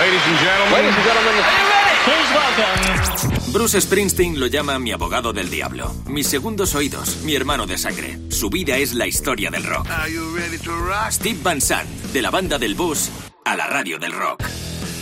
Ladies 0.00 0.22
and 0.24 0.38
gentlemen. 0.38 0.72
Ladies 0.72 0.96
and 0.96 1.04
gentlemen. 1.04 1.34
Are 1.44 1.60
you 1.60 1.68
ready? 1.76 1.94
Please 2.08 2.30
welcome. 2.32 3.52
Bruce 3.52 3.80
Springsteen 3.82 4.40
lo 4.40 4.46
llama 4.46 4.78
mi 4.78 4.92
abogado 4.92 5.34
del 5.34 5.50
diablo, 5.50 5.94
mis 6.06 6.26
segundos 6.26 6.74
oídos, 6.74 7.18
mi 7.24 7.34
hermano 7.34 7.66
de 7.66 7.76
sangre. 7.76 8.18
Su 8.30 8.48
vida 8.48 8.78
es 8.78 8.94
la 8.94 9.06
historia 9.06 9.50
del 9.50 9.62
rock. 9.62 9.86
Are 9.90 10.10
you 10.10 10.34
ready 10.34 10.56
to 10.56 10.70
rock? 10.74 11.10
Steve 11.10 11.38
Van 11.42 11.60
Sant, 11.60 11.86
de 12.14 12.22
la 12.22 12.30
banda 12.30 12.58
del 12.58 12.74
bus 12.76 13.10
a 13.44 13.54
la 13.56 13.66
radio 13.66 13.98
del 13.98 14.12
rock. 14.12 14.42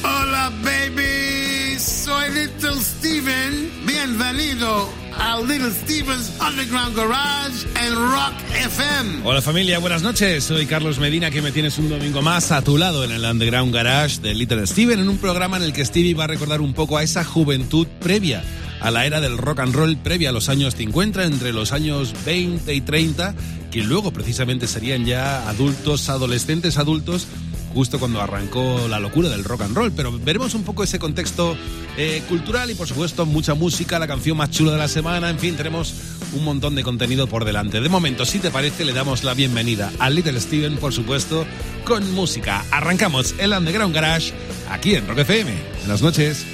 Hola, 0.03 0.51
baby. 0.65 1.79
Soy 1.79 2.31
Little 2.31 2.81
Steven. 2.81 3.71
Bienvenido 3.87 4.89
a 5.19 5.41
Little 5.41 5.71
Steven's 5.71 6.33
Underground 6.41 6.97
Garage 6.97 7.67
en 7.81 7.95
Rock 7.95 8.35
FM. 8.55 9.21
Hola 9.25 9.43
familia, 9.43 9.79
buenas 9.79 10.03
noches. 10.03 10.45
Soy 10.45 10.67
Carlos 10.67 10.99
Medina, 10.99 11.31
que 11.31 11.43
me 11.43 11.53
tienes 11.53 11.79
un 11.79 11.89
domingo 11.89 12.23
más 12.23 12.53
a 12.53 12.63
tu 12.63 12.79
lado 12.79 13.05
en 13.05 13.11
el 13.11 13.25
Underground 13.25 13.75
Garage 13.75 14.21
de 14.21 14.35
Little 14.35 14.67
Steven, 14.67 15.01
en 15.01 15.09
un 15.09 15.19
programa 15.19 15.57
en 15.57 15.65
el 15.65 15.73
que 15.73 15.85
Stevie 15.85 16.15
va 16.15 16.25
a 16.25 16.29
recordar 16.29 16.61
un 16.61 16.73
poco 16.73 16.97
a 16.97 17.03
esa 17.03 17.25
juventud 17.25 17.87
previa 18.01 18.43
a 18.81 18.91
la 18.91 19.07
era 19.07 19.21
del 19.21 19.39
rock 19.39 19.61
and 19.61 19.75
roll, 19.75 19.97
previa 19.97 20.31
a 20.31 20.33
los 20.33 20.49
años 20.49 20.75
50, 20.77 21.25
entre 21.25 21.53
los 21.53 21.73
años 21.73 22.15
20 22.25 22.73
y 22.73 22.81
30, 22.81 23.35
que 23.71 23.83
luego 23.83 24.13
precisamente 24.13 24.67
serían 24.67 25.05
ya 25.05 25.49
adultos, 25.49 26.09
adolescentes 26.09 26.79
adultos 26.79 27.27
justo 27.75 27.99
cuando 27.99 28.21
arrancó 28.21 28.89
la 28.89 29.01
locura 29.01 29.29
del 29.29 29.45
rock 29.45 29.63
and 29.63 29.77
roll, 29.77 29.93
pero 29.93 30.19
veremos 30.19 30.55
un 30.55 30.65
poco 30.65 30.83
ese 30.85 30.99
contexto 30.99 31.57
eh, 31.97 32.23
cultural 32.29 32.71
y 32.71 32.75
por 32.75 32.87
supuesto 32.87 33.27
mucha 33.27 33.55
música, 33.55 33.99
la 33.99 34.07
canción 34.07 34.37
más 34.37 34.51
chula 34.51 34.73
de 34.73 34.79
la 34.79 34.89
semana, 34.89 35.31
en 35.31 35.39
fin, 35.39 35.57
tenemos 35.57 35.95
un 36.33 36.45
montón 36.45 36.75
de 36.75 36.83
contenido 36.83 37.27
por 37.27 37.45
delante. 37.45 37.81
De 37.81 37.89
momento, 37.89 38.25
si 38.25 38.39
te 38.39 38.51
parece, 38.51 38.85
le 38.85 38.93
damos 38.93 39.25
la 39.25 39.35
bienvenida 39.35 39.91
a 39.99 40.11
Little 40.11 40.41
Steven, 40.41 40.77
por 40.77 40.93
supuesto, 40.93 41.47
con 41.85 42.13
música. 42.15 42.65
Arrancamos 42.71 43.35
el 43.39 43.53
Underground 43.53 43.95
Garage 43.95 44.33
aquí 44.71 44.95
en 44.95 45.07
Rock 45.07 45.19
FM. 45.19 45.51
Buenas 45.81 46.03
noches. 46.03 46.47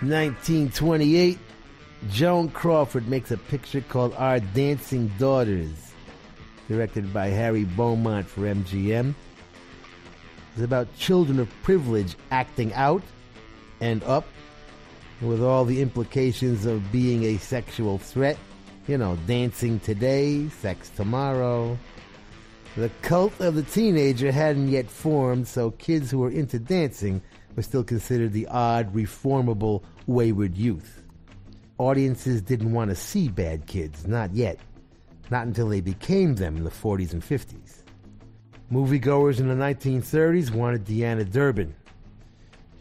1928, 0.00 1.38
Joan 2.08 2.48
Crawford 2.48 3.06
makes 3.06 3.30
a 3.30 3.36
picture 3.36 3.82
called 3.82 4.14
Our 4.16 4.40
Dancing 4.40 5.12
Daughters, 5.18 5.92
directed 6.68 7.12
by 7.12 7.26
Harry 7.26 7.64
Beaumont 7.64 8.26
for 8.26 8.40
MGM. 8.40 9.14
It's 10.54 10.62
about 10.62 10.96
children 10.96 11.38
of 11.38 11.50
privilege 11.62 12.16
acting 12.30 12.72
out 12.72 13.02
and 13.82 14.02
up 14.04 14.24
with 15.20 15.42
all 15.42 15.66
the 15.66 15.82
implications 15.82 16.64
of 16.64 16.90
being 16.90 17.24
a 17.24 17.36
sexual 17.36 17.98
threat. 17.98 18.38
You 18.88 18.96
know, 18.96 19.18
dancing 19.26 19.80
today, 19.80 20.48
sex 20.48 20.88
tomorrow. 20.96 21.78
The 22.74 22.90
cult 23.02 23.38
of 23.40 23.54
the 23.54 23.64
teenager 23.64 24.32
hadn't 24.32 24.68
yet 24.68 24.88
formed, 24.88 25.46
so 25.46 25.72
kids 25.72 26.10
who 26.10 26.20
were 26.20 26.30
into 26.30 26.58
dancing 26.58 27.20
were 27.54 27.62
still 27.62 27.84
considered 27.84 28.32
the 28.32 28.46
odd, 28.46 28.94
reformable 28.94 29.82
wayward 30.10 30.56
youth. 30.56 31.02
Audiences 31.78 32.42
didn't 32.42 32.72
want 32.72 32.90
to 32.90 32.96
see 32.96 33.28
bad 33.28 33.66
kids, 33.66 34.06
not 34.06 34.34
yet. 34.34 34.58
Not 35.30 35.46
until 35.46 35.68
they 35.68 35.80
became 35.80 36.34
them 36.34 36.56
in 36.56 36.64
the 36.64 36.70
40s 36.70 37.12
and 37.12 37.22
50s. 37.22 37.82
Moviegoers 38.72 39.38
in 39.38 39.48
the 39.48 39.54
1930s 39.54 40.50
wanted 40.50 40.84
Deanna 40.84 41.30
Durbin. 41.30 41.74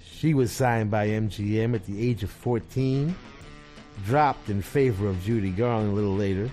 She 0.04 0.34
was 0.34 0.52
signed 0.52 0.92
by 0.92 1.08
MGM 1.08 1.76
at 1.76 1.86
the 1.86 2.10
age 2.10 2.24
of 2.24 2.32
14, 2.32 3.16
dropped 4.06 4.50
in 4.50 4.62
favor 4.62 5.08
of 5.08 5.24
Judy 5.24 5.52
Garland 5.52 5.92
a 5.92 5.96
little 5.96 6.16
later, 6.16 6.50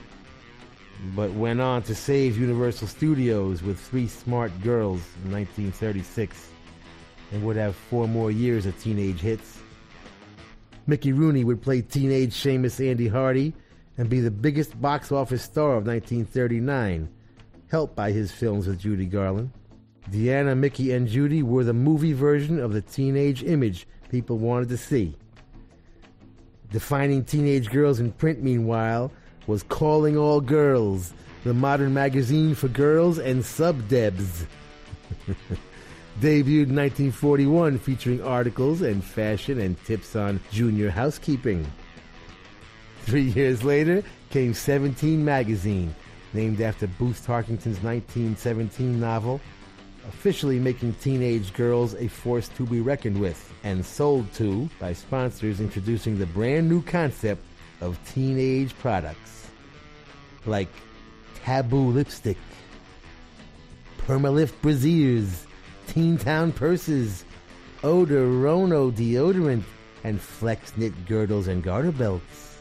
but 1.14 1.32
went 1.32 1.60
on 1.60 1.82
to 1.84 1.94
save 1.94 2.38
Universal 2.38 2.88
Studios 2.88 3.62
with 3.62 3.80
Three 3.80 4.06
Smart 4.06 4.52
Girls 4.62 5.00
in 5.24 5.32
1936 5.32 6.50
and 7.32 7.42
would 7.44 7.56
have 7.56 7.74
four 7.74 8.06
more 8.06 8.30
years 8.30 8.66
of 8.66 8.80
teenage 8.80 9.20
hits. 9.20 9.58
Mickey 10.86 11.12
Rooney 11.12 11.44
would 11.44 11.62
play 11.62 11.82
teenage 11.82 12.34
Seamus 12.34 12.86
Andy 12.86 13.08
Hardy 13.08 13.52
and 13.98 14.08
be 14.08 14.20
the 14.20 14.30
biggest 14.30 14.80
box 14.80 15.10
office 15.10 15.42
star 15.42 15.76
of 15.76 15.86
1939, 15.86 17.08
helped 17.68 17.96
by 17.96 18.12
his 18.12 18.30
films 18.30 18.66
with 18.66 18.78
Judy 18.78 19.06
Garland. 19.06 19.50
Deanna, 20.10 20.56
Mickey, 20.56 20.92
and 20.92 21.08
Judy 21.08 21.42
were 21.42 21.64
the 21.64 21.72
movie 21.72 22.12
version 22.12 22.60
of 22.60 22.72
the 22.72 22.82
teenage 22.82 23.42
image 23.42 23.88
people 24.10 24.38
wanted 24.38 24.68
to 24.68 24.76
see. 24.76 25.16
Defining 26.70 27.24
teenage 27.24 27.70
girls 27.70 27.98
in 27.98 28.12
print, 28.12 28.42
meanwhile, 28.42 29.10
was 29.46 29.64
Calling 29.64 30.16
All 30.16 30.40
Girls, 30.40 31.12
the 31.42 31.54
modern 31.54 31.94
magazine 31.94 32.54
for 32.54 32.68
girls 32.68 33.18
and 33.18 33.44
sub-debs. 33.44 34.46
Debuted 36.20 36.70
in 36.70 36.76
1941, 36.76 37.78
featuring 37.78 38.22
articles 38.22 38.80
and 38.80 39.04
fashion 39.04 39.60
and 39.60 39.82
tips 39.84 40.16
on 40.16 40.40
junior 40.50 40.88
housekeeping. 40.88 41.66
Three 43.02 43.30
years 43.30 43.62
later 43.62 44.02
came 44.30 44.54
17 44.54 45.22
Magazine, 45.22 45.94
named 46.32 46.62
after 46.62 46.86
Booth 46.86 47.26
Tarkington's 47.26 47.82
1917 47.82 48.98
novel, 48.98 49.42
officially 50.08 50.58
making 50.58 50.94
teenage 50.94 51.52
girls 51.52 51.94
a 51.96 52.08
force 52.08 52.48
to 52.48 52.64
be 52.64 52.80
reckoned 52.80 53.20
with, 53.20 53.52
and 53.62 53.84
sold 53.84 54.32
to 54.34 54.70
by 54.80 54.94
sponsors 54.94 55.60
introducing 55.60 56.18
the 56.18 56.26
brand 56.26 56.66
new 56.66 56.80
concept 56.80 57.42
of 57.82 57.98
teenage 58.10 58.76
products 58.78 59.48
like 60.46 60.68
Taboo 61.44 61.90
lipstick, 61.90 62.38
Permalift 63.98 64.54
brassieres, 64.62 65.45
Teen 65.86 66.18
Town 66.18 66.52
purses, 66.52 67.24
Odorono 67.82 68.92
deodorant, 68.92 69.64
and 70.04 70.20
Flex 70.20 70.76
knit 70.76 71.06
girdles 71.06 71.48
and 71.48 71.62
garter 71.62 71.92
belts. 71.92 72.58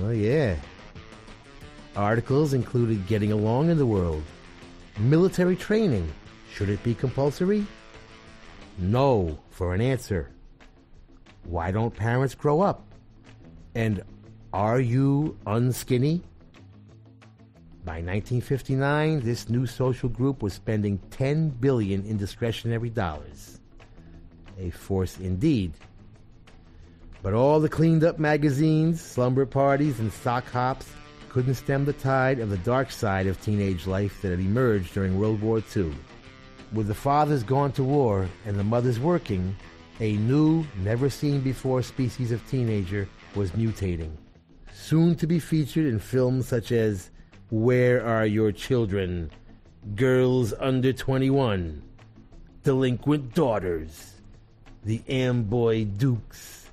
Oh, 0.00 0.10
yeah. 0.10 0.56
Articles 1.96 2.52
included 2.52 3.06
getting 3.06 3.32
along 3.32 3.70
in 3.70 3.78
the 3.78 3.86
world, 3.86 4.22
military 4.98 5.56
training. 5.56 6.12
Should 6.52 6.68
it 6.68 6.82
be 6.82 6.94
compulsory? 6.94 7.66
No, 8.78 9.38
for 9.50 9.74
an 9.74 9.80
answer. 9.80 10.30
Why 11.44 11.70
don't 11.70 11.94
parents 11.94 12.34
grow 12.34 12.60
up? 12.60 12.84
And 13.74 14.02
are 14.52 14.80
you 14.80 15.38
unskinny? 15.46 16.20
By 17.86 18.02
1959, 18.02 19.20
this 19.20 19.48
new 19.48 19.64
social 19.64 20.08
group 20.08 20.42
was 20.42 20.52
spending 20.52 20.98
10 21.12 21.50
billion 21.50 22.04
in 22.04 22.16
discretionary 22.16 22.90
dollars. 22.90 23.60
A 24.58 24.70
force 24.70 25.20
indeed. 25.20 25.72
But 27.22 27.32
all 27.32 27.60
the 27.60 27.68
cleaned 27.68 28.02
up 28.02 28.18
magazines, 28.18 29.00
slumber 29.00 29.46
parties, 29.46 30.00
and 30.00 30.12
sock 30.12 30.50
hops 30.50 30.90
couldn't 31.28 31.54
stem 31.54 31.84
the 31.84 31.92
tide 31.92 32.40
of 32.40 32.50
the 32.50 32.58
dark 32.58 32.90
side 32.90 33.28
of 33.28 33.40
teenage 33.40 33.86
life 33.86 34.20
that 34.20 34.30
had 34.32 34.40
emerged 34.40 34.92
during 34.92 35.16
World 35.16 35.40
War 35.40 35.62
II. 35.76 35.94
With 36.72 36.88
the 36.88 36.94
fathers 36.94 37.44
gone 37.44 37.70
to 37.74 37.84
war 37.84 38.28
and 38.46 38.58
the 38.58 38.64
mothers 38.64 38.98
working, 38.98 39.54
a 40.00 40.16
new, 40.16 40.66
never 40.82 41.08
seen 41.08 41.40
before 41.40 41.84
species 41.84 42.32
of 42.32 42.44
teenager 42.50 43.08
was 43.36 43.52
mutating. 43.52 44.10
Soon 44.74 45.14
to 45.14 45.28
be 45.28 45.38
featured 45.38 45.86
in 45.86 46.00
films 46.00 46.48
such 46.48 46.72
as 46.72 47.12
Where 47.50 48.04
Are 48.04 48.26
Your 48.26 48.50
Children? 48.50 49.30
Girls 49.94 50.52
Under 50.58 50.92
21, 50.92 51.80
Delinquent 52.64 53.34
Daughters, 53.34 54.14
The 54.84 55.00
Amboy 55.08 55.84
Dukes, 55.84 56.68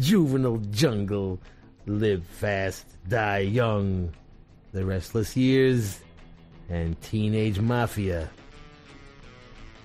Juvenile 0.00 0.56
Jungle, 0.72 1.40
Live 1.86 2.24
Fast, 2.26 2.86
Die 3.06 3.38
Young, 3.38 4.12
The 4.72 4.84
Restless 4.84 5.36
Years, 5.36 6.00
and 6.68 7.00
Teenage 7.02 7.60
Mafia. 7.60 8.28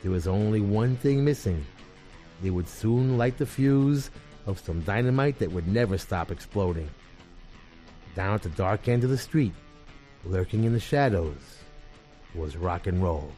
There 0.02 0.10
was 0.10 0.26
only 0.26 0.60
one 0.60 0.96
thing 0.96 1.24
missing. 1.24 1.64
They 2.42 2.50
would 2.50 2.68
soon 2.68 3.16
light 3.16 3.38
the 3.38 3.46
fuse 3.46 4.10
of 4.48 4.60
some 4.60 4.82
dynamite 4.82 5.38
that 5.38 5.52
would 5.52 5.68
never 5.68 6.00
stop 6.00 6.32
exploding. 6.32 6.90
Down 8.16 8.34
at 8.34 8.42
the 8.42 8.50
dark 8.50 8.88
end 8.88 9.04
of 9.04 9.12
the 9.12 9.20
street, 9.20 9.54
lurking 10.26 10.64
in 10.64 10.74
the 10.74 10.80
shadows, 10.80 11.58
was 12.36 12.56
rock 12.56 12.88
and 12.88 13.02
roll. 13.02 13.32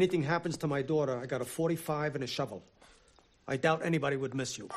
Anything 0.00 0.22
happens 0.22 0.56
to 0.56 0.66
my 0.66 0.80
daughter, 0.80 1.18
I 1.18 1.26
got 1.26 1.42
a 1.42 1.44
45 1.44 2.14
and 2.14 2.24
a 2.24 2.26
shovel. 2.26 2.62
I 3.46 3.58
doubt 3.58 3.84
anybody 3.84 4.16
would 4.16 4.34
miss 4.34 4.56
you. 4.56 4.70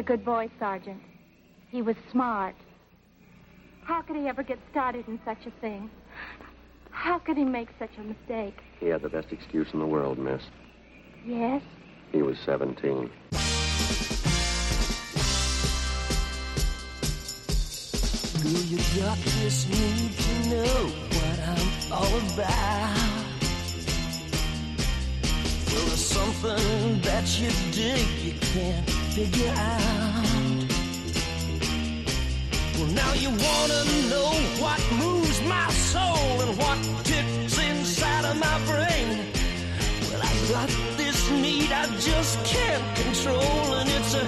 A 0.00 0.02
good 0.02 0.24
boy, 0.24 0.48
Sergeant. 0.58 1.02
He 1.68 1.82
was 1.82 1.94
smart. 2.10 2.54
How 3.82 4.00
could 4.00 4.16
he 4.16 4.28
ever 4.28 4.42
get 4.42 4.58
started 4.70 5.06
in 5.08 5.20
such 5.26 5.44
a 5.44 5.50
thing? 5.60 5.90
How 6.90 7.18
could 7.18 7.36
he 7.36 7.44
make 7.44 7.68
such 7.78 7.90
a 7.98 8.00
mistake? 8.00 8.56
He 8.78 8.86
had 8.86 9.02
the 9.02 9.10
best 9.10 9.30
excuse 9.30 9.68
in 9.74 9.78
the 9.78 9.86
world, 9.86 10.16
miss. 10.18 10.40
Yes? 11.26 11.62
He 12.12 12.22
was 12.22 12.38
17. 12.46 13.10
Girl, 18.42 18.52
you 18.52 18.78
got 19.02 19.18
this 19.18 19.68
need 19.68 20.12
to 20.16 20.48
know 20.48 20.86
what 21.12 21.40
I'm 21.46 21.92
all 21.92 22.16
about. 22.32 22.96
Well, 25.66 25.86
there's 25.86 26.06
something 26.06 27.00
that 27.02 27.38
you 27.38 27.50
dig 27.70 28.06
you 28.24 28.40
can't 28.40 28.99
figure 29.10 29.52
out. 29.56 30.70
Well, 32.78 32.92
now 33.02 33.12
you 33.14 33.28
wanna 33.28 33.80
know 34.08 34.30
what 34.62 34.80
moves 35.02 35.42
my 35.42 35.68
soul 35.70 36.40
and 36.42 36.56
what 36.56 36.78
ticks 37.04 37.58
inside 37.58 38.24
of 38.24 38.36
my 38.38 38.56
brain. 38.70 39.08
Well, 40.10 40.22
I've 40.22 40.50
got 40.52 40.68
this 40.96 41.30
need 41.30 41.72
I 41.72 41.86
just 41.98 42.44
can't 42.44 42.96
control, 42.96 43.74
and 43.80 43.90
it's 43.90 44.14
uh, 44.14 44.22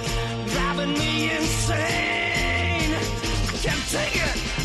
driving 0.53 0.93
me 0.93 1.31
insane. 1.31 2.91
Can't 3.63 3.85
take 3.89 4.15
it. 4.17 4.62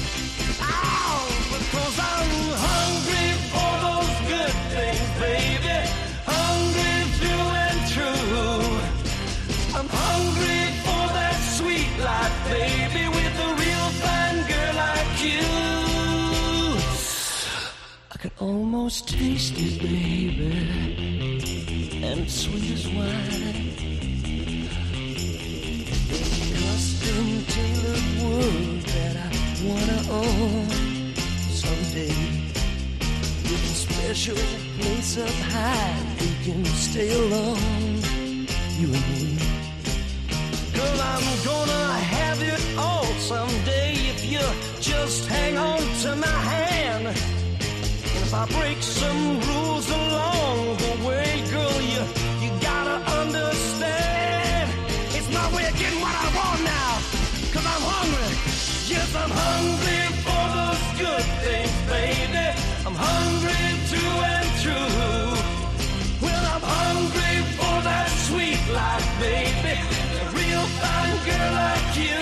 Almost 18.41 19.09
taste 19.09 19.55
it, 19.57 19.81
baby, 19.81 20.53
and 22.05 22.31
sweet 22.31 22.71
as 22.71 22.87
wine. 22.89 23.75
Custom 26.55 27.45
tailored 27.55 28.07
world 28.23 28.83
that 28.95 29.17
I 29.17 29.29
wanna 29.67 30.01
own 30.11 30.69
someday. 31.51 32.15
With 33.43 33.65
a 33.65 33.75
special 33.75 34.39
place 34.79 35.19
up 35.19 35.39
high, 35.51 35.97
we 36.21 36.31
can 36.45 36.65
stay 36.65 37.13
alone, 37.13 38.03
you 38.79 38.89
and 38.95 39.07
me. 39.19 39.39
Girl, 40.75 41.01
I'm 41.01 41.27
gonna 41.45 41.87
have 42.15 42.41
it 42.43 42.63
all 42.79 43.11
someday 43.19 43.95
if 44.15 44.25
you 44.31 44.45
just 44.81 45.27
hang 45.27 45.57
on 45.59 45.81
to 46.03 46.15
my 46.15 46.27
hand. 46.27 47.38
If 48.29 48.35
I 48.35 48.45
break 48.61 48.83
some 48.83 49.41
rules 49.41 49.89
along 49.89 50.77
the 50.77 50.93
way, 51.09 51.43
girl, 51.51 51.81
you 51.81 52.03
you 52.45 52.51
gotta 52.61 52.97
understand. 53.21 54.71
It's 55.17 55.33
my 55.33 55.47
way 55.57 55.65
of 55.67 55.75
getting 55.79 55.99
what 56.05 56.13
I 56.13 56.29
want 56.37 56.61
now. 56.61 56.93
Cause 57.55 57.67
I'm 57.75 57.85
hungry. 57.89 58.31
Yes, 58.93 59.09
I'm 59.17 59.33
hungry 59.33 60.03
for 60.27 60.45
those 60.59 60.85
good 61.01 61.27
things, 61.41 61.77
baby. 61.89 62.47
I'm 62.85 62.97
hungry 63.09 63.65
through 63.89 64.17
and 64.37 64.49
through. 64.61 65.29
Well, 66.21 66.45
I'm 66.53 66.65
hungry 66.77 67.35
for 67.57 67.77
that 67.89 68.09
sweet 68.29 68.61
life, 68.77 69.09
baby. 69.25 69.77
A 70.21 70.25
real 70.37 70.65
fine 70.83 71.17
girl 71.29 71.51
like 71.65 71.91
you. 72.05 72.21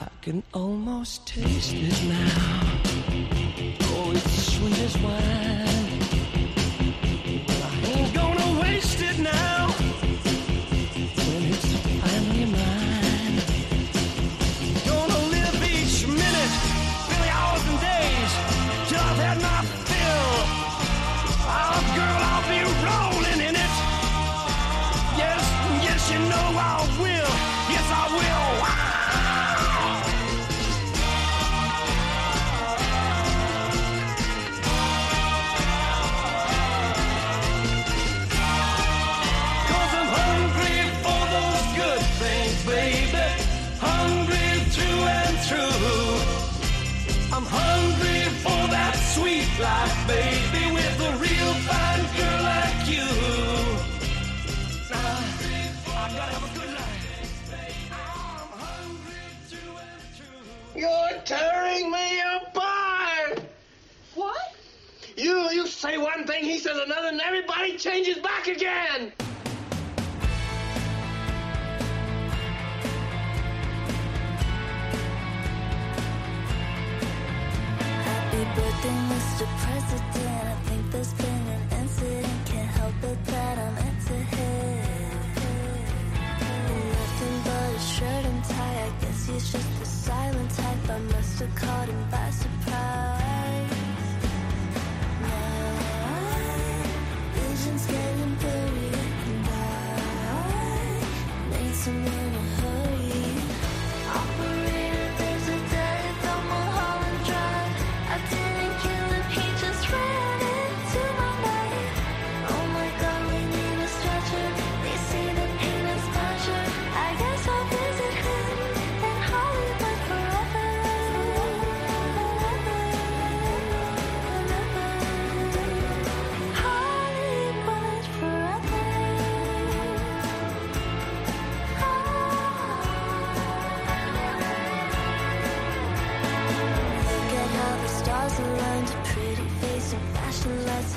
I 0.00 0.08
can 0.20 0.42
almost 0.52 1.28
taste 1.28 1.72
it 1.74 2.02
now. 2.08 2.77
Sweet 4.68 4.84
as 4.84 4.98
wine. 4.98 5.77
everybody 67.28 67.76
changes 67.76 68.16
back 68.18 68.46
again. 68.48 69.12
Happy 78.08 78.44
birthday, 78.56 78.96
Mr. 79.12 79.46
President. 79.62 80.46
I 80.46 80.56
think 80.68 80.90
there's 80.90 81.12
been 81.12 81.46
an 81.56 81.62
incident. 81.82 82.46
Can't 82.46 82.70
help 82.80 82.94
it 83.02 83.24
that 83.26 83.58
I'm 83.58 83.76
into 83.88 84.14
him. 84.14 84.86
Nothing 86.96 87.40
but 87.44 87.74
a 87.74 87.78
shirt 87.78 88.24
and 88.24 88.44
tie. 88.44 88.86
I 88.86 88.90
guess 89.02 89.26
he's 89.26 89.52
just 89.52 89.86
silent 89.86 90.50
type. 90.52 90.88
I 90.88 90.98
must 90.98 91.40
have 91.40 91.54
caught 91.56 91.88
him 91.88 92.10
by 92.10 92.30
surprise. 92.30 93.37
vision's 97.58 97.86
getting 97.86 98.34
buried 98.36 98.94
and 98.94 99.48
I 99.48 101.00
need 101.50 101.74
someone 101.74 102.32
to 102.62 102.67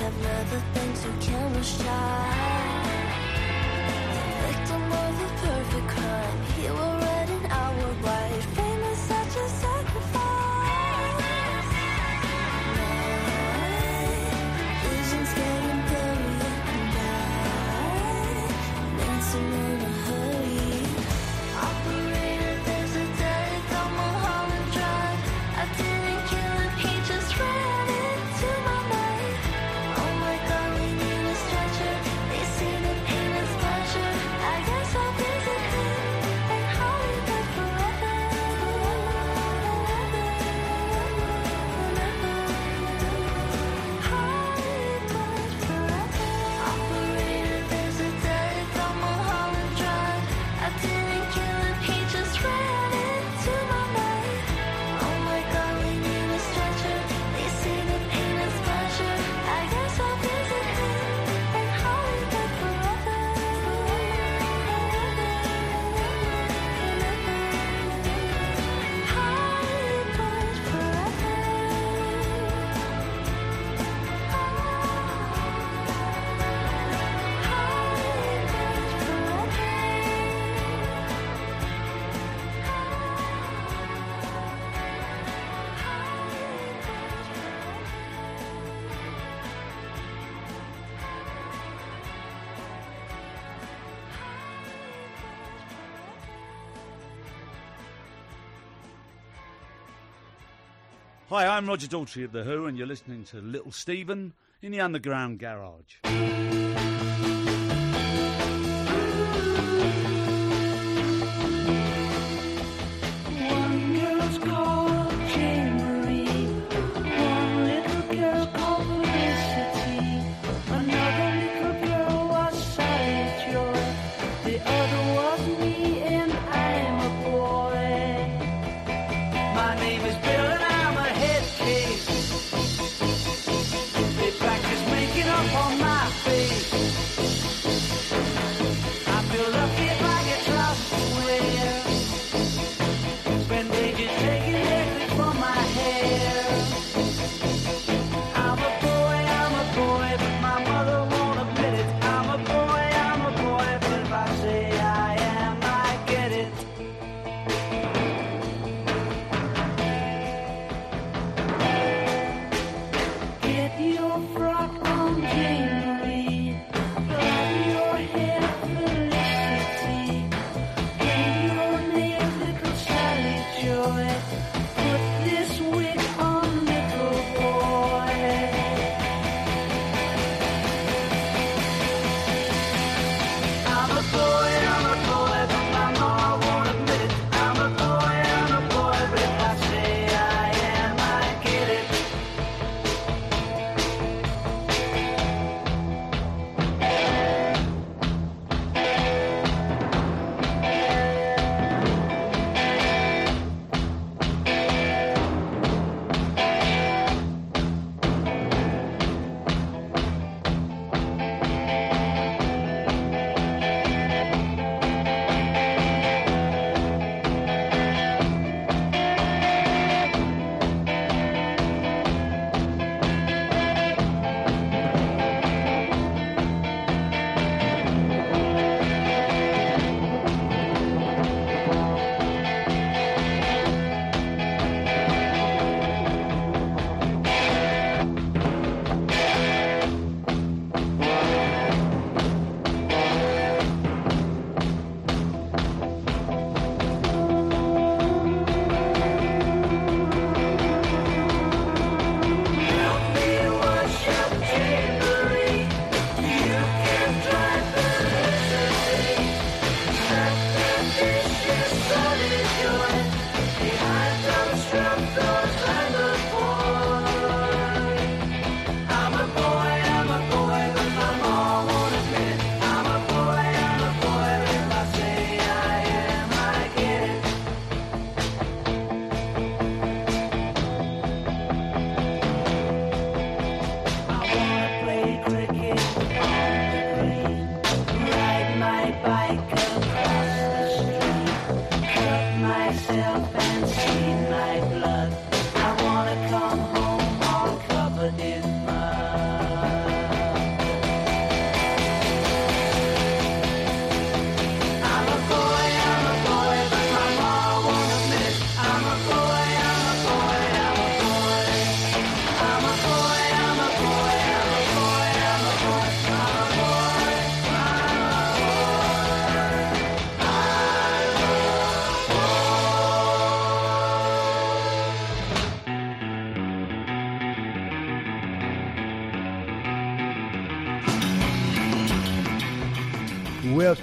I've 0.04 0.20
never 0.20 0.60
been 0.74 0.94
too 0.94 1.12
chemistry. 1.20 2.51
Hi, 101.28 101.46
I'm 101.46 101.66
Roger 101.66 101.86
Daltrey 101.86 102.24
of 102.24 102.32
The 102.32 102.44
Who, 102.44 102.66
and 102.66 102.76
you're 102.76 102.86
listening 102.86 103.24
to 103.24 103.40
Little 103.40 103.72
Steven 103.72 104.34
in 104.60 104.72
the 104.72 104.80
Underground 104.80 105.38
Garage. 105.38 105.96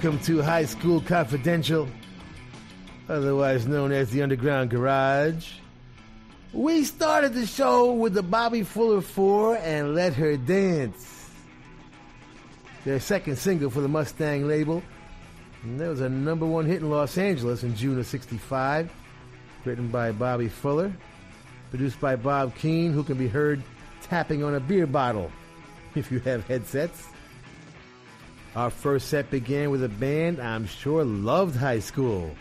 Welcome 0.02 0.24
to 0.24 0.40
High 0.40 0.64
School 0.64 1.02
Confidential, 1.02 1.86
otherwise 3.06 3.66
known 3.66 3.92
as 3.92 4.08
the 4.08 4.22
Underground 4.22 4.70
Garage. 4.70 5.52
We 6.54 6.84
started 6.84 7.34
the 7.34 7.44
show 7.44 7.92
with 7.92 8.14
the 8.14 8.22
Bobby 8.22 8.62
Fuller 8.62 9.02
4 9.02 9.58
and 9.58 9.94
Let 9.94 10.14
Her 10.14 10.38
Dance. 10.38 11.30
Their 12.86 12.98
second 12.98 13.36
single 13.36 13.68
for 13.68 13.82
the 13.82 13.88
Mustang 13.88 14.48
label. 14.48 14.82
And 15.64 15.78
that 15.78 15.88
was 15.88 16.00
a 16.00 16.08
number 16.08 16.46
one 16.46 16.64
hit 16.64 16.80
in 16.80 16.88
Los 16.88 17.18
Angeles 17.18 17.62
in 17.62 17.76
June 17.76 17.98
of 17.98 18.06
65. 18.06 18.90
Written 19.66 19.88
by 19.88 20.12
Bobby 20.12 20.48
Fuller. 20.48 20.90
Produced 21.68 22.00
by 22.00 22.16
Bob 22.16 22.54
Keane, 22.54 22.94
who 22.94 23.04
can 23.04 23.18
be 23.18 23.28
heard 23.28 23.62
tapping 24.00 24.42
on 24.42 24.54
a 24.54 24.60
beer 24.60 24.86
bottle 24.86 25.30
if 25.94 26.10
you 26.10 26.20
have 26.20 26.46
headsets. 26.46 27.06
Our 28.56 28.70
first 28.70 29.08
set 29.08 29.30
began 29.30 29.70
with 29.70 29.84
a 29.84 29.88
band 29.88 30.40
I'm 30.40 30.66
sure 30.66 31.04
loved 31.04 31.54
high 31.54 31.78
school. 31.78 32.34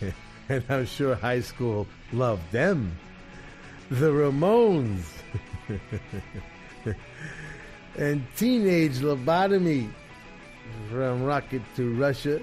and 0.48 0.64
I'm 0.68 0.86
sure 0.86 1.14
high 1.14 1.40
school 1.40 1.86
loved 2.12 2.50
them. 2.50 2.98
The 3.90 4.10
Ramones. 4.10 5.04
and 7.96 8.26
Teenage 8.36 8.98
Lobotomy 8.98 9.90
from 10.90 11.22
Rocket 11.22 11.62
to 11.76 11.94
Russia. 11.94 12.40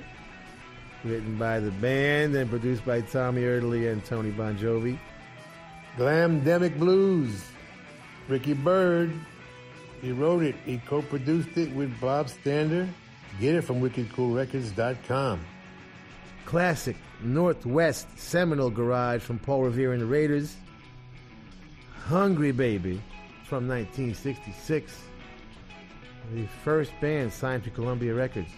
Written 1.03 1.37
by 1.37 1.59
the 1.59 1.71
band 1.71 2.35
and 2.35 2.49
produced 2.49 2.85
by 2.85 3.01
Tommy 3.01 3.41
Erdelyi 3.41 3.91
and 3.91 4.03
Tony 4.05 4.31
Bongiovi. 4.31 4.97
Glamdemic 5.97 6.77
Blues. 6.79 7.43
Ricky 8.29 8.53
Byrd. 8.53 9.11
He 10.01 10.11
wrote 10.11 10.43
it. 10.43 10.55
He 10.65 10.77
co-produced 10.85 11.57
it 11.57 11.73
with 11.73 11.99
Bob 11.99 12.29
Stander. 12.29 12.87
Get 13.39 13.55
it 13.55 13.61
from 13.61 13.81
wickedcoolrecords.com. 13.81 15.45
Classic 16.45 16.95
Northwest 17.21 18.07
Seminole 18.17 18.69
Garage 18.69 19.21
from 19.21 19.39
Paul 19.39 19.63
Revere 19.63 19.93
and 19.93 20.01
the 20.01 20.05
Raiders. 20.05 20.55
Hungry 22.05 22.51
Baby 22.51 23.01
from 23.45 23.67
1966. 23.67 25.03
The 26.33 26.47
first 26.63 26.91
band 27.01 27.33
signed 27.33 27.63
to 27.65 27.69
Columbia 27.69 28.13
Records. 28.13 28.49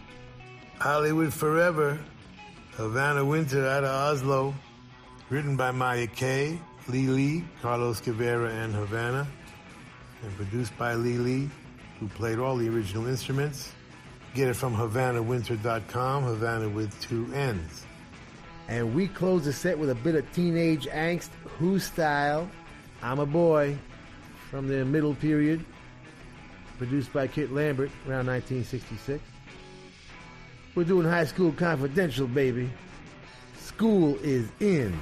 Hollywood 0.80 1.34
Forever. 1.34 1.99
Havana 2.75 3.25
Winter 3.25 3.67
out 3.67 3.84
of 3.84 3.89
Oslo. 3.89 4.54
Written 5.30 5.56
by 5.56 5.71
Maya 5.71 6.08
Kay, 6.08 6.60
Lee 6.89 7.08
Lee, 7.08 7.43
Carlos 7.62 8.01
Caveira, 8.01 8.49
and 8.49 8.73
Havana 8.73 9.25
and 10.23 10.36
produced 10.36 10.77
by 10.77 10.95
Lee 10.95 11.17
Lee, 11.17 11.49
who 11.99 12.07
played 12.07 12.39
all 12.39 12.55
the 12.57 12.69
original 12.69 13.07
instruments. 13.07 13.71
Get 14.34 14.47
it 14.47 14.55
from 14.55 14.75
HavanaWinter.com, 14.75 16.23
Havana 16.23 16.69
with 16.69 16.99
two 17.01 17.31
N's. 17.34 17.86
And 18.67 18.95
we 18.95 19.07
close 19.07 19.45
the 19.45 19.53
set 19.53 19.77
with 19.77 19.89
a 19.89 19.95
bit 19.95 20.15
of 20.15 20.31
teenage 20.31 20.88
angst, 20.88 21.29
Who 21.60 21.79
style, 21.79 22.49
I'm 23.01 23.19
a 23.19 23.25
boy, 23.25 23.77
from 24.49 24.67
the 24.67 24.86
middle 24.86 25.15
period, 25.15 25.65
produced 26.77 27.12
by 27.12 27.27
Kit 27.27 27.51
Lambert 27.51 27.91
around 28.07 28.27
1966. 28.27 29.21
We're 30.73 30.86
doing 30.86 31.05
High 31.05 31.25
School 31.25 31.51
Confidential, 31.51 32.27
baby. 32.27 32.69
School 33.57 34.17
is 34.23 34.47
in. 34.62 34.97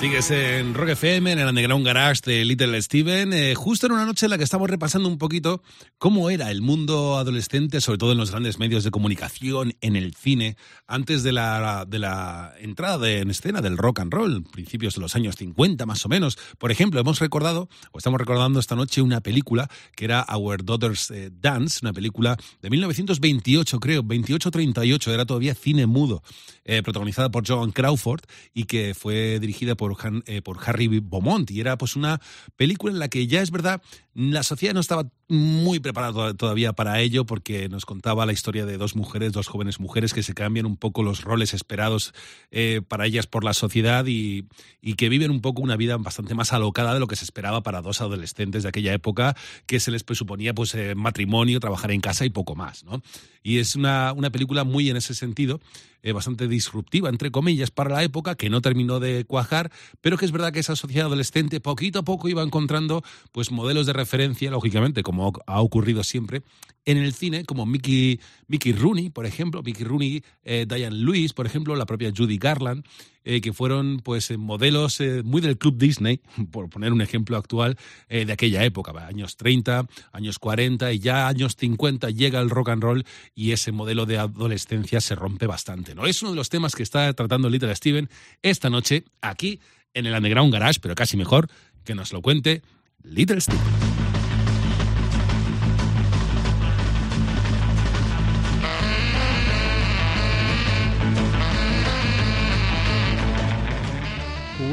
Sigues 0.00 0.30
en 0.30 0.74
Rock 0.74 0.90
FM, 0.90 1.32
en 1.32 1.38
el 1.38 1.48
Underground 1.48 1.84
Garage 1.86 2.20
de 2.26 2.44
Little 2.44 2.80
Steven, 2.82 3.32
eh, 3.32 3.54
justo 3.54 3.86
en 3.86 3.92
una 3.92 4.04
noche 4.04 4.26
en 4.26 4.30
la 4.30 4.36
que 4.38 4.44
estamos 4.44 4.68
repasando 4.68 5.08
un 5.08 5.16
poquito 5.16 5.62
cómo 5.96 6.28
era 6.28 6.50
el 6.50 6.60
mundo 6.60 7.16
adolescente, 7.16 7.80
sobre 7.80 7.96
todo 7.96 8.12
en 8.12 8.18
los 8.18 8.30
grandes 8.30 8.58
medios 8.58 8.84
de 8.84 8.90
comunicación, 8.90 9.72
en 9.80 9.96
el 9.96 10.14
cine, 10.14 10.56
antes 10.86 11.22
de 11.22 11.32
la, 11.32 11.86
de 11.88 11.98
la 11.98 12.52
entrada 12.60 12.98
de- 12.98 13.20
en 13.20 13.30
escena 13.30 13.62
del 13.62 13.78
rock 13.78 14.00
and 14.00 14.12
roll, 14.12 14.44
principios 14.44 14.94
de 14.96 15.00
los 15.00 15.16
años 15.16 15.34
50 15.36 15.86
más 15.86 16.04
o 16.04 16.10
menos. 16.10 16.36
Por 16.58 16.70
ejemplo, 16.70 17.00
hemos 17.00 17.18
recordado, 17.18 17.70
o 17.90 17.96
estamos 17.98 18.20
recordando 18.20 18.60
esta 18.60 18.76
noche, 18.76 19.00
una 19.00 19.22
película 19.22 19.68
que 19.96 20.04
era 20.04 20.26
Our 20.30 20.62
Daughters 20.62 21.10
eh, 21.10 21.30
Dance, 21.32 21.78
una 21.82 21.94
película 21.94 22.36
de 22.60 22.68
1928, 22.68 23.80
creo, 23.80 24.02
28-38, 24.04 25.10
era 25.10 25.24
todavía 25.24 25.54
cine 25.54 25.86
mudo, 25.86 26.22
eh, 26.66 26.82
protagonizada 26.82 27.30
por 27.30 27.46
Joan 27.48 27.72
Crawford 27.72 28.20
y 28.52 28.64
que 28.64 28.92
fue 28.94 29.38
dirigida 29.40 29.74
por, 29.74 29.85
Han- 30.00 30.22
eh, 30.26 30.42
por 30.42 30.58
Harry 30.66 30.88
Beaumont. 30.88 31.50
Y 31.50 31.60
era 31.60 31.76
pues 31.78 31.94
una 31.96 32.20
película 32.56 32.92
en 32.92 32.98
la 32.98 33.08
que 33.08 33.26
ya 33.26 33.42
es 33.42 33.50
verdad, 33.50 33.82
la 34.18 34.42
sociedad 34.42 34.72
no 34.72 34.80
estaba 34.80 35.10
muy 35.28 35.78
preparada 35.78 36.12
to- 36.14 36.34
todavía 36.36 36.72
para 36.72 37.00
ello 37.00 37.26
porque 37.26 37.68
nos 37.68 37.84
contaba 37.84 38.24
la 38.24 38.32
historia 38.32 38.64
de 38.64 38.78
dos 38.78 38.96
mujeres, 38.96 39.32
dos 39.32 39.46
jóvenes 39.46 39.78
mujeres 39.78 40.14
que 40.14 40.22
se 40.22 40.32
cambian 40.32 40.64
un 40.64 40.78
poco 40.78 41.02
los 41.02 41.22
roles 41.22 41.52
esperados 41.52 42.14
eh, 42.50 42.80
para 42.86 43.04
ellas 43.04 43.26
por 43.26 43.44
la 43.44 43.52
sociedad 43.52 44.06
y, 44.06 44.46
y 44.80 44.94
que 44.94 45.10
viven 45.10 45.30
un 45.30 45.42
poco 45.42 45.60
una 45.60 45.76
vida 45.76 45.98
bastante 45.98 46.34
más 46.34 46.54
alocada 46.54 46.94
de 46.94 47.00
lo 47.00 47.08
que 47.08 47.16
se 47.16 47.24
esperaba 47.24 47.62
para 47.62 47.82
dos 47.82 48.00
adolescentes 48.00 48.62
de 48.62 48.70
aquella 48.70 48.94
época 48.94 49.36
que 49.66 49.80
se 49.80 49.90
les 49.90 50.02
presuponía 50.02 50.54
pues 50.54 50.74
eh, 50.74 50.94
matrimonio, 50.94 51.60
trabajar 51.60 51.90
en 51.90 52.00
casa 52.00 52.24
y 52.24 52.30
poco 52.30 52.54
más, 52.54 52.84
¿no? 52.84 53.02
Y 53.42 53.58
es 53.58 53.76
una, 53.76 54.12
una 54.14 54.30
película 54.30 54.64
muy 54.64 54.90
en 54.90 54.96
ese 54.96 55.14
sentido, 55.14 55.60
eh, 56.02 56.10
bastante 56.12 56.48
disruptiva, 56.48 57.08
entre 57.10 57.30
comillas, 57.30 57.70
para 57.70 57.90
la 57.94 58.02
época, 58.02 58.34
que 58.34 58.50
no 58.50 58.60
terminó 58.60 58.98
de 58.98 59.24
cuajar, 59.24 59.70
pero 60.00 60.16
que 60.16 60.24
es 60.24 60.32
verdad 60.32 60.52
que 60.52 60.58
esa 60.60 60.74
sociedad 60.74 61.06
adolescente 61.06 61.60
poquito 61.60 62.00
a 62.00 62.02
poco 62.04 62.28
iba 62.28 62.42
encontrando 62.42 63.04
pues 63.30 63.52
modelos 63.52 63.86
de 63.86 63.92
referencia, 63.92 64.05
lógicamente, 64.50 65.02
como 65.02 65.32
ha 65.46 65.60
ocurrido 65.60 66.02
siempre, 66.02 66.42
en 66.84 66.98
el 66.98 67.12
cine, 67.12 67.44
como 67.44 67.66
Mickey, 67.66 68.20
Mickey 68.46 68.72
Rooney, 68.72 69.10
por 69.10 69.26
ejemplo, 69.26 69.62
Mickey 69.62 69.84
Rooney, 69.84 70.22
eh, 70.44 70.66
Diane 70.68 70.96
Lewis, 70.96 71.32
por 71.32 71.46
ejemplo, 71.46 71.74
la 71.74 71.86
propia 71.86 72.12
Judy 72.16 72.38
Garland, 72.38 72.84
eh, 73.28 73.40
que 73.40 73.52
fueron 73.52 73.98
pues 74.04 74.30
eh, 74.30 74.36
modelos 74.36 75.00
eh, 75.00 75.24
muy 75.24 75.40
del 75.40 75.58
Club 75.58 75.76
Disney, 75.78 76.20
por 76.52 76.70
poner 76.70 76.92
un 76.92 77.00
ejemplo 77.00 77.36
actual, 77.36 77.76
de 78.08 78.32
aquella 78.32 78.64
época, 78.64 78.92
años 79.04 79.36
30, 79.36 79.88
años 80.12 80.38
40 80.38 80.92
y 80.92 81.00
ya 81.00 81.26
años 81.26 81.56
50 81.56 82.10
llega 82.10 82.40
el 82.40 82.50
rock 82.50 82.68
and 82.68 82.82
roll 82.82 83.04
y 83.34 83.50
ese 83.50 83.72
modelo 83.72 84.06
de 84.06 84.18
adolescencia 84.18 85.00
se 85.00 85.16
rompe 85.16 85.48
bastante. 85.48 85.94
¿no? 85.96 86.06
Es 86.06 86.22
uno 86.22 86.30
de 86.30 86.36
los 86.36 86.50
temas 86.50 86.76
que 86.76 86.84
está 86.84 87.12
tratando 87.14 87.50
Little 87.50 87.74
Steven 87.74 88.08
esta 88.42 88.70
noche 88.70 89.04
aquí 89.20 89.60
en 89.92 90.06
el 90.06 90.14
Underground 90.14 90.52
Garage, 90.52 90.78
pero 90.80 90.94
casi 90.94 91.16
mejor 91.16 91.48
que 91.84 91.96
nos 91.96 92.12
lo 92.12 92.22
cuente 92.22 92.62
Little 93.02 93.40
Steven. 93.40 93.95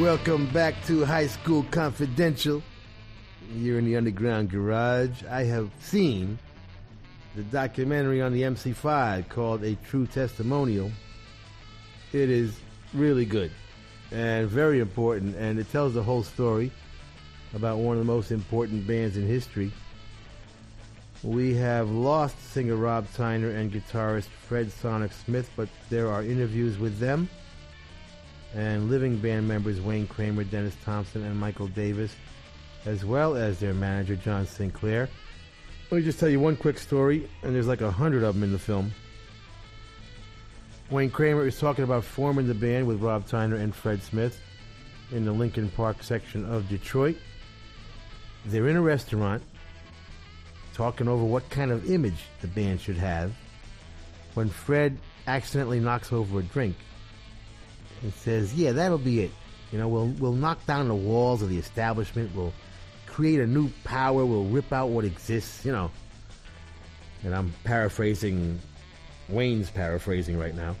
Welcome 0.04 0.48
back 0.48 0.74
to 0.84 1.02
High 1.06 1.28
School 1.28 1.64
Confidential. 1.70 2.62
You're 3.54 3.78
in 3.78 3.86
the 3.86 3.96
Underground 3.96 4.50
Garage. 4.50 5.24
I 5.30 5.44
have 5.44 5.70
seen 5.80 6.38
the 7.34 7.42
documentary 7.44 8.20
on 8.20 8.34
the 8.34 8.42
MC5 8.42 9.30
called 9.30 9.64
A 9.64 9.76
True 9.76 10.06
Testimonial. 10.06 10.92
It 12.12 12.28
is 12.28 12.54
really 12.92 13.24
good 13.24 13.50
and 14.12 14.46
very 14.46 14.80
important, 14.80 15.36
and 15.36 15.58
it 15.58 15.72
tells 15.72 15.94
the 15.94 16.02
whole 16.02 16.22
story 16.22 16.70
about 17.54 17.78
one 17.78 17.96
of 17.96 18.06
the 18.06 18.12
most 18.12 18.30
important 18.30 18.86
bands 18.86 19.16
in 19.16 19.26
history. 19.26 19.72
We 21.22 21.54
have 21.54 21.88
lost 21.88 22.38
singer 22.52 22.76
Rob 22.76 23.06
Tyner 23.16 23.56
and 23.56 23.72
guitarist 23.72 24.28
Fred 24.46 24.70
Sonic 24.70 25.12
Smith, 25.12 25.48
but 25.56 25.70
there 25.88 26.10
are 26.10 26.22
interviews 26.22 26.78
with 26.78 26.98
them 26.98 27.30
and 28.54 28.88
living 28.88 29.16
band 29.18 29.48
members 29.48 29.80
Wayne 29.80 30.06
Kramer, 30.06 30.44
Dennis 30.44 30.76
Thompson, 30.84 31.24
and 31.24 31.38
Michael 31.38 31.68
Davis, 31.68 32.14
as 32.86 33.04
well 33.04 33.36
as 33.36 33.58
their 33.58 33.74
manager 33.74 34.16
John 34.16 34.46
Sinclair. 34.46 35.08
Let 35.90 35.98
me 35.98 36.04
just 36.04 36.18
tell 36.18 36.28
you 36.28 36.40
one 36.40 36.56
quick 36.56 36.78
story, 36.78 37.28
and 37.42 37.54
there's 37.54 37.66
like 37.66 37.80
a 37.80 37.90
hundred 37.90 38.22
of 38.22 38.34
them 38.34 38.42
in 38.42 38.52
the 38.52 38.58
film. 38.58 38.92
Wayne 40.90 41.10
Kramer 41.10 41.46
is 41.46 41.58
talking 41.58 41.84
about 41.84 42.04
forming 42.04 42.46
the 42.46 42.54
band 42.54 42.86
with 42.86 43.00
Rob 43.00 43.26
Tyner 43.26 43.58
and 43.58 43.74
Fred 43.74 44.02
Smith 44.02 44.38
in 45.12 45.24
the 45.24 45.32
Lincoln 45.32 45.70
Park 45.70 46.02
section 46.02 46.44
of 46.44 46.68
Detroit. 46.68 47.16
They're 48.46 48.68
in 48.68 48.76
a 48.76 48.82
restaurant 48.82 49.42
talking 50.74 51.08
over 51.08 51.24
what 51.24 51.48
kind 51.50 51.70
of 51.70 51.90
image 51.90 52.24
the 52.40 52.48
band 52.48 52.80
should 52.80 52.96
have 52.96 53.32
when 54.34 54.48
Fred 54.48 54.98
accidentally 55.26 55.80
knocks 55.80 56.12
over 56.12 56.40
a 56.40 56.42
drink 56.42 56.76
and 58.04 58.12
says, 58.14 58.54
"Yeah, 58.54 58.70
that'll 58.72 58.98
be 58.98 59.20
it. 59.24 59.32
You 59.72 59.78
know, 59.78 59.88
we'll 59.88 60.08
we'll 60.20 60.32
knock 60.32 60.64
down 60.66 60.86
the 60.86 60.94
walls 60.94 61.42
of 61.42 61.48
the 61.48 61.58
establishment. 61.58 62.30
We'll 62.36 62.52
create 63.06 63.40
a 63.40 63.46
new 63.46 63.70
power. 63.82 64.24
We'll 64.24 64.44
rip 64.44 64.72
out 64.72 64.90
what 64.90 65.04
exists. 65.04 65.64
You 65.64 65.72
know." 65.72 65.90
And 67.24 67.34
I'm 67.34 67.52
paraphrasing, 67.64 68.60
Wayne's 69.30 69.70
paraphrasing 69.70 70.38
right 70.38 70.54
now. 70.54 70.76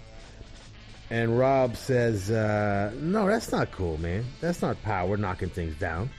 And 1.08 1.38
Rob 1.38 1.76
says, 1.76 2.30
uh, 2.30 2.92
"No, 3.00 3.26
that's 3.26 3.50
not 3.50 3.72
cool, 3.72 3.98
man. 3.98 4.24
That's 4.40 4.62
not 4.62 4.80
power 4.82 5.16
knocking 5.16 5.48
things 5.48 5.74
down." 5.76 6.10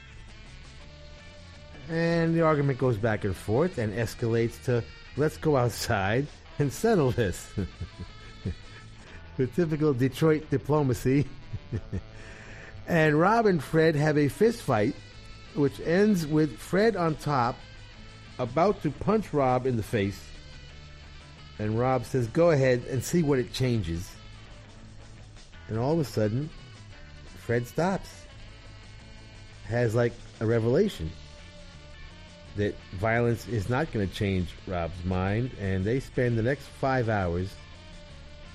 And 1.87 2.35
the 2.35 2.41
argument 2.41 2.79
goes 2.79 2.97
back 2.97 3.23
and 3.23 3.35
forth 3.35 3.77
and 3.77 3.93
escalates 3.93 4.61
to, 4.65 4.83
"Let's 5.17 5.37
go 5.37 5.55
outside 5.55 6.25
and 6.57 6.73
settle 6.73 7.11
this." 7.11 7.47
with 9.37 9.55
typical 9.55 9.93
Detroit 9.93 10.49
diplomacy. 10.49 11.25
and 12.87 13.19
Rob 13.19 13.45
and 13.45 13.63
Fred 13.63 13.95
have 13.95 14.17
a 14.17 14.27
fist 14.27 14.61
fight, 14.61 14.95
which 15.55 15.79
ends 15.81 16.25
with 16.25 16.57
Fred 16.57 16.95
on 16.95 17.15
top, 17.15 17.55
about 18.39 18.81
to 18.83 18.91
punch 18.91 19.33
Rob 19.33 19.65
in 19.65 19.77
the 19.77 19.83
face. 19.83 20.21
And 21.59 21.79
Rob 21.79 22.05
says, 22.05 22.27
Go 22.27 22.51
ahead 22.51 22.83
and 22.89 23.03
see 23.03 23.23
what 23.23 23.39
it 23.39 23.53
changes. 23.53 24.11
And 25.67 25.77
all 25.77 25.93
of 25.93 25.99
a 25.99 26.05
sudden, 26.05 26.49
Fred 27.39 27.67
stops. 27.67 28.09
Has 29.67 29.95
like 29.95 30.13
a 30.41 30.45
revelation 30.45 31.09
that 32.55 32.75
violence 32.93 33.47
is 33.47 33.69
not 33.69 33.91
going 33.91 34.07
to 34.07 34.13
change 34.13 34.49
Rob's 34.67 35.03
mind, 35.03 35.51
and 35.59 35.83
they 35.83 35.99
spend 35.99 36.37
the 36.37 36.43
next 36.43 36.63
five 36.65 37.09
hours 37.09 37.53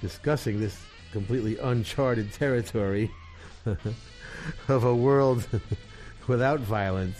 discussing 0.01 0.61
this 0.61 0.79
completely 1.13 1.59
uncharted 1.59 2.33
territory 2.33 3.11
of 4.69 4.85
a 4.85 4.95
world 4.95 5.47
without 6.27 6.61
violence. 6.61 7.19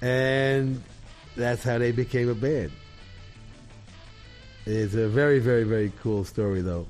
And 0.00 0.82
that's 1.36 1.62
how 1.62 1.78
they 1.78 1.92
became 1.92 2.28
a 2.28 2.34
band. 2.34 2.72
It's 4.66 4.94
a 4.94 5.08
very, 5.08 5.38
very, 5.38 5.64
very 5.64 5.92
cool 6.02 6.24
story, 6.24 6.60
though. 6.60 6.86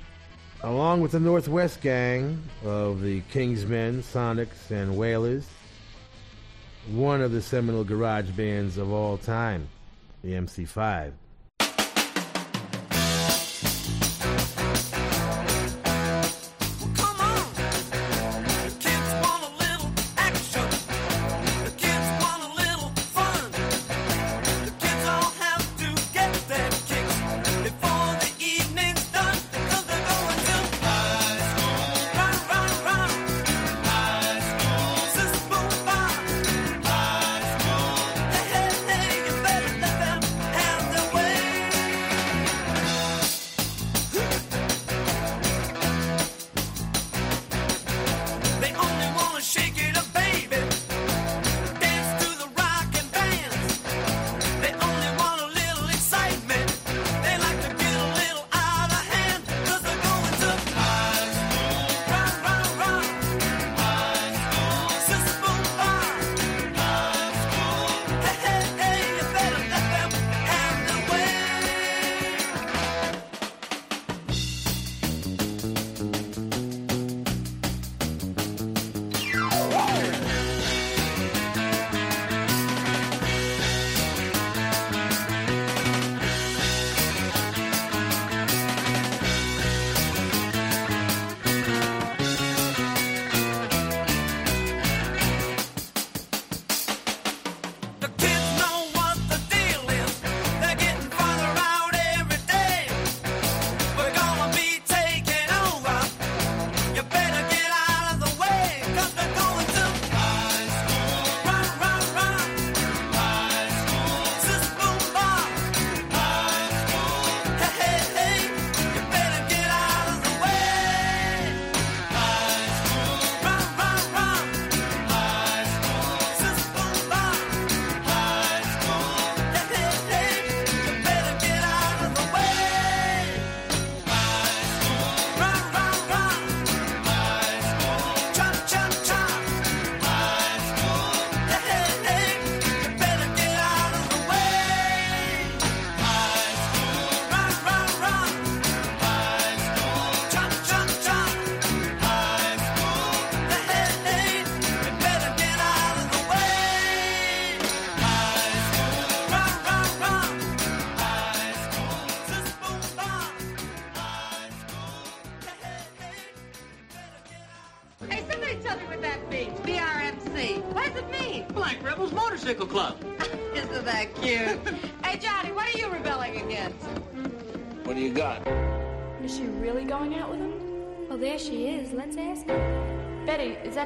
Along 0.61 0.99
with 0.99 1.11
the 1.11 1.19
Northwest 1.19 1.79
Gang 1.81 2.41
of 2.65 3.01
the 3.01 3.21
Kingsmen, 3.31 4.03
Sonics, 4.03 4.69
and 4.69 4.97
Wailers, 4.97 5.47
one 6.91 7.21
of 7.21 7.31
the 7.31 7.41
seminal 7.41 7.85
garage 7.85 8.29
bands 8.31 8.77
of 8.77 8.91
all 8.91 9.17
time, 9.17 9.69
the 10.23 10.33
MC5. 10.33 11.13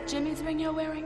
Jimmy's 0.05 0.41
Jimmy 0.43 0.59
you're 0.59 0.73
wearing? 0.73 1.02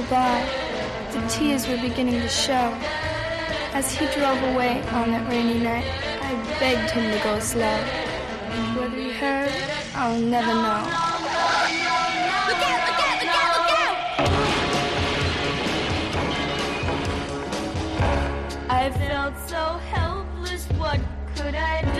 Goodbye. 0.00 0.48
The 1.12 1.20
tears 1.28 1.68
were 1.68 1.76
beginning 1.76 2.20
to 2.22 2.28
show. 2.28 2.72
As 3.74 3.92
he 3.92 4.06
drove 4.06 4.42
away 4.54 4.82
on 4.92 5.10
that 5.10 5.28
rainy 5.30 5.58
night, 5.58 5.84
I 6.22 6.34
begged 6.58 6.90
him 6.90 7.10
to 7.12 7.18
go 7.22 7.38
slow. 7.38 7.76
Whether 8.76 8.96
he 8.96 9.12
heard, 9.12 9.52
I'll 9.94 10.18
never 10.18 10.54
know. 10.54 10.82
Look 12.48 12.62
out, 12.70 12.82
look 12.88 13.02
out, 13.08 13.18
look 13.20 13.36
out, 13.40 13.52
look 13.58 13.72
out! 13.84 13.98
I 18.70 18.90
felt 18.90 19.34
so 19.46 19.62
helpless, 19.92 20.64
what 20.78 21.00
could 21.36 21.54
I 21.54 21.82
do? 21.94 21.99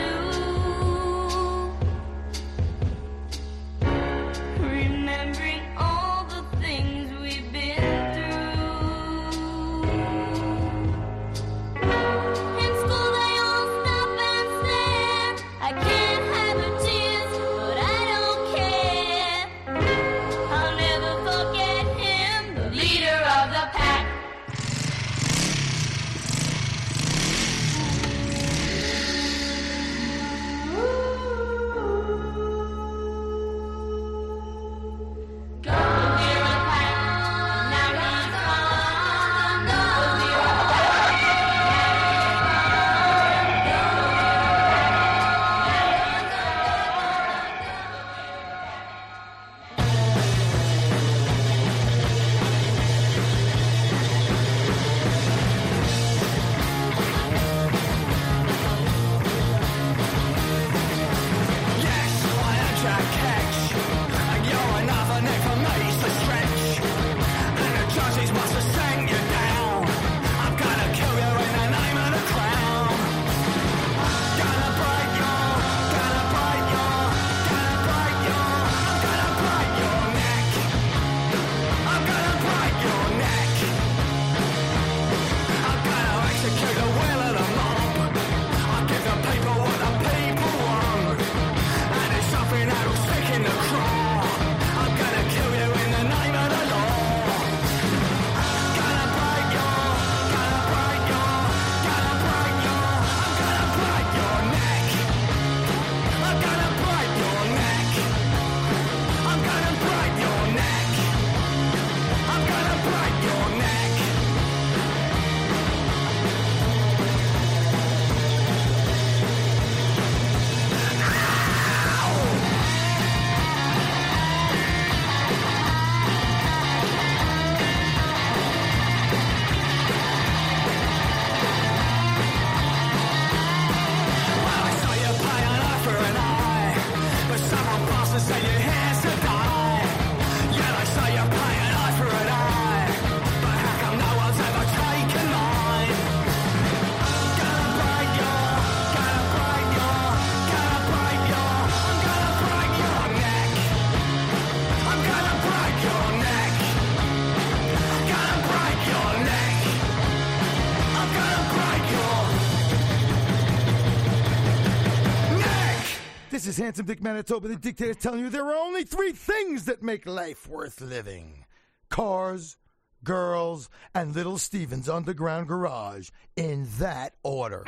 Is 166.50 166.56
Handsome 166.56 166.86
Dick 166.86 167.00
Manitoba, 167.00 167.46
the 167.46 167.54
dictator, 167.54 167.94
telling 167.94 168.18
you 168.18 168.28
there 168.28 168.44
are 168.44 168.56
only 168.56 168.82
three 168.82 169.12
things 169.12 169.66
that 169.66 169.84
make 169.84 170.04
life 170.04 170.48
worth 170.48 170.80
living 170.80 171.44
cars, 171.90 172.56
girls, 173.04 173.70
and 173.94 174.16
Little 174.16 174.36
Steven's 174.36 174.88
Underground 174.88 175.46
Garage, 175.46 176.10
in 176.34 176.66
that 176.80 177.14
order. 177.22 177.64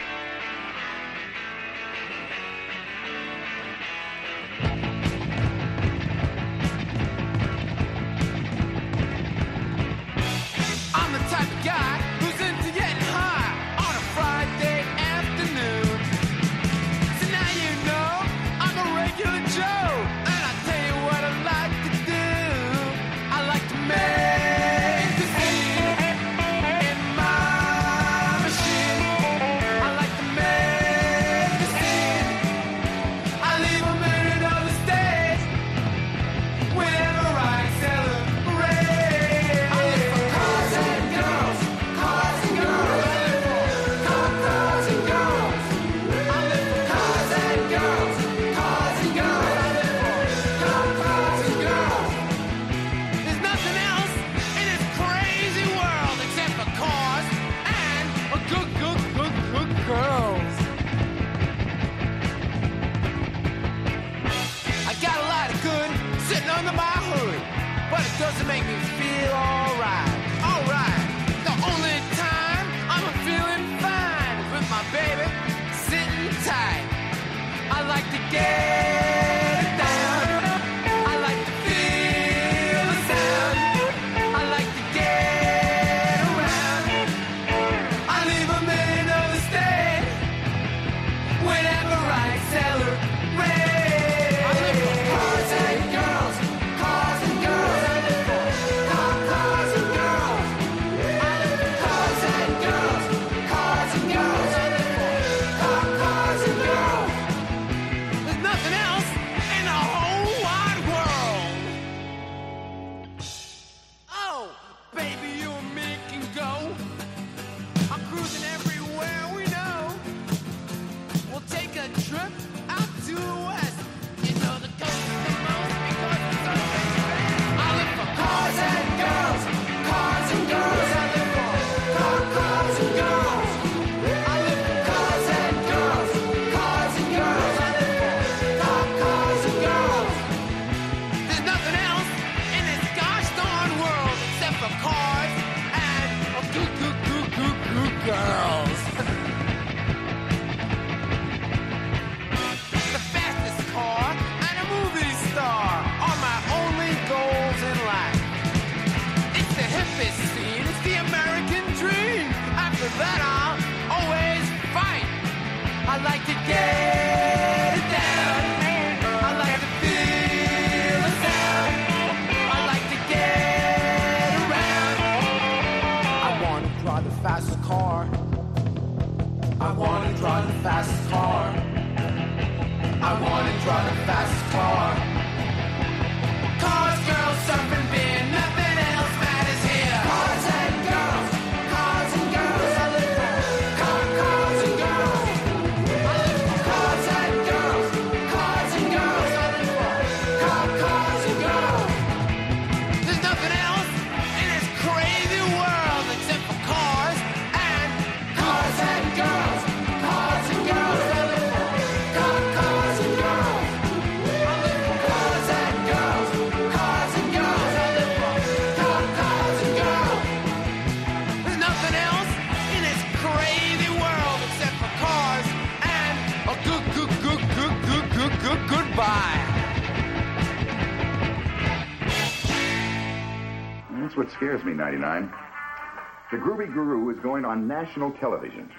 Hungry 236.63 236.75
Guru 236.77 237.11
is 237.11 237.19
going 237.19 237.45
on 237.45 237.67
national 237.67 238.13
television. 238.13 238.71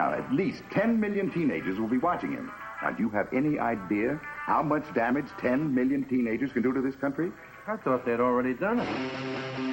Now, 0.00 0.14
at 0.14 0.32
least 0.32 0.64
10 0.72 0.98
million 0.98 1.30
teenagers 1.30 1.78
will 1.78 1.86
be 1.86 1.98
watching 1.98 2.32
him. 2.32 2.50
Now, 2.82 2.90
do 2.90 3.04
you 3.04 3.10
have 3.10 3.28
any 3.32 3.56
idea 3.56 4.20
how 4.24 4.64
much 4.64 4.82
damage 4.94 5.26
10 5.38 5.72
million 5.72 6.04
teenagers 6.06 6.52
can 6.52 6.62
do 6.62 6.72
to 6.72 6.80
this 6.80 6.96
country? 6.96 7.30
I 7.68 7.76
thought 7.76 8.04
they'd 8.04 8.18
already 8.18 8.54
done 8.54 8.80
it. 8.80 9.63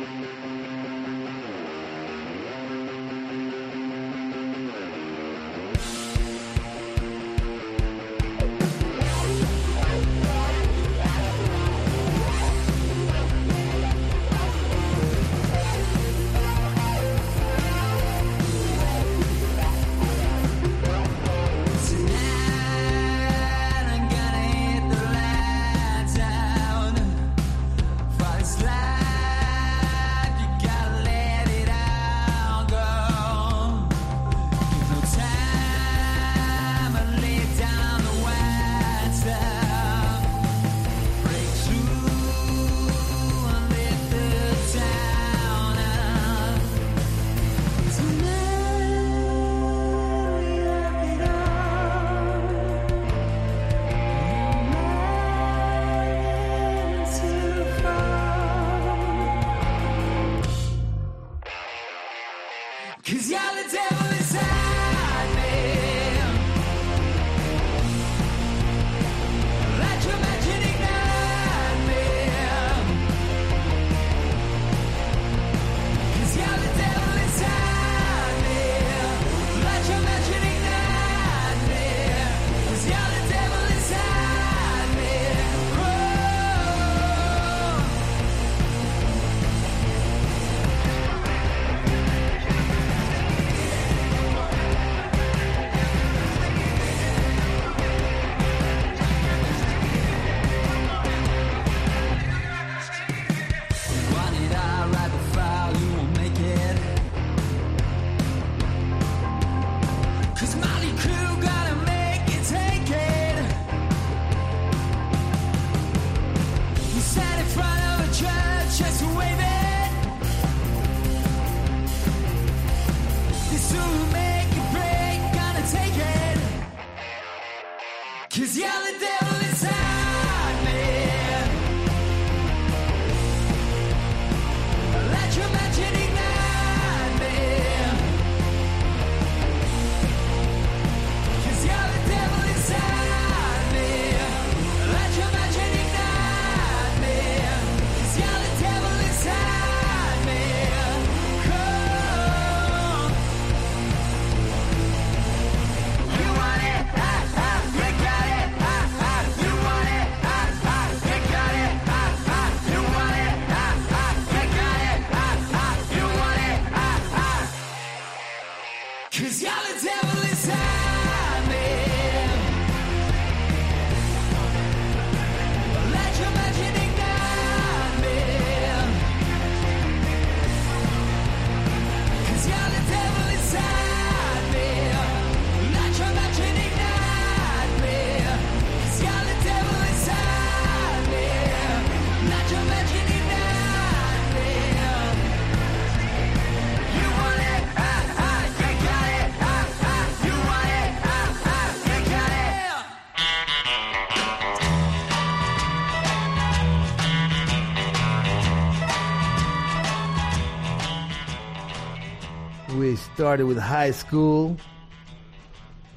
Started 213.31 213.45
with 213.45 213.57
High 213.57 213.91
School 213.91 214.57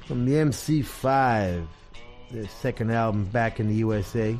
from 0.05 0.23
the 0.23 0.31
MC5, 0.31 1.67
their 2.31 2.47
second 2.47 2.91
album 2.91 3.25
back 3.25 3.59
in 3.59 3.67
the 3.67 3.73
USA. 3.73 4.37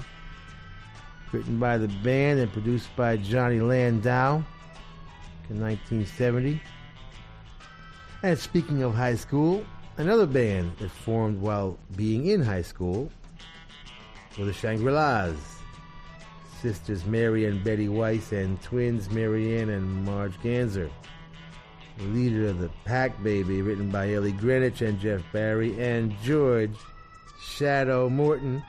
Written 1.33 1.59
by 1.59 1.77
the 1.77 1.89
band 2.05 2.39
and 2.39 2.49
produced 2.53 2.87
by 2.95 3.17
Johnny 3.17 3.59
Landau 3.59 4.35
in 5.49 5.59
1970. 5.59 6.61
And 8.23 8.39
speaking 8.39 8.81
of 8.81 8.95
high 8.95 9.15
school, 9.15 9.65
another 9.97 10.25
band 10.25 10.77
that 10.77 10.89
formed 10.89 11.41
while 11.41 11.77
being 11.97 12.27
in 12.27 12.41
high 12.41 12.61
school 12.61 13.11
were 14.39 14.45
the 14.45 14.53
Shangri-Las. 14.53 15.35
Sisters 16.61 17.03
Mary 17.03 17.43
and 17.43 17.61
Betty 17.61 17.89
Weiss 17.89 18.31
and 18.31 18.61
twins 18.61 19.09
Marianne 19.09 19.71
and 19.71 20.05
Marge 20.05 20.39
Ganser. 20.41 20.89
Leader 21.99 22.47
of 22.47 22.59
the 22.59 22.69
Pack 22.83 23.21
Baby, 23.23 23.61
written 23.61 23.89
by 23.89 24.13
Ellie 24.13 24.31
Greenwich 24.31 24.81
and 24.81 24.99
Jeff 24.99 25.21
Barry, 25.31 25.79
and 25.81 26.15
George 26.23 26.75
Shadow 27.41 28.09
Morton, 28.09 28.63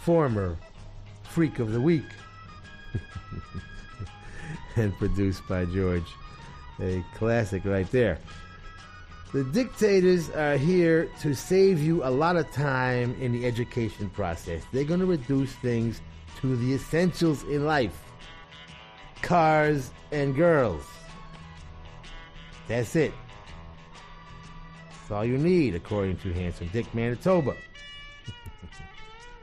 former 0.00 0.56
Freak 1.24 1.58
of 1.58 1.72
the 1.72 1.80
Week, 1.80 2.04
and 4.76 4.96
produced 4.98 5.46
by 5.48 5.64
George. 5.64 6.06
A 6.80 7.04
classic 7.14 7.64
right 7.64 7.90
there. 7.90 8.18
The 9.32 9.44
dictators 9.44 10.30
are 10.30 10.56
here 10.56 11.10
to 11.20 11.34
save 11.34 11.82
you 11.82 12.04
a 12.04 12.10
lot 12.10 12.36
of 12.36 12.50
time 12.52 13.16
in 13.20 13.32
the 13.32 13.46
education 13.46 14.08
process. 14.10 14.62
They're 14.72 14.84
going 14.84 15.00
to 15.00 15.06
reduce 15.06 15.52
things 15.54 16.00
to 16.40 16.56
the 16.56 16.74
essentials 16.74 17.42
in 17.44 17.64
life 17.66 18.00
cars 19.22 19.90
and 20.12 20.36
girls. 20.36 20.84
That's 22.68 22.96
it. 22.96 23.12
That's 24.88 25.10
all 25.10 25.24
you 25.24 25.36
need, 25.36 25.74
according 25.74 26.16
to 26.18 26.32
Handsome 26.32 26.68
Dick 26.72 26.92
Manitoba. 26.94 27.56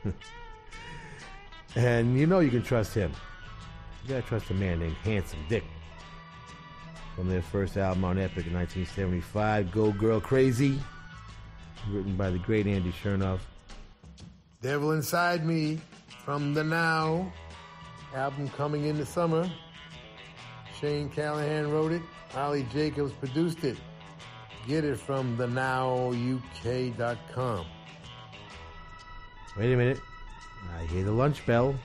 and 1.76 2.20
you 2.20 2.26
know 2.26 2.40
you 2.40 2.50
can 2.50 2.64
trust 2.64 2.94
him. 2.94 3.12
You 4.04 4.10
gotta 4.10 4.24
trust 4.24 4.50
a 4.50 4.54
man 4.56 4.80
named 4.80 4.96
Handsome 5.04 5.40
Dick. 5.50 5.64
From 7.16 7.30
their 7.30 7.42
first 7.42 7.78
album 7.78 8.04
on 8.06 8.18
Epic 8.18 8.48
in 8.48 8.54
1975, 8.54 9.72
Go 9.72 9.92
Girl 9.92 10.20
Crazy, 10.20 10.80
written 11.90 12.16
by 12.16 12.32
the 12.32 12.40
great 12.40 12.66
Andy 12.66 12.92
Shernoff. 12.92 13.40
Devil 14.62 14.94
Inside 14.94 15.46
Me 15.46 15.80
from 16.26 16.54
the 16.54 16.64
Now 16.64 17.32
album 18.16 18.50
coming 18.50 18.86
in 18.86 18.98
the 18.98 19.06
summer. 19.06 19.50
Shane 20.80 21.10
Callahan 21.10 21.72
wrote 21.72 21.92
it. 21.92 22.02
Ollie 22.36 22.66
Jacobs 22.74 23.14
produced 23.14 23.64
it. 23.64 23.78
Get 24.68 24.84
it 24.86 24.98
from 24.98 25.38
the 25.38 25.48
thenowuk.com. 25.48 27.66
Wait 29.58 29.74
a 29.74 29.78
minute. 29.78 30.00
I 30.78 30.86
hear 30.86 31.04
the 31.04 31.12
lunch 31.12 31.44
bell. 31.46 31.76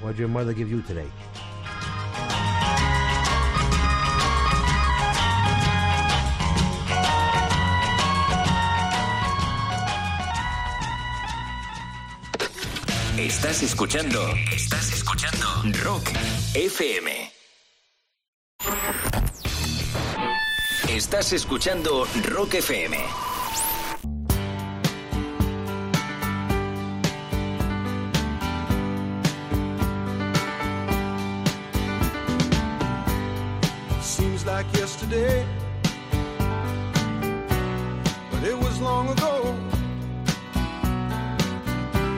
What'd 0.00 0.18
your 0.18 0.28
mother 0.28 0.52
give 0.52 0.70
you 0.70 0.82
today? 0.82 1.10
Estás 13.16 13.62
escuchando. 13.62 14.20
Estás 14.52 14.92
escuchando. 14.92 15.46
Rock 15.82 16.10
FM. 16.54 17.33
Estás 20.94 21.32
escuchando 21.32 22.06
Rock 22.30 22.54
FM. 22.54 22.96
Seems 34.00 34.46
like 34.46 34.66
yesterday, 34.72 35.44
but 38.30 38.44
it 38.44 38.56
was 38.56 38.80
long 38.80 39.08
ago. 39.08 39.52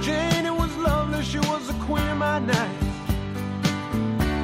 Jane, 0.03 0.45
it 0.45 0.55
was 0.55 0.77
lovely, 0.77 1.25
she 1.25 1.39
was 1.39 1.67
the 1.67 1.85
queen 1.87 2.07
of 2.09 2.19
my 2.19 2.41
night. 2.41 2.79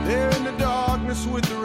There 0.06 0.30
in 0.30 0.44
the 0.44 0.54
darkness 0.56 1.26
with 1.26 1.44
the 1.44 1.56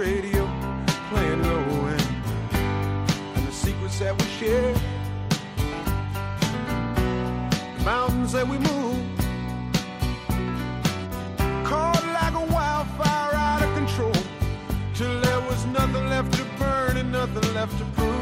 and 4.00 4.08
that 4.08 4.22
we 4.22 4.30
shared, 4.32 4.76
the 7.78 7.84
mountains 7.84 8.32
that 8.34 8.48
we 8.48 8.58
moved, 8.58 9.22
caught 11.66 12.04
like 12.14 12.34
a 12.34 12.54
wildfire 12.54 13.34
out 13.34 13.64
of 13.64 13.74
control 13.76 14.12
till 14.93 15.22
there 15.22 15.41
was 15.41 15.66
nothing 15.68 16.10
left 16.10 16.34
to 16.34 16.43
burn 16.60 16.98
and 16.98 17.12
nothing 17.12 17.54
left 17.54 17.78
to 17.78 17.86
prove. 17.86 18.16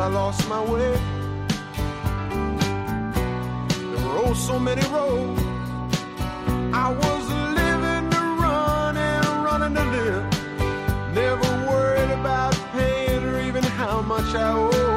I 0.00 0.06
lost 0.06 0.48
my 0.48 0.62
way. 0.64 0.92
There 3.94 4.28
were 4.28 4.34
so 4.34 4.58
many 4.58 4.80
roads. 4.88 5.42
I 6.72 6.88
was 7.02 7.24
living 7.60 8.04
to 8.14 8.22
run 8.42 8.96
and 8.96 9.44
running 9.44 9.74
to 9.74 9.84
live. 9.96 10.24
Never 11.14 11.50
worried 11.70 12.12
about 12.18 12.54
paying 12.72 13.24
or 13.24 13.40
even 13.42 13.62
how 13.62 14.00
much 14.00 14.34
I 14.34 14.52
owe. 14.52 14.89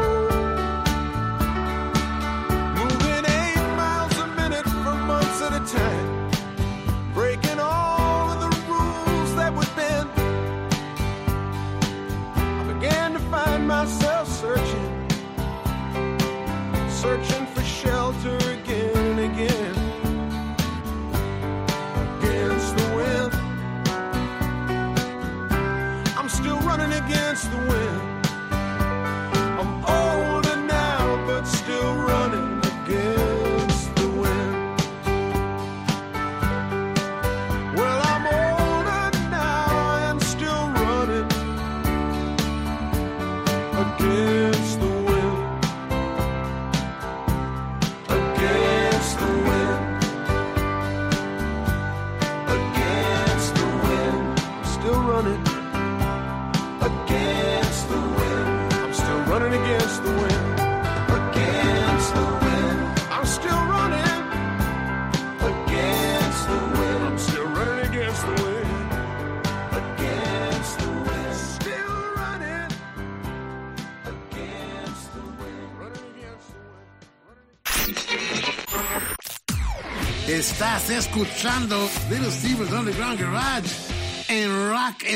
Escuchando 81.24 81.90
Little 82.10 82.30
Steven's 82.30 82.72
Underground 82.72 83.18
Garage 83.20 83.73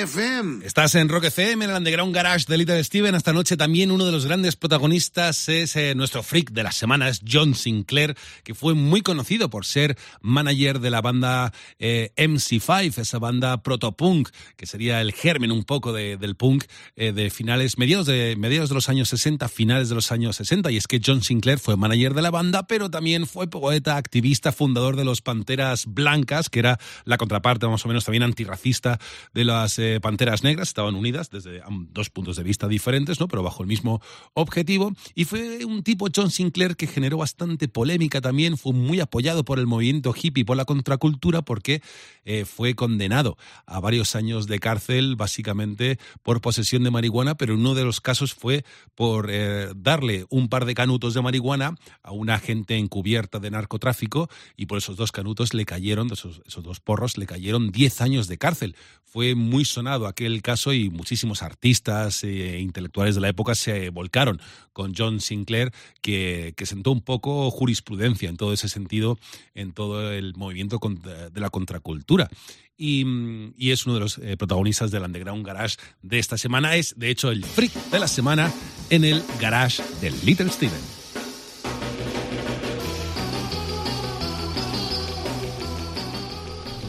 FM. 0.03 0.63
Estás 0.65 0.93
en 0.95 1.09
Rock 1.09 1.25
FM, 1.25 1.65
en 1.65 1.71
el 1.71 1.77
Underground 1.77 2.13
Garage 2.13 2.45
de 2.47 2.57
Little 2.57 2.83
Steven. 2.83 3.15
Esta 3.15 3.33
noche 3.33 3.57
también 3.57 3.89
uno 3.89 4.05
de 4.05 4.11
los 4.11 4.25
grandes 4.25 4.55
protagonistas 4.55 5.49
es 5.49 5.75
eh, 5.75 5.95
nuestro 5.95 6.21
freak 6.21 6.51
de 6.51 6.61
la 6.63 6.71
semana, 6.71 7.09
es 7.09 7.21
John 7.27 7.55
Sinclair, 7.55 8.15
que 8.43 8.53
fue 8.53 8.75
muy 8.75 9.01
conocido 9.01 9.49
por 9.49 9.65
ser 9.65 9.97
manager 10.21 10.79
de 10.79 10.89
la 10.91 11.01
banda 11.01 11.51
eh, 11.79 12.11
MC5, 12.15 12.99
esa 12.99 13.17
banda 13.17 13.63
protopunk, 13.63 14.29
que 14.55 14.67
sería 14.67 15.01
el 15.01 15.13
germen 15.13 15.51
un 15.51 15.63
poco 15.63 15.91
de- 15.93 16.17
del 16.17 16.35
punk 16.35 16.65
eh, 16.95 17.11
de 17.11 17.29
finales, 17.31 17.77
mediados 17.77 18.05
de, 18.05 18.35
mediados 18.37 18.69
de 18.69 18.75
los 18.75 18.89
años 18.89 19.09
60, 19.09 19.49
finales 19.49 19.89
de 19.89 19.95
los 19.95 20.11
años 20.11 20.35
60. 20.35 20.69
Y 20.71 20.77
es 20.77 20.85
que 20.87 21.01
John 21.03 21.23
Sinclair 21.23 21.57
fue 21.59 21.75
manager 21.75 22.13
de 22.13 22.21
la 22.21 22.29
banda, 22.31 22.67
pero 22.67 22.91
también 22.91 23.25
fue 23.25 23.47
poeta, 23.49 23.97
activista, 23.97 24.51
fundador 24.51 24.95
de 24.95 25.05
los 25.05 25.21
Panteras 25.21 25.85
Blancas, 25.87 26.49
que 26.49 26.59
era 26.59 26.79
la 27.05 27.17
contraparte 27.17 27.67
más 27.67 27.83
o 27.83 27.87
menos 27.87 28.05
también 28.05 28.23
antirracista 28.23 28.99
de 29.33 29.43
las 29.43 29.79
Panteras 30.01 30.43
Negras. 30.43 30.69
Estaban 30.69 30.95
unidas 30.95 31.29
desde 31.29 31.61
dos 31.91 32.09
puntos 32.09 32.37
de 32.37 32.43
vista 32.43 32.67
diferentes, 32.67 33.19
¿no? 33.19 33.27
pero 33.27 33.43
bajo 33.43 33.63
el 33.63 33.67
mismo 33.67 34.01
objetivo. 34.33 34.93
Y 35.15 35.25
fue 35.25 35.65
un 35.65 35.83
tipo, 35.83 36.07
John 36.13 36.31
Sinclair, 36.31 36.75
que 36.75 36.87
generó 36.87 37.17
bastante 37.17 37.67
polémica 37.67 38.21
también. 38.21 38.57
Fue 38.57 38.73
muy 38.73 38.99
apoyado 38.99 39.43
por 39.43 39.59
el 39.59 39.67
movimiento 39.67 40.13
hippie, 40.13 40.45
por 40.45 40.57
la 40.57 40.65
contracultura, 40.65 41.41
porque 41.41 41.81
eh, 42.25 42.45
fue 42.45 42.75
condenado 42.75 43.37
a 43.65 43.79
varios 43.79 44.15
años 44.15 44.47
de 44.47 44.59
cárcel, 44.59 45.15
básicamente 45.15 45.99
por 46.23 46.41
posesión 46.41 46.83
de 46.83 46.91
marihuana, 46.91 47.35
pero 47.35 47.55
uno 47.55 47.73
de 47.73 47.83
los 47.83 48.01
casos 48.01 48.33
fue 48.33 48.65
por 48.95 49.27
eh, 49.29 49.69
darle 49.75 50.25
un 50.29 50.49
par 50.49 50.65
de 50.65 50.75
canutos 50.75 51.13
de 51.13 51.21
marihuana 51.21 51.75
a 52.03 52.11
una 52.11 52.35
agente 52.35 52.77
encubierta 52.77 53.39
de 53.39 53.51
narcotráfico 53.51 54.29
y 54.55 54.65
por 54.65 54.77
esos 54.77 54.97
dos 54.97 55.11
canutos 55.11 55.53
le 55.53 55.65
cayeron, 55.65 56.11
esos, 56.11 56.41
esos 56.45 56.63
dos 56.63 56.79
porros, 56.79 57.17
le 57.17 57.25
cayeron 57.25 57.71
10 57.71 58.01
años 58.01 58.27
de 58.27 58.37
cárcel. 58.37 58.75
Fue 59.03 59.35
muy 59.35 59.65
sonado 59.77 60.07
aquel 60.07 60.41
caso 60.41 60.73
y 60.73 60.89
muchísimos 60.89 61.43
artistas 61.43 62.23
e 62.23 62.59
intelectuales 62.59 63.13
de 63.13 63.21
la 63.21 63.29
época 63.29 63.53
se 63.53 63.91
volcaron 63.91 64.41
con 64.73 64.95
John 64.97 65.21
Sinclair, 65.21 65.71
que, 66.01 66.55
que 66.57 66.65
sentó 66.65 66.91
un 66.91 67.01
poco 67.01 67.51
jurisprudencia 67.51 68.27
en 68.27 68.37
todo 68.37 68.53
ese 68.53 68.69
sentido, 68.69 69.19
en 69.53 69.73
todo 69.73 70.11
el 70.11 70.33
movimiento 70.35 70.79
de 70.81 71.39
la 71.39 71.51
contracultura. 71.51 72.27
Y, 72.75 73.05
mm, 73.05 73.53
y 73.55 73.69
es 73.69 73.85
uno 73.85 73.93
de 73.93 73.99
los 73.99 74.17
eh, 74.17 74.35
protagonistas 74.35 74.89
del 74.89 75.03
Underground 75.03 75.45
Garage 75.45 75.77
de 76.01 76.17
esta 76.17 76.39
semana. 76.39 76.75
Es, 76.75 76.95
de 76.97 77.11
hecho, 77.11 77.29
el 77.29 77.45
freak 77.45 77.73
de 77.91 77.99
la 77.99 78.07
semana 78.07 78.51
en 78.89 79.03
el 79.03 79.23
garage 79.39 79.83
del 80.01 80.15
Little 80.25 80.49
Steven. 80.49 80.81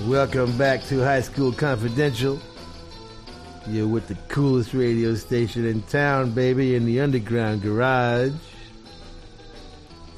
Welcome 0.06 0.56
back 0.56 0.88
to 0.88 1.00
High 1.00 1.20
School 1.20 1.52
Confidential. 1.52 2.40
You're 3.70 3.86
with 3.86 4.08
the 4.08 4.14
coolest 4.28 4.72
radio 4.72 5.14
station 5.14 5.66
in 5.66 5.82
town, 5.82 6.30
baby, 6.30 6.74
in 6.74 6.86
the 6.86 7.00
underground 7.00 7.60
garage. 7.60 8.32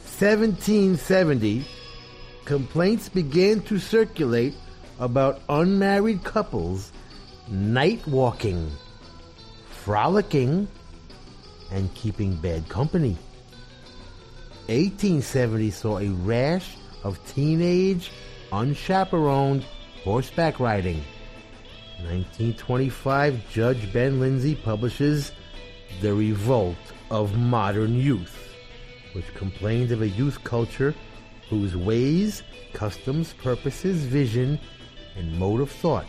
1770, 0.05 1.65
complaints 2.45 3.09
began 3.09 3.61
to 3.63 3.81
circulate 3.81 4.55
about 5.01 5.41
unmarried 5.49 6.23
couples 6.23 6.93
night 7.49 8.07
walking, 8.07 8.71
frolicking, 9.69 10.69
and 11.73 11.93
keeping 11.95 12.37
bad 12.37 12.69
company. 12.69 13.17
1870 14.69 15.73
saw 15.73 15.99
a 15.99 16.09
rash 16.09 16.77
of 17.03 17.19
teenage, 17.27 18.13
unchaperoned 18.53 19.65
horseback 20.05 20.61
riding. 20.61 21.03
1925, 22.05 23.51
Judge 23.51 23.93
Ben 23.93 24.21
Lindsey 24.21 24.55
publishes 24.55 25.33
The 26.01 26.15
Revolt 26.15 26.77
of 27.11 27.37
Modern 27.37 27.95
Youth, 27.95 28.55
which 29.13 29.35
complains 29.35 29.93
of 29.93 30.03
a 30.03 30.09
youth 30.09 30.43
culture 30.45 30.95
whose 31.49 31.77
ways, 31.77 32.43
customs, 32.73 33.33
purposes, 33.35 34.05
vision, 34.05 34.59
and 35.17 35.39
mode 35.39 35.61
of 35.61 35.71
thought 35.71 36.07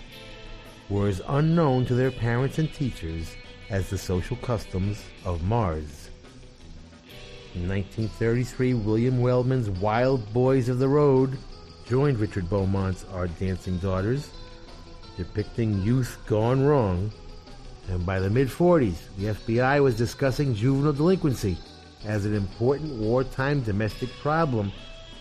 were 0.90 1.08
as 1.08 1.22
unknown 1.28 1.86
to 1.86 1.96
their 1.96 2.12
parents 2.12 2.58
and 2.58 2.72
teachers 2.74 3.36
as 3.70 3.90
the 3.90 3.98
social 3.98 4.38
customs 4.38 5.04
of 5.26 5.44
Mars. 5.44 6.10
In 7.56 7.68
1933, 7.68 8.76
William 8.76 9.22
Wellman's 9.22 9.70
Wild 9.70 10.32
Boys 10.34 10.70
of 10.70 10.80
the 10.80 10.88
Road 10.88 11.38
joined 11.86 12.20
Richard 12.20 12.50
Beaumont's 12.50 13.06
Our 13.12 13.28
Dancing 13.28 13.78
Daughters, 13.78 14.30
depicting 15.18 15.82
youth 15.82 16.18
gone 16.28 16.64
wrong. 16.66 17.12
And 17.90 18.06
by 18.06 18.20
the 18.20 18.30
mid 18.30 18.48
40s, 18.48 18.98
the 19.18 19.28
FBI 19.28 19.82
was 19.84 19.98
discussing 19.98 20.56
juvenile 20.56 20.94
delinquency 20.94 21.58
as 22.06 22.26
an 22.26 22.34
important 22.34 22.94
wartime 22.94 23.62
domestic 23.62 24.10
problem 24.22 24.72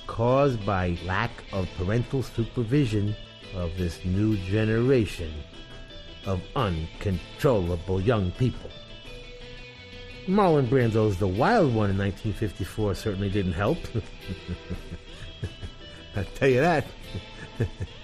caused 0.06 0.64
by 0.66 0.98
lack 1.04 1.30
of 1.52 1.68
parental 1.76 2.22
supervision 2.22 3.14
of 3.54 3.76
this 3.76 4.04
new 4.04 4.36
generation 4.36 5.32
of 6.26 6.42
uncontrollable 6.56 8.00
young 8.00 8.30
people. 8.32 8.70
Marlon 10.26 10.68
Brando's 10.68 11.16
The 11.16 11.26
Wild 11.26 11.74
One 11.74 11.90
in 11.90 11.98
1954 11.98 12.94
certainly 12.94 13.30
didn't 13.30 13.52
help. 13.52 13.78
I'll 16.16 16.24
tell 16.34 16.48
you 16.48 16.60
that. 16.60 16.86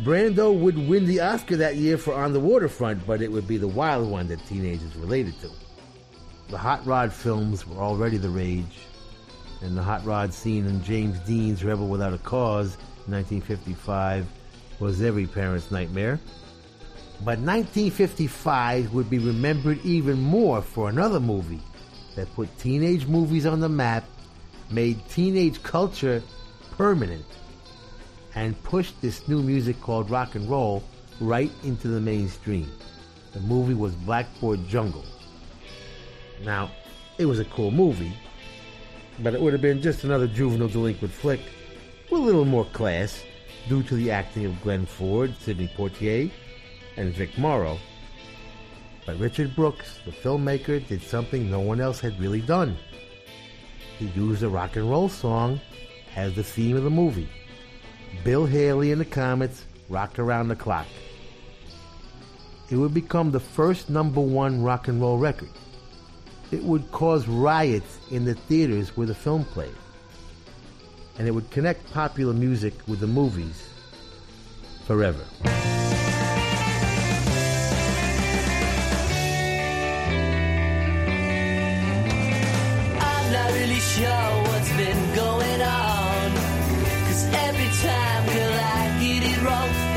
Brando 0.00 0.58
would 0.58 0.76
win 0.88 1.04
the 1.04 1.20
Oscar 1.20 1.56
that 1.58 1.76
year 1.76 1.96
for 1.96 2.14
On 2.14 2.32
the 2.32 2.40
Waterfront, 2.40 3.06
but 3.06 3.22
it 3.22 3.30
would 3.30 3.46
be 3.46 3.58
The 3.58 3.68
Wild 3.68 4.10
One 4.10 4.26
that 4.28 4.44
teenagers 4.46 4.96
related 4.96 5.38
to. 5.42 5.50
The 6.48 6.58
Hot 6.58 6.84
Rod 6.84 7.12
films 7.12 7.66
were 7.66 7.80
already 7.80 8.16
the 8.16 8.28
rage, 8.28 8.80
and 9.60 9.76
the 9.76 9.82
Hot 9.82 10.04
Rod 10.04 10.34
scene 10.34 10.66
in 10.66 10.82
James 10.82 11.18
Dean's 11.20 11.62
Rebel 11.62 11.88
Without 11.88 12.14
a 12.14 12.18
Cause 12.18 12.76
in 13.06 13.12
1955 13.12 14.26
was 14.80 15.02
every 15.02 15.26
parent's 15.26 15.70
nightmare. 15.70 16.18
But 17.18 17.38
1955 17.38 18.92
would 18.92 19.08
be 19.08 19.18
remembered 19.18 19.78
even 19.84 20.20
more 20.20 20.62
for 20.62 20.88
another 20.88 21.20
movie 21.20 21.60
that 22.16 22.32
put 22.34 22.58
teenage 22.58 23.06
movies 23.06 23.46
on 23.46 23.60
the 23.60 23.68
map, 23.68 24.04
made 24.70 24.98
teenage 25.08 25.62
culture 25.62 26.22
permanent, 26.76 27.24
and 28.34 28.60
pushed 28.64 29.00
this 29.00 29.28
new 29.28 29.42
music 29.42 29.80
called 29.80 30.10
rock 30.10 30.34
and 30.34 30.48
roll 30.48 30.82
right 31.20 31.50
into 31.64 31.88
the 31.88 32.00
mainstream. 32.00 32.70
The 33.32 33.40
movie 33.40 33.74
was 33.74 33.94
Blackboard 33.94 34.66
Jungle. 34.68 35.04
Now, 36.44 36.70
it 37.18 37.26
was 37.26 37.38
a 37.38 37.44
cool 37.46 37.70
movie, 37.70 38.12
but 39.20 39.34
it 39.34 39.40
would 39.40 39.52
have 39.52 39.62
been 39.62 39.82
just 39.82 40.04
another 40.04 40.26
juvenile 40.26 40.68
delinquent 40.68 41.12
flick 41.12 41.40
with 42.10 42.20
a 42.20 42.24
little 42.24 42.44
more 42.44 42.64
class 42.66 43.22
due 43.68 43.82
to 43.84 43.94
the 43.94 44.10
acting 44.10 44.46
of 44.46 44.60
Glenn 44.62 44.86
Ford, 44.86 45.34
Sidney 45.40 45.70
Poitier, 45.76 46.30
and 46.96 47.12
Vic 47.14 47.36
Morrow. 47.38 47.78
But 49.06 49.18
Richard 49.18 49.54
Brooks, 49.56 49.98
the 50.04 50.12
filmmaker, 50.12 50.86
did 50.86 51.02
something 51.02 51.50
no 51.50 51.60
one 51.60 51.80
else 51.80 52.00
had 52.00 52.18
really 52.20 52.40
done. 52.40 52.76
He 53.98 54.06
used 54.08 54.42
a 54.42 54.48
rock 54.48 54.76
and 54.76 54.88
roll 54.90 55.08
song 55.08 55.60
as 56.16 56.34
the 56.34 56.44
theme 56.44 56.76
of 56.76 56.84
the 56.84 56.90
movie. 56.90 57.28
Bill 58.24 58.46
Haley 58.46 58.92
and 58.92 59.00
the 59.00 59.04
Comets, 59.04 59.64
Rock 59.88 60.18
Around 60.18 60.48
the 60.48 60.56
Clock. 60.56 60.86
It 62.70 62.76
would 62.76 62.94
become 62.94 63.30
the 63.30 63.40
first 63.40 63.90
number 63.90 64.20
one 64.20 64.62
rock 64.62 64.88
and 64.88 65.00
roll 65.00 65.18
record. 65.18 65.50
It 66.50 66.62
would 66.62 66.90
cause 66.90 67.26
riots 67.28 67.98
in 68.10 68.24
the 68.24 68.34
theaters 68.34 68.96
where 68.96 69.06
the 69.06 69.14
film 69.14 69.44
played. 69.44 69.74
And 71.18 71.28
it 71.28 71.32
would 71.32 71.50
connect 71.50 71.92
popular 71.92 72.32
music 72.32 72.74
with 72.86 73.00
the 73.00 73.06
movies 73.06 73.68
forever. 74.86 75.24
I'm 83.00 83.32
not 83.32 83.52
really 83.52 83.80
sure 83.80 84.42
what's 84.44 84.72
been 84.76 85.14
going 85.14 85.62
on. 85.62 85.91
Time, 87.80 88.26
girl, 88.26 88.52
I 88.52 88.98
get 89.00 89.22
it 89.24 89.42
wrong 89.42 89.91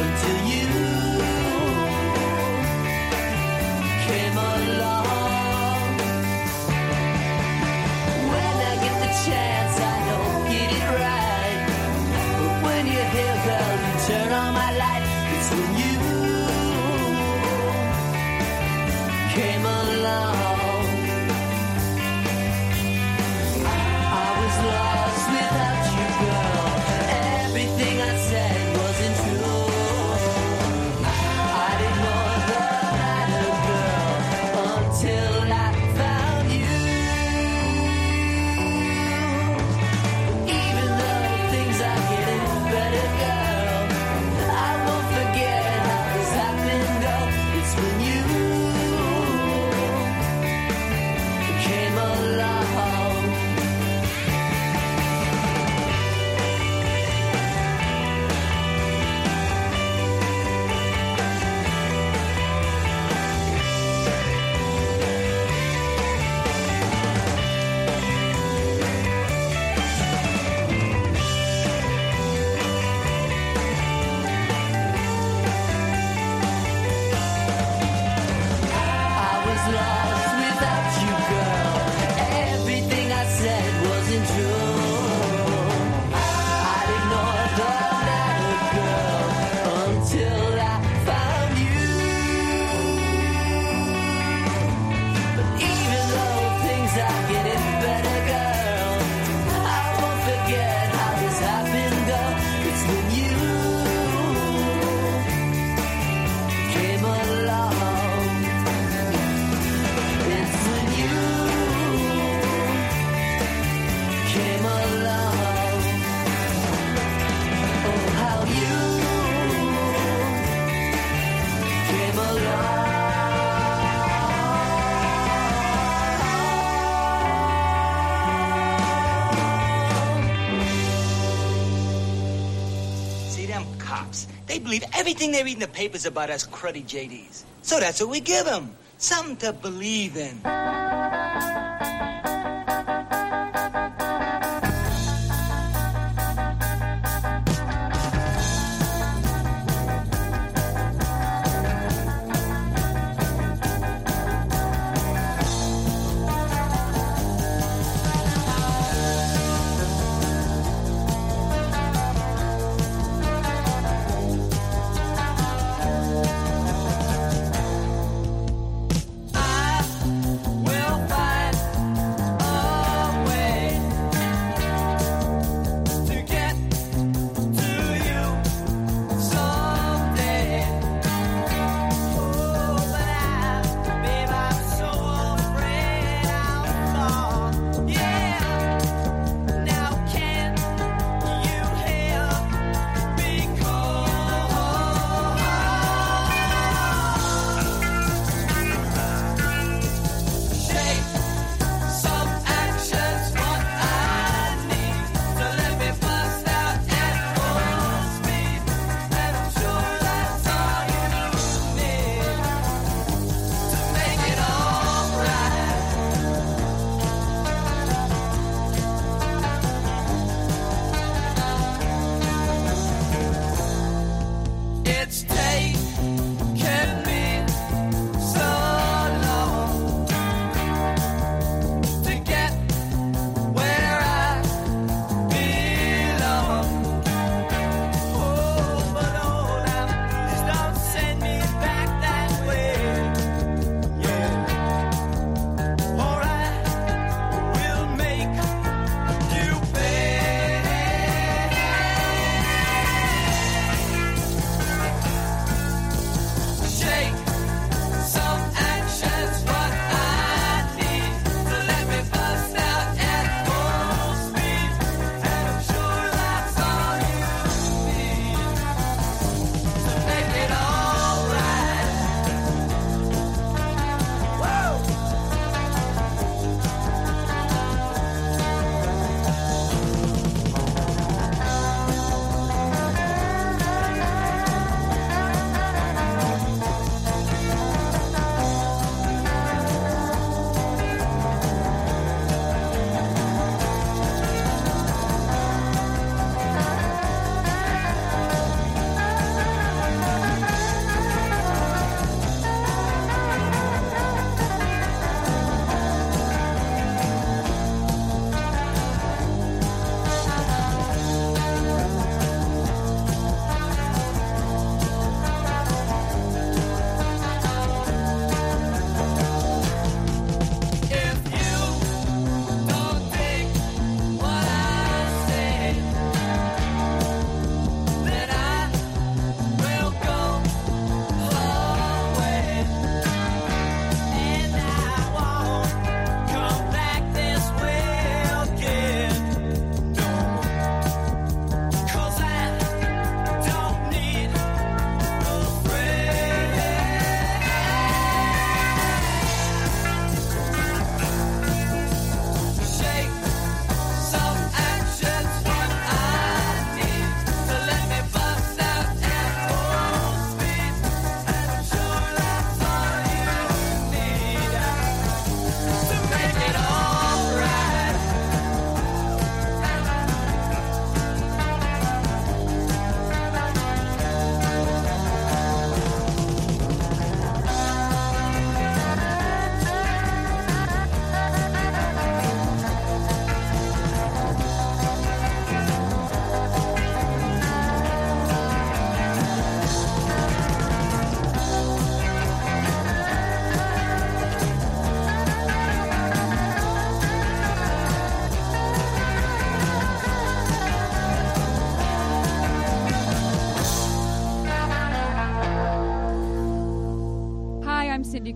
Think 135.15 135.33
they 135.33 135.43
read 135.43 135.53
in 135.53 135.59
the 135.59 135.67
papers 135.69 136.05
about 136.05 136.29
us 136.29 136.45
cruddy 136.45 136.83
JDs. 136.83 137.45
So 137.61 137.79
that's 137.79 138.01
what 138.01 138.09
we 138.09 138.19
give 138.19 138.45
them. 138.45 138.75
Something 138.97 139.37
to 139.37 139.53
believe 139.53 140.17
in. 140.17 140.41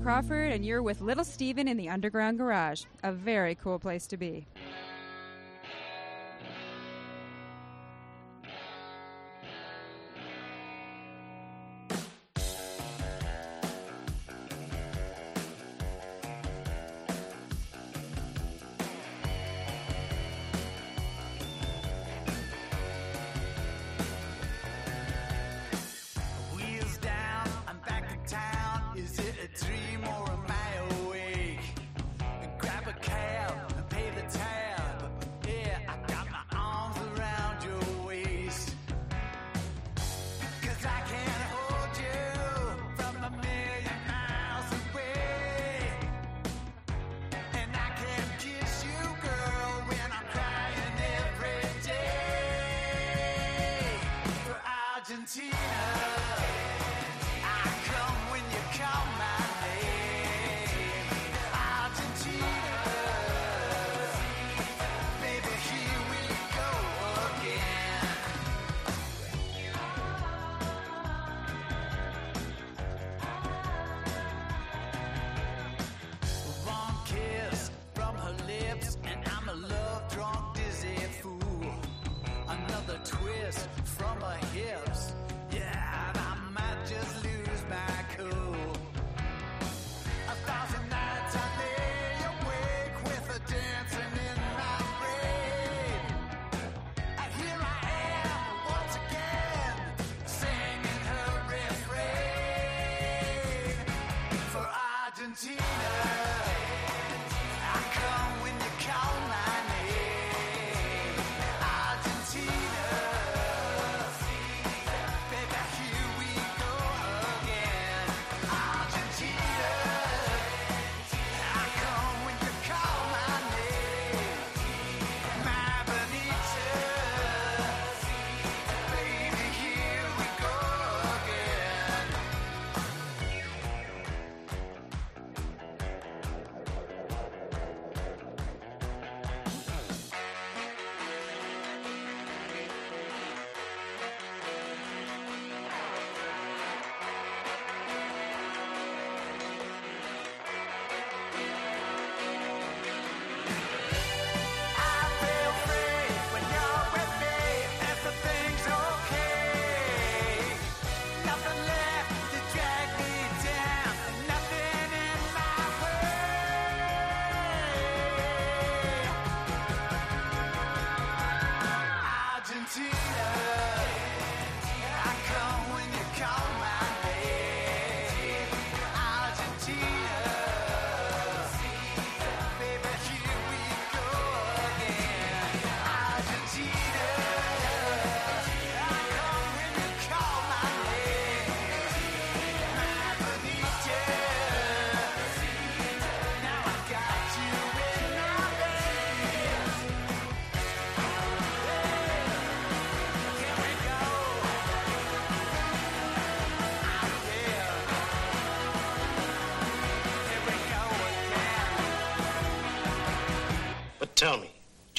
Crawford, 0.10 0.51
and 0.51 0.66
you're 0.66 0.82
with 0.82 1.01
Little 1.01 1.24
Steven 1.24 1.68
in 1.68 1.78
the 1.78 1.88
Underground 1.88 2.39
Garage. 2.39 2.86
A 3.03 3.12
very 3.12 3.53
cool 3.53 3.78
place 3.78 4.07
to 4.07 4.18
be. 4.18 4.47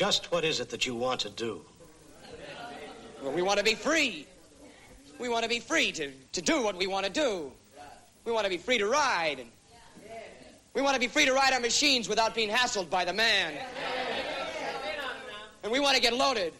Just 0.00 0.32
what 0.32 0.46
is 0.46 0.60
it 0.60 0.70
that 0.70 0.86
you 0.86 0.94
want 0.94 1.20
to 1.20 1.28
do? 1.28 1.60
Well, 3.22 3.32
we 3.32 3.42
want 3.42 3.58
to 3.58 3.64
be 3.64 3.74
free. 3.74 4.26
We 5.18 5.28
want 5.28 5.42
to 5.42 5.48
be 5.50 5.60
free 5.60 5.92
to, 5.92 6.10
to 6.32 6.40
do 6.40 6.62
what 6.62 6.74
we 6.74 6.86
want 6.86 7.04
to 7.04 7.12
do. 7.12 7.52
We 8.24 8.32
want 8.32 8.44
to 8.44 8.50
be 8.50 8.56
free 8.56 8.78
to 8.78 8.86
ride. 8.86 9.44
We 10.72 10.80
want 10.80 10.94
to 10.94 11.00
be 11.00 11.06
free 11.06 11.26
to 11.26 11.34
ride 11.34 11.52
our 11.52 11.60
machines 11.60 12.08
without 12.08 12.34
being 12.34 12.48
hassled 12.48 12.88
by 12.88 13.04
the 13.04 13.12
man. 13.12 13.52
And 15.62 15.70
we 15.70 15.80
want 15.80 15.96
to 15.96 16.00
get 16.00 16.14
loaded. 16.14 16.54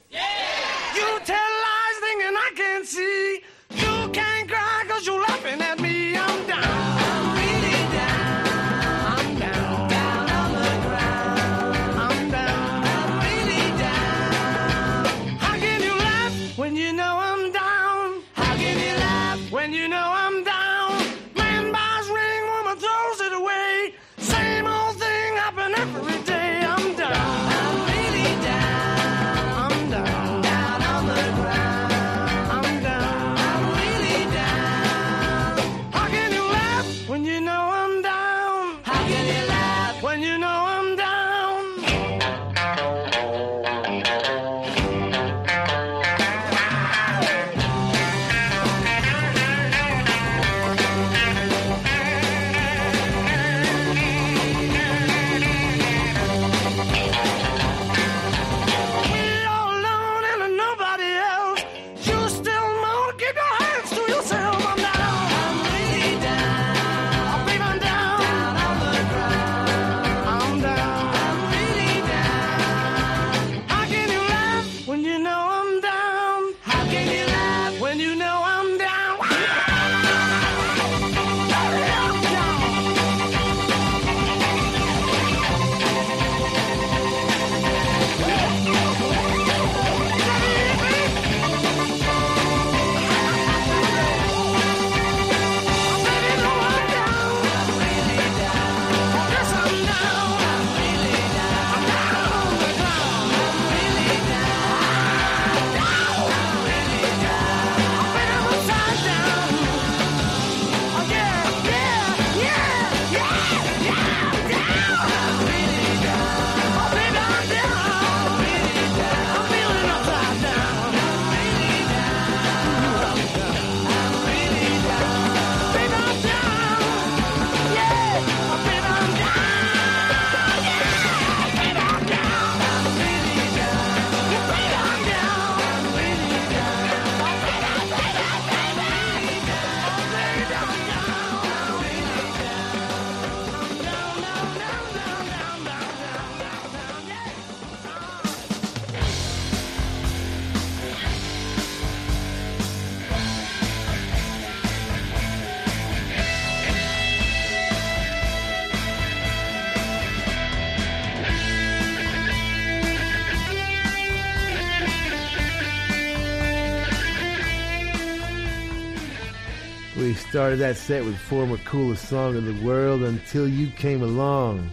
Started 170.50 170.66
that 170.66 170.76
set 170.76 171.04
with 171.04 171.16
former 171.16 171.56
coolest 171.58 172.08
song 172.08 172.34
in 172.34 172.44
the 172.44 172.66
world 172.66 173.02
until 173.02 173.46
you 173.46 173.68
came 173.68 174.02
along. 174.02 174.68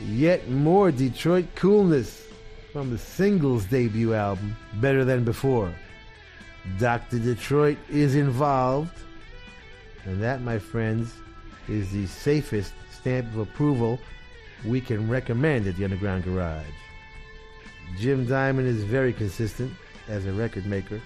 Yet 0.00 0.48
more 0.48 0.90
Detroit 0.90 1.44
coolness 1.54 2.26
from 2.72 2.88
the 2.88 2.96
singles 2.96 3.66
debut 3.66 4.14
album, 4.14 4.56
Better 4.76 5.04
Than 5.04 5.22
Before. 5.22 5.70
Dr. 6.78 7.18
Detroit 7.18 7.76
is 7.90 8.14
involved, 8.14 8.96
and 10.06 10.22
that, 10.22 10.40
my 10.40 10.58
friends, 10.58 11.12
is 11.68 11.92
the 11.92 12.06
safest 12.06 12.72
stamp 12.90 13.26
of 13.34 13.40
approval 13.40 14.00
we 14.64 14.80
can 14.80 15.10
recommend 15.10 15.66
at 15.66 15.76
the 15.76 15.84
Underground 15.84 16.24
Garage. 16.24 16.64
Jim 17.98 18.24
Diamond 18.24 18.66
is 18.66 18.82
very 18.82 19.12
consistent 19.12 19.74
as 20.08 20.24
a 20.24 20.32
record 20.32 20.64
maker, 20.64 21.02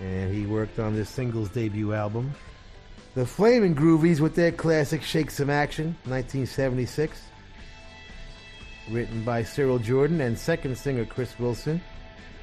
and 0.00 0.34
he 0.34 0.46
worked 0.46 0.78
on 0.78 0.94
this 0.94 1.10
singles 1.10 1.50
debut 1.50 1.92
album. 1.92 2.32
The 3.20 3.26
Flaming 3.26 3.74
Groovies 3.74 4.18
with 4.18 4.34
their 4.34 4.50
classic 4.50 5.02
Shake 5.02 5.30
Some 5.30 5.50
Action, 5.50 5.88
1976. 6.04 7.20
Written 8.90 9.22
by 9.24 9.42
Cyril 9.42 9.78
Jordan 9.78 10.22
and 10.22 10.38
second 10.38 10.78
singer 10.78 11.04
Chris 11.04 11.38
Wilson. 11.38 11.82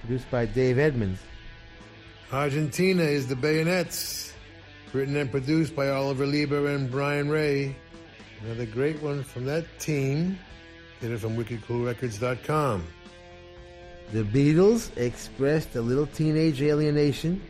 Produced 0.02 0.30
by 0.30 0.46
Dave 0.46 0.78
Edmunds. 0.78 1.20
Argentina 2.32 3.02
is 3.02 3.26
the 3.26 3.36
Bayonets, 3.36 4.36
written 4.94 5.16
and 5.18 5.32
produced 5.32 5.76
by 5.76 5.90
Oliver 5.90 6.28
Leiber 6.28 6.68
and 6.68 6.92
Brian 6.92 7.28
Ray. 7.28 7.76
Another 8.44 8.68
great 8.68 9.02
one 9.02 9.24
from 9.24 9.46
that 9.46 9.66
team. 9.80 10.38
Get 11.02 11.10
it 11.10 11.18
from 11.18 11.36
wickedcoolrecords.com. 11.36 12.86
The 14.14 14.24
Beatles 14.24 14.96
expressed 14.96 15.76
a 15.76 15.82
little 15.82 16.06
teenage 16.06 16.62
alienation 16.62 17.42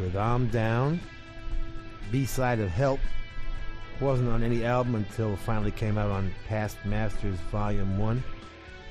with 0.00 0.16
I'm 0.16 0.48
Down. 0.48 1.00
B 2.10 2.24
side 2.24 2.60
of 2.60 2.70
Help 2.70 3.00
wasn't 4.00 4.28
on 4.28 4.42
any 4.42 4.64
album 4.64 4.94
until 4.94 5.36
finally 5.36 5.70
came 5.70 5.98
out 5.98 6.10
on 6.10 6.32
Past 6.46 6.76
Masters 6.84 7.36
Volume 7.50 7.98
1. 7.98 8.22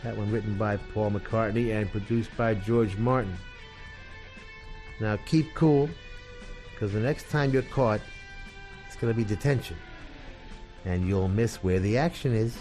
That 0.03 0.18
one 0.18 0.32
written 0.32 0.57
by 0.57 0.78
Paul 0.93 1.11
McCartney 1.11 1.74
and 1.74 1.89
produced 1.91 2.30
by 2.38 2.53
George 2.53 2.97
Martin. 2.97 3.36
Now 4.99 5.18
keep 5.26 5.53
cool, 5.53 5.89
because 6.72 6.93
the 6.93 6.99
next 6.99 7.30
time 7.30 7.51
you're 7.51 7.61
caught, 7.63 8.01
it's 8.86 8.95
going 8.95 9.13
to 9.13 9.18
be 9.18 9.24
detention. 9.24 9.78
And 10.86 11.08
you'll 11.08 11.28
miss 11.28 11.58
where 11.58 11.79
the 11.79 11.97
action 11.97 12.33
is. 12.33 12.58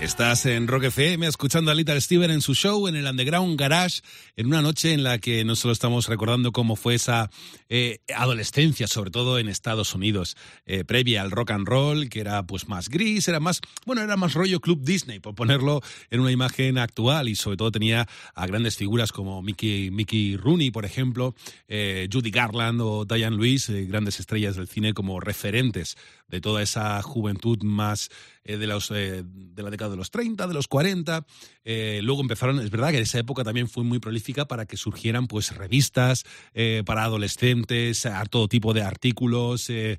Estás 0.00 0.46
en 0.46 0.66
Rock 0.66 0.84
FM 0.84 1.26
escuchando 1.26 1.70
a 1.70 1.74
Little 1.74 2.00
Steven 2.00 2.30
en 2.30 2.40
su 2.40 2.54
show 2.54 2.88
en 2.88 2.96
el 2.96 3.06
Underground 3.06 3.60
Garage 3.60 4.00
en 4.34 4.46
una 4.46 4.62
noche 4.62 4.94
en 4.94 5.02
la 5.02 5.18
que 5.18 5.44
no 5.44 5.56
solo 5.56 5.72
estamos 5.72 6.08
recordando 6.08 6.52
cómo 6.52 6.74
fue 6.74 6.94
esa 6.94 7.30
eh, 7.68 7.98
adolescencia, 8.16 8.86
sobre 8.86 9.10
todo 9.10 9.38
en 9.38 9.46
Estados 9.46 9.94
Unidos, 9.94 10.38
eh, 10.64 10.84
previa 10.84 11.20
al 11.20 11.30
rock 11.30 11.50
and 11.50 11.68
roll, 11.68 12.08
que 12.08 12.20
era 12.20 12.42
pues 12.46 12.66
más 12.66 12.88
gris, 12.88 13.28
era 13.28 13.40
más, 13.40 13.60
bueno, 13.84 14.00
era 14.00 14.16
más 14.16 14.32
rollo 14.32 14.60
Club 14.60 14.80
Disney, 14.82 15.20
por 15.20 15.34
ponerlo 15.34 15.82
en 16.08 16.20
una 16.20 16.30
imagen 16.30 16.78
actual 16.78 17.28
y 17.28 17.34
sobre 17.34 17.58
todo 17.58 17.70
tenía 17.70 18.08
a 18.34 18.46
grandes 18.46 18.78
figuras 18.78 19.12
como 19.12 19.42
Mickey, 19.42 19.90
Mickey 19.90 20.38
Rooney, 20.38 20.70
por 20.70 20.86
ejemplo, 20.86 21.34
eh, 21.68 22.08
Judy 22.10 22.30
Garland 22.30 22.80
o 22.80 23.04
Diane 23.04 23.36
Lewis, 23.36 23.68
grandes 23.68 24.18
estrellas 24.18 24.56
del 24.56 24.66
cine 24.66 24.94
como 24.94 25.20
referentes 25.20 25.98
de 26.26 26.40
toda 26.40 26.62
esa 26.62 27.02
juventud 27.02 27.62
más 27.64 28.08
eh, 28.44 28.56
de, 28.56 28.66
los, 28.66 28.90
eh, 28.90 29.22
de 29.24 29.62
la 29.62 29.70
década 29.70 29.90
de 29.90 29.96
los 29.96 30.10
30, 30.10 30.46
de 30.46 30.54
los 30.54 30.68
40. 30.68 31.26
Eh, 31.64 32.00
luego 32.02 32.22
empezaron, 32.22 32.58
es 32.60 32.70
verdad 32.70 32.90
que 32.90 32.98
esa 32.98 33.18
época 33.18 33.44
también 33.44 33.68
fue 33.68 33.84
muy 33.84 33.98
prolífica 33.98 34.46
para 34.46 34.66
que 34.66 34.76
surgieran 34.76 35.26
pues 35.26 35.54
revistas 35.54 36.24
eh, 36.54 36.82
para 36.86 37.04
adolescentes, 37.04 38.06
a 38.06 38.24
todo 38.24 38.48
tipo 38.48 38.72
de 38.72 38.82
artículos, 38.82 39.68
eh, 39.68 39.98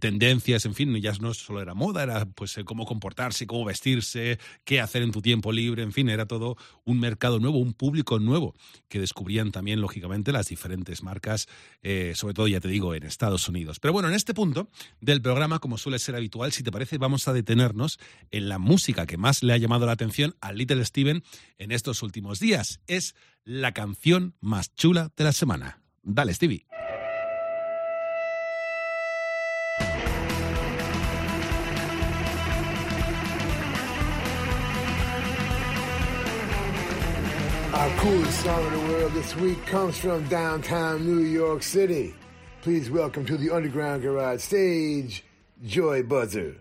tendencias, 0.00 0.66
en 0.66 0.74
fin, 0.74 0.94
ya 1.00 1.12
no 1.20 1.32
solo 1.34 1.62
era 1.62 1.74
moda, 1.74 2.02
era 2.02 2.26
pues 2.26 2.58
cómo 2.64 2.84
comportarse, 2.84 3.46
cómo 3.46 3.64
vestirse, 3.64 4.38
qué 4.64 4.80
hacer 4.80 5.02
en 5.02 5.12
tu 5.12 5.22
tiempo 5.22 5.52
libre, 5.52 5.82
en 5.82 5.92
fin, 5.92 6.08
era 6.08 6.26
todo 6.26 6.56
un 6.84 7.00
mercado 7.00 7.38
nuevo, 7.40 7.58
un 7.58 7.72
público 7.72 8.18
nuevo 8.18 8.54
que 8.88 9.00
descubrían 9.00 9.50
también, 9.50 9.80
lógicamente, 9.80 10.32
las 10.32 10.48
diferentes 10.48 11.02
marcas, 11.02 11.48
sobre 12.14 12.34
todo, 12.34 12.48
ya 12.48 12.60
te 12.60 12.68
digo, 12.68 12.94
en 12.94 13.04
Estados 13.04 13.48
Unidos. 13.48 13.80
Pero 13.80 13.92
bueno, 13.92 14.08
en 14.08 14.14
este 14.14 14.34
punto 14.34 14.70
del 15.00 15.22
programa, 15.22 15.58
como 15.58 15.78
suele 15.78 15.98
ser 15.98 16.16
habitual, 16.16 16.52
si 16.52 16.62
te 16.62 16.72
parece, 16.72 16.98
vamos 16.98 17.28
a 17.28 17.32
detenernos 17.32 17.98
en 18.30 18.48
la 18.48 18.58
música 18.58 19.06
que 19.06 19.16
más 19.16 19.42
le 19.42 19.52
ha 19.52 19.56
llamado 19.56 19.86
la 19.86 19.92
atención 19.92 20.34
a 20.40 20.52
Little 20.52 20.82
En 21.10 21.72
estos 21.72 22.02
últimos 22.02 22.38
días. 22.38 22.80
Es 22.86 23.14
la 23.44 23.72
canción 23.72 24.34
más 24.40 24.74
chula 24.74 25.10
de 25.16 25.24
la 25.24 25.32
semana. 25.32 25.80
Dale, 26.02 26.34
Stevie. 26.34 26.66
Our 37.74 37.90
coolest 38.00 38.40
song 38.42 38.66
in 38.66 38.72
the 38.72 38.92
world 38.92 39.12
this 39.12 39.36
week 39.36 39.64
comes 39.66 39.96
from 39.96 40.24
downtown 40.28 41.06
New 41.06 41.20
York 41.20 41.62
City. 41.62 42.14
Please 42.60 42.90
welcome 42.90 43.24
to 43.26 43.36
the 43.36 43.50
Underground 43.50 44.02
Garage 44.02 44.40
stage, 44.40 45.24
Joy 45.64 46.02
Buzzer. 46.02 46.56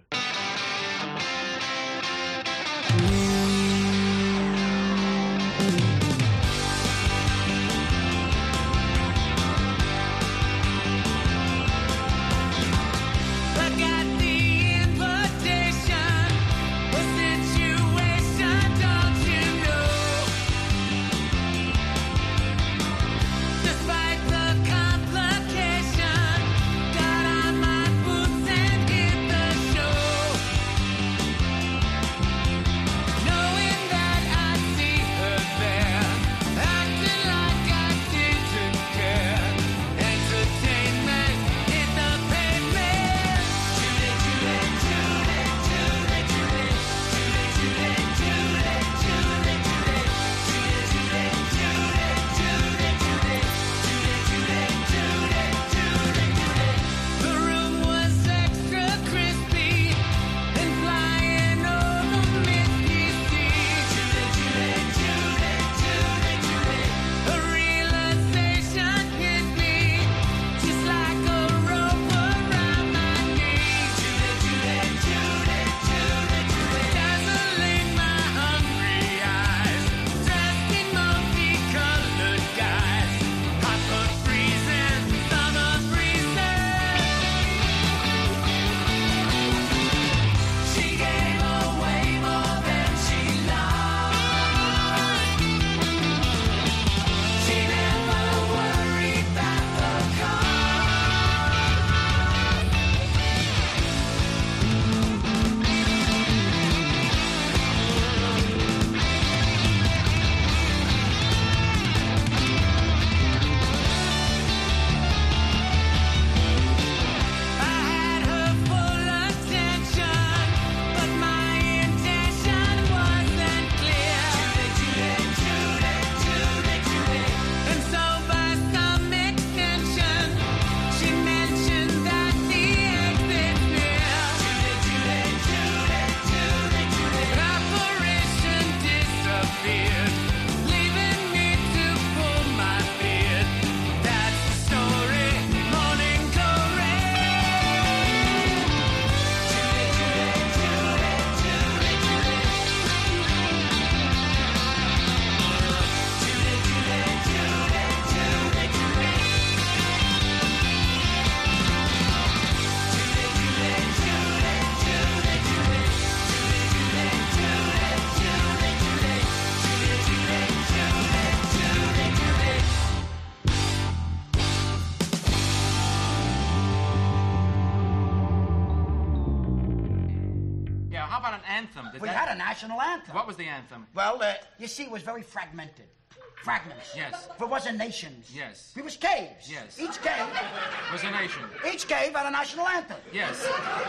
You 184.67 184.73
see, 184.73 184.83
it 184.83 184.91
was 184.91 185.01
very 185.01 185.21
fragmented. 185.21 185.85
Fragments. 186.43 186.93
Yes. 186.93 187.29
There 187.39 187.47
wasn't 187.47 187.77
nations. 187.77 188.29
Yes. 188.35 188.73
It 188.75 188.83
was 188.83 188.97
caves. 188.97 189.49
Yes. 189.49 189.79
Each 189.79 189.97
cave. 190.01 190.27
Was 190.91 191.03
a 191.03 191.11
nation. 191.11 191.41
Each 191.71 191.87
cave 191.87 192.13
had 192.13 192.25
a 192.27 192.31
national 192.31 192.67
anthem. 192.67 192.97
Yes. 193.11 193.45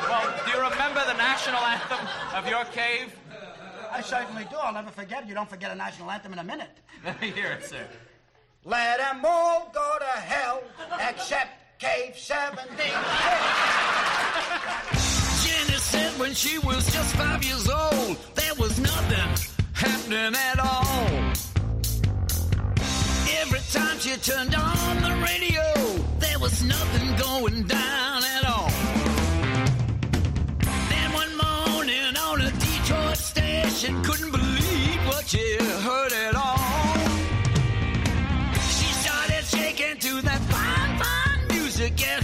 Well, 0.08 0.34
do 0.44 0.50
you 0.52 0.62
remember 0.62 1.02
the 1.06 1.14
national 1.14 1.60
anthem 1.60 2.06
of 2.34 2.48
your 2.48 2.64
cave? 2.66 3.14
I 3.90 4.00
certainly 4.00 4.44
do. 4.50 4.56
I'll 4.56 4.72
never 4.72 4.90
forget 4.90 5.22
it. 5.24 5.28
You 5.28 5.34
don't 5.34 5.48
forget 5.48 5.70
a 5.70 5.74
national 5.74 6.10
anthem 6.10 6.32
in 6.32 6.38
a 6.38 6.44
minute. 6.44 6.70
Let 7.04 7.20
me 7.20 7.30
hear 7.30 7.52
it, 7.52 7.64
sir. 7.64 7.86
Let 8.64 9.00
'em 9.00 9.24
all 9.24 9.70
go 9.72 9.96
to 10.00 10.20
hell 10.20 10.62
except 11.08 11.80
Cave 11.80 12.16
17. 12.16 12.66
Jenny 15.44 15.78
said 15.78 16.18
when 16.18 16.34
she 16.34 16.58
was 16.58 16.92
just 16.92 17.14
five 17.16 17.42
years 17.44 17.68
old, 17.68 18.16
there 18.34 18.54
was 18.54 18.68
was 18.68 18.78
nothing 18.80 19.47
happening 19.78 20.34
at 20.34 20.58
all. 20.58 20.84
Every 23.42 23.62
time 23.72 23.98
she 24.00 24.16
turned 24.16 24.54
on 24.54 25.02
the 25.06 25.14
radio, 25.24 25.62
there 26.18 26.38
was 26.40 26.62
nothing 26.64 27.16
going 27.16 27.62
down 27.64 28.22
at 28.36 28.44
all. 28.44 28.70
Then 30.90 31.12
one 31.12 31.32
morning 31.44 32.16
on 32.16 32.40
a 32.40 32.50
Detroit 32.50 33.16
station, 33.16 34.02
couldn't 34.02 34.32
believe 34.32 35.00
what 35.06 35.24
she 35.28 35.56
heard 35.86 36.12
at 36.12 36.34
all. 36.34 36.58
She 38.76 38.88
started 39.04 39.44
shaking 39.44 39.96
to 39.98 40.22
that 40.22 40.40
fine, 40.52 40.92
fine 41.02 41.56
music. 41.56 41.92
Yeah, 42.00 42.20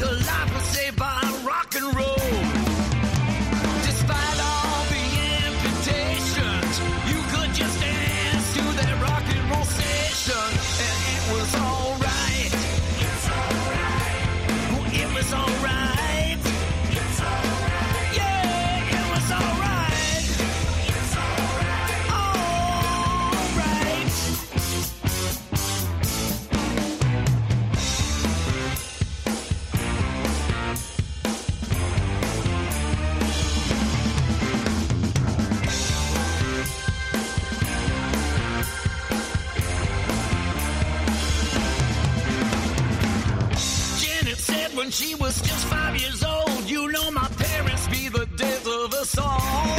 when 44.84 44.90
she 44.90 45.14
was 45.14 45.40
just 45.40 45.64
five 45.68 45.96
years 45.96 46.22
old, 46.22 46.68
you 46.68 46.92
know 46.92 47.10
my 47.10 47.26
parents 47.38 47.88
be 47.88 48.10
the 48.10 48.26
death 48.36 48.66
of 48.66 48.92
us 48.92 49.16
all. 49.16 49.76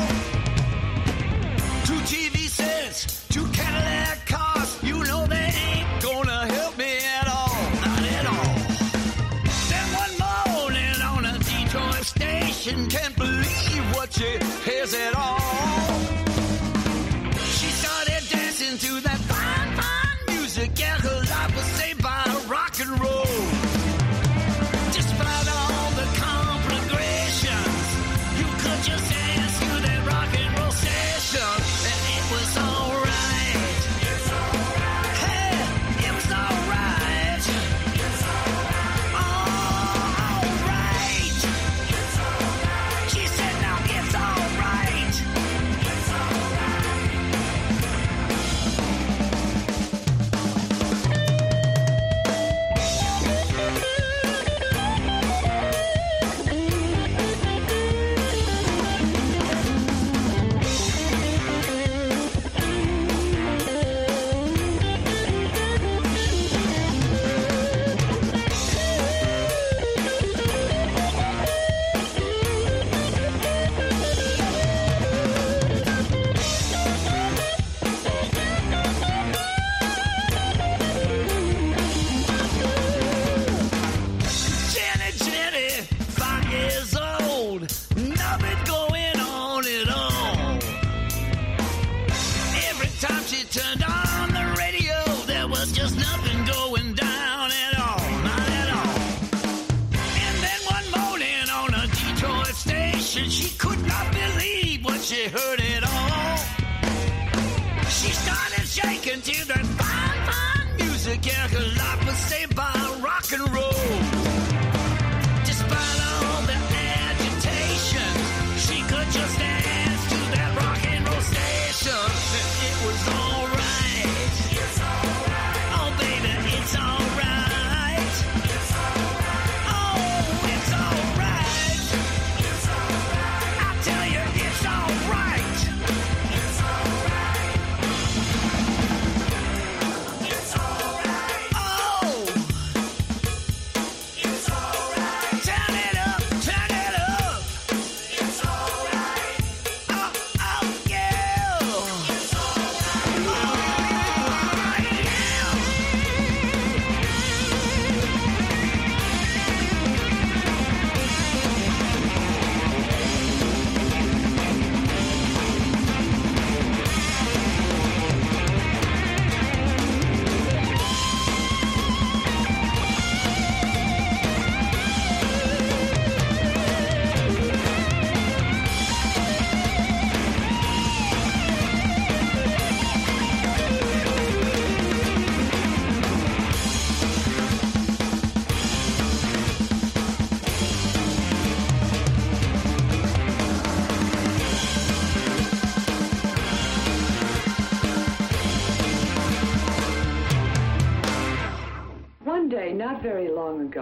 Two 1.85 2.01
TV 2.11 2.37
sets, 2.49 3.27
two 3.27 3.45
Cadillac 3.49 4.25
cars, 4.25 4.79
you 4.81 5.03
know 5.03 5.27
they 5.27 5.49
ain't 5.67 6.01
gonna 6.01 6.51
help 6.55 6.75
me 6.79 6.91
at 7.19 7.27
all, 7.37 7.55
not 7.85 8.01
at 8.17 8.25
all. 8.35 8.55
Then 9.69 9.87
one 10.03 10.15
morning 10.57 10.99
on 11.13 11.25
a 11.25 11.37
Detroit 11.37 12.05
station, 12.15 12.89
can't 12.89 13.15
believe 13.15 13.85
what 13.95 14.11
she 14.11 14.39
hears 14.67 14.95
at 14.95 15.15
all. 15.15 15.44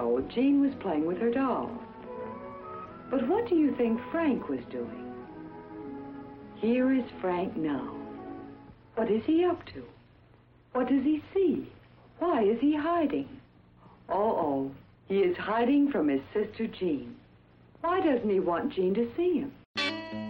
Ago, 0.03 0.21
Jean 0.33 0.61
was 0.61 0.73
playing 0.79 1.05
with 1.05 1.17
her 1.17 1.31
doll. 1.31 1.71
But 3.09 3.27
what 3.27 3.47
do 3.47 3.55
you 3.55 3.75
think 3.75 3.99
Frank 4.11 4.49
was 4.49 4.59
doing? 4.71 5.13
Here 6.55 6.93
is 6.93 7.03
Frank 7.21 7.55
now. 7.55 7.95
What 8.95 9.11
is 9.11 9.23
he 9.25 9.43
up 9.45 9.65
to? 9.67 9.83
What 10.73 10.89
does 10.89 11.03
he 11.03 11.23
see? 11.33 11.67
Why 12.19 12.43
is 12.43 12.59
he 12.59 12.75
hiding? 12.75 13.27
Oh, 14.09 14.15
oh, 14.15 14.71
he 15.07 15.19
is 15.19 15.37
hiding 15.37 15.91
from 15.91 16.07
his 16.07 16.21
sister 16.33 16.67
Jean. 16.67 17.15
Why 17.81 17.99
doesn't 17.99 18.29
he 18.29 18.39
want 18.39 18.73
Jean 18.73 18.93
to 18.95 19.09
see 19.15 19.39
him? 19.39 20.22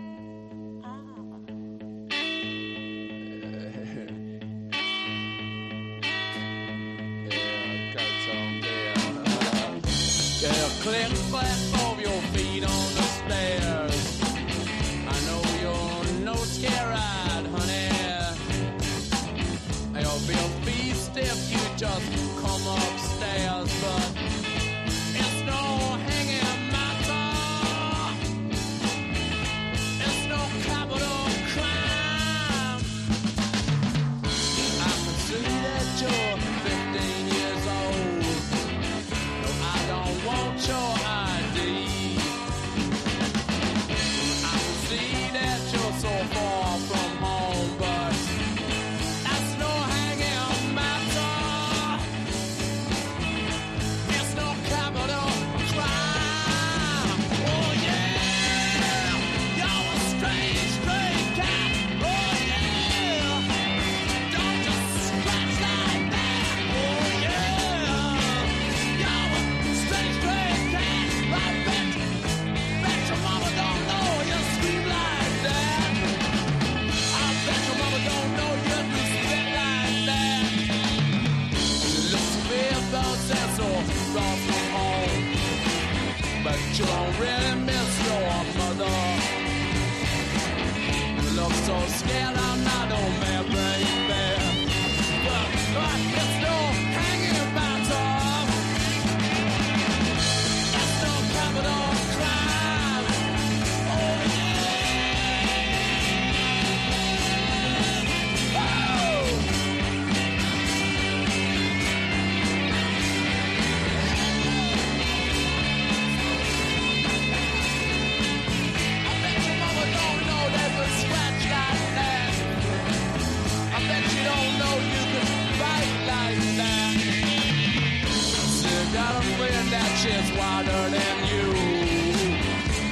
she's 130.04 130.32
wider 130.38 130.90
than 130.96 131.18
you. 131.32 131.46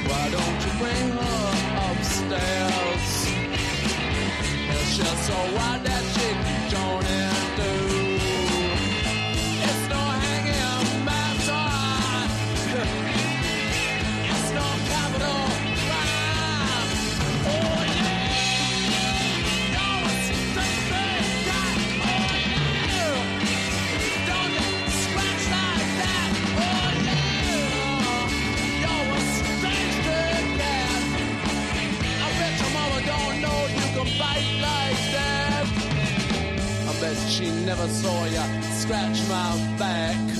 Why 0.08 0.24
don't 0.36 0.60
you 0.66 0.72
bring 0.82 1.08
her 1.20 1.44
upstairs? 1.90 3.08
Yeah, 4.70 4.84
she's 4.94 5.20
so 5.28 5.56
wide. 5.58 5.81
never 37.66 37.88
saw 37.88 38.26
you 38.26 38.42
scratch 38.74 39.20
my 39.30 39.76
back. 39.78 40.31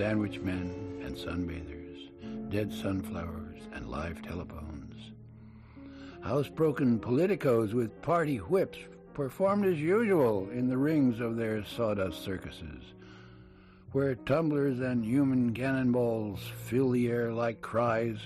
sandwich 0.00 0.40
men 0.40 1.02
and 1.04 1.14
sunbathers, 1.14 2.08
dead 2.50 2.72
sunflowers 2.72 3.60
and 3.74 3.90
live 3.90 4.22
telephones. 4.22 4.94
Housebroken 6.24 6.98
politicos 6.98 7.74
with 7.74 8.00
party 8.00 8.38
whips 8.38 8.78
performed 9.12 9.66
as 9.66 9.78
usual 9.78 10.48
in 10.54 10.70
the 10.70 10.78
rings 10.78 11.20
of 11.20 11.36
their 11.36 11.62
sawdust 11.66 12.24
circuses, 12.24 12.82
where 13.92 14.14
tumblers 14.14 14.80
and 14.80 15.04
human 15.04 15.52
cannonballs 15.52 16.40
fill 16.64 16.92
the 16.92 17.06
air 17.06 17.30
like 17.30 17.60
cries 17.60 18.16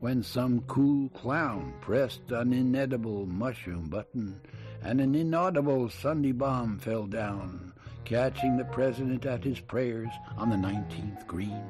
when 0.00 0.22
some 0.22 0.62
cool 0.62 1.10
clown 1.10 1.74
pressed 1.82 2.30
an 2.30 2.54
inedible 2.54 3.26
mushroom 3.26 3.90
button 3.90 4.40
and 4.82 5.02
an 5.02 5.14
inaudible 5.14 5.90
Sunday 5.90 6.32
bomb 6.32 6.78
fell 6.78 7.04
down 7.04 7.67
catching 8.08 8.56
the 8.56 8.64
president 8.64 9.26
at 9.26 9.44
his 9.44 9.60
prayers 9.60 10.08
on 10.38 10.48
the 10.48 10.56
19th 10.56 11.26
green. 11.26 11.62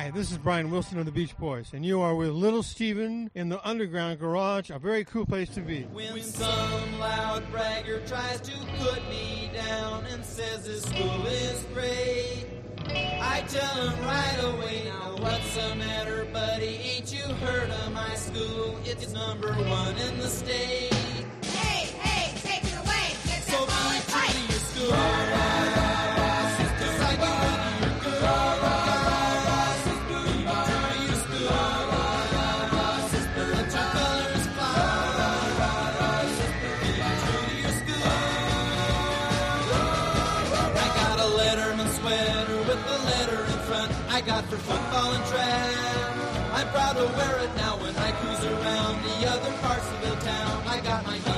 Hi, 0.00 0.10
this 0.10 0.32
is 0.32 0.38
Brian 0.38 0.70
Wilson 0.70 0.98
of 0.98 1.04
the 1.04 1.12
Beach 1.12 1.36
Boys, 1.36 1.72
and 1.74 1.84
you 1.84 2.00
are 2.00 2.14
with 2.14 2.30
Little 2.30 2.62
Steven 2.62 3.30
in 3.34 3.50
the 3.50 3.68
Underground 3.68 4.18
Garage, 4.18 4.70
a 4.70 4.78
very 4.78 5.04
cool 5.04 5.26
place 5.26 5.50
to 5.50 5.60
be. 5.60 5.82
When 5.92 6.22
some 6.22 6.98
loud 6.98 7.44
bragger 7.50 8.00
tries 8.06 8.40
to 8.40 8.52
put 8.78 9.06
me 9.10 9.50
down 9.52 10.06
and 10.06 10.24
says 10.24 10.64
this 10.64 10.84
school 10.84 11.26
is 11.26 11.62
great, 11.74 12.46
I 12.88 13.44
tell 13.48 13.88
him 13.88 14.06
right 14.06 14.54
away, 14.54 14.84
now 14.86 15.16
what's 15.18 15.54
the 15.54 15.74
matter, 15.74 16.24
buddy? 16.32 16.80
Ain't 16.82 17.12
you 17.12 17.34
heard 17.34 17.68
of 17.68 17.92
my 17.92 18.14
school? 18.14 18.80
It's 18.86 19.12
number 19.12 19.52
one 19.52 19.98
in 19.98 20.18
the 20.18 20.28
state. 20.28 20.89
I 44.20 44.22
got 44.22 44.44
for 44.50 44.58
football 44.58 45.14
and 45.14 45.24
track. 45.28 46.52
I'm 46.52 46.68
proud 46.68 46.92
to 46.98 47.06
wear 47.16 47.38
it 47.40 47.56
now 47.56 47.78
when 47.80 47.96
I 47.96 48.12
cruise 48.12 48.44
around 48.44 49.02
the 49.02 49.26
other 49.26 49.50
parts 49.62 49.88
of 49.88 50.00
the 50.02 50.14
town. 50.26 50.62
I 50.66 50.80
got 50.80 51.06
my 51.06 51.29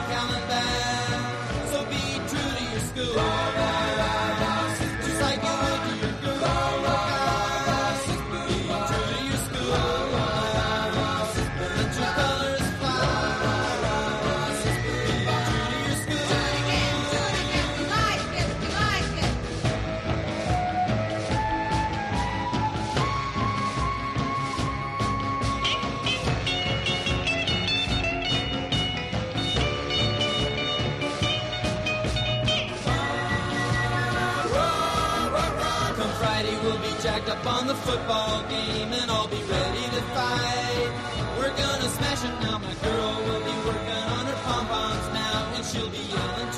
football 37.93 38.43
game 38.49 38.91
and 38.91 39.11
I'll 39.11 39.29
be 39.29 39.43
ready 39.57 39.85
to 39.97 40.03
fight. 40.17 40.91
We're 41.37 41.57
gonna 41.63 41.89
smash 41.99 42.25
it 42.25 42.35
now. 42.41 42.57
My 42.57 42.75
girl 42.89 43.15
will 43.27 43.45
be 43.45 43.57
working 43.69 44.05
on 44.17 44.25
her 44.31 44.39
pom 44.47 44.67
poms 44.67 45.07
now 45.13 45.53
and 45.57 45.65
she'll 45.65 45.91
be 45.91 46.05
yelling 46.15 46.52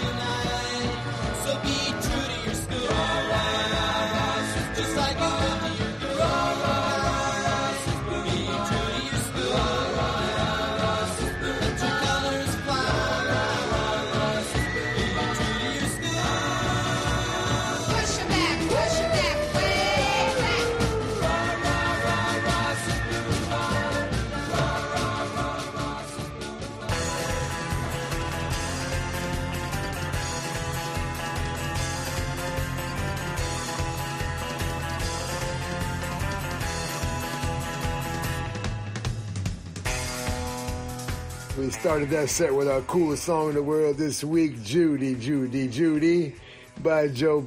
started 41.84 42.08
that 42.08 42.30
set 42.30 42.54
with 42.54 42.66
our 42.66 42.80
coolest 42.80 43.24
song 43.24 43.50
in 43.50 43.54
the 43.54 43.62
world 43.62 43.98
this 43.98 44.24
week, 44.24 44.64
Judy, 44.64 45.14
Judy, 45.16 45.68
Judy, 45.68 46.34
by 46.82 47.08
Joe, 47.08 47.46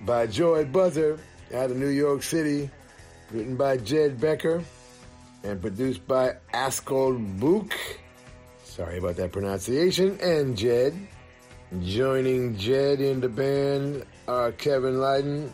by 0.00 0.26
Joy 0.26 0.64
Buzzer 0.64 1.20
out 1.54 1.70
of 1.70 1.76
New 1.76 1.90
York 1.90 2.24
City, 2.24 2.68
written 3.30 3.56
by 3.56 3.76
Jed 3.76 4.20
Becker 4.20 4.64
and 5.44 5.60
produced 5.60 6.04
by 6.08 6.34
Askell 6.52 7.12
Book. 7.12 7.72
Sorry 8.64 8.98
about 8.98 9.14
that 9.14 9.30
pronunciation. 9.30 10.18
And 10.20 10.58
Jed. 10.58 10.98
Joining 11.84 12.56
Jed 12.56 13.00
in 13.00 13.20
the 13.20 13.28
band 13.28 14.04
are 14.26 14.50
Kevin 14.50 14.94
Lyden, 14.94 15.52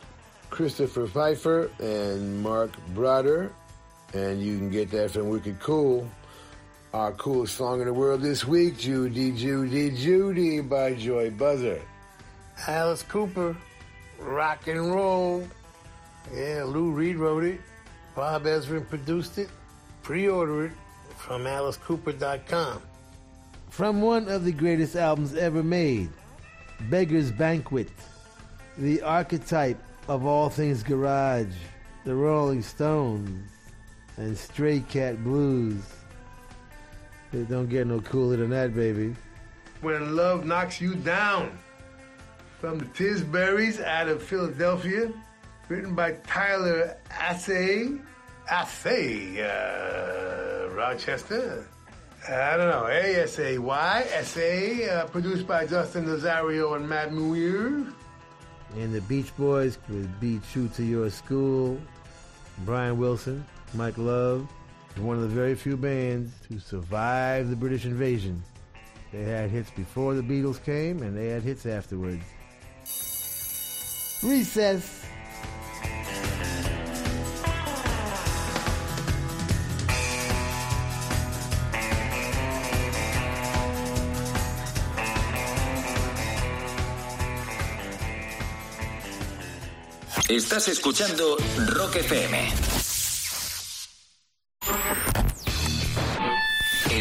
Christopher 0.48 1.06
Pfeiffer, 1.06 1.70
and 1.78 2.42
Mark 2.42 2.70
Broder. 2.94 3.52
And 4.14 4.42
you 4.42 4.56
can 4.56 4.70
get 4.70 4.90
that 4.92 5.10
from 5.10 5.28
Wicked 5.28 5.60
Cool. 5.60 6.08
Our 6.94 7.12
coolest 7.12 7.54
song 7.54 7.80
in 7.80 7.86
the 7.86 7.92
world 7.92 8.22
this 8.22 8.46
week, 8.46 8.78
Judy, 8.78 9.30
Judy, 9.32 9.90
Judy 9.90 10.62
by 10.62 10.94
Joy 10.94 11.30
Buzzer. 11.30 11.82
Alice 12.66 13.02
Cooper, 13.02 13.54
rock 14.18 14.66
and 14.68 14.90
roll. 14.90 15.46
Yeah, 16.34 16.64
Lou 16.64 16.90
Reed 16.90 17.16
wrote 17.16 17.44
it. 17.44 17.60
Bob 18.14 18.44
Ezrin 18.44 18.88
produced 18.88 19.36
it. 19.36 19.50
Pre-order 20.02 20.66
it 20.66 20.72
from 21.18 21.44
AliceCooper.com. 21.44 22.80
From 23.68 24.00
one 24.00 24.26
of 24.28 24.46
the 24.46 24.52
greatest 24.52 24.96
albums 24.96 25.34
ever 25.34 25.62
made, 25.62 26.08
Beggar's 26.88 27.30
Banquet, 27.30 27.90
the 28.78 29.02
archetype 29.02 29.78
of 30.08 30.24
all 30.24 30.48
things 30.48 30.82
garage, 30.82 31.54
the 32.04 32.14
Rolling 32.14 32.62
Stones, 32.62 33.46
and 34.16 34.36
Stray 34.38 34.80
Cat 34.80 35.22
Blues. 35.22 35.82
It 37.32 37.48
don't 37.48 37.68
get 37.68 37.86
no 37.86 38.00
cooler 38.00 38.36
than 38.36 38.50
that, 38.50 38.74
baby. 38.74 39.14
When 39.80 40.16
Love 40.16 40.44
Knocks 40.46 40.80
You 40.80 40.94
Down 40.94 41.56
from 42.58 42.78
the 42.78 42.86
Tisburys 42.86 43.82
out 43.84 44.08
of 44.08 44.22
Philadelphia, 44.22 45.12
written 45.68 45.94
by 45.94 46.12
Tyler 46.26 46.96
Assay. 47.10 47.90
Assay, 48.50 49.42
uh, 49.42 50.70
Rochester. 50.74 51.66
I 52.26 52.56
don't 52.56 52.68
know, 52.68 52.86
A-S-A-Y, 52.86 54.06
S-A, 54.12 54.90
uh, 54.90 55.06
produced 55.06 55.46
by 55.46 55.66
Justin 55.66 56.06
Nazario 56.06 56.76
and 56.76 56.86
Matt 56.86 57.12
Muir. 57.12 57.86
And 58.76 58.94
the 58.94 59.00
Beach 59.02 59.34
Boys 59.38 59.78
with 59.88 60.20
Be 60.20 60.40
True 60.52 60.68
to 60.76 60.82
Your 60.82 61.08
School, 61.08 61.80
Brian 62.66 62.98
Wilson, 62.98 63.46
Mike 63.72 63.96
Love, 63.96 64.46
one 65.00 65.16
of 65.16 65.22
the 65.22 65.28
very 65.28 65.54
few 65.54 65.76
bands 65.76 66.32
to 66.48 66.58
survive 66.58 67.50
the 67.50 67.56
British 67.56 67.84
invasion. 67.84 68.42
They 69.12 69.22
had 69.22 69.50
hits 69.50 69.70
before 69.70 70.14
the 70.14 70.22
Beatles 70.22 70.62
came, 70.62 71.02
and 71.02 71.16
they 71.16 71.28
had 71.28 71.42
hits 71.42 71.66
afterwards. 71.66 72.22
Recess. 74.22 75.04
Estás 90.28 90.68
escuchando 90.68 91.38
Rock 91.74 91.96
FM. 91.96 92.77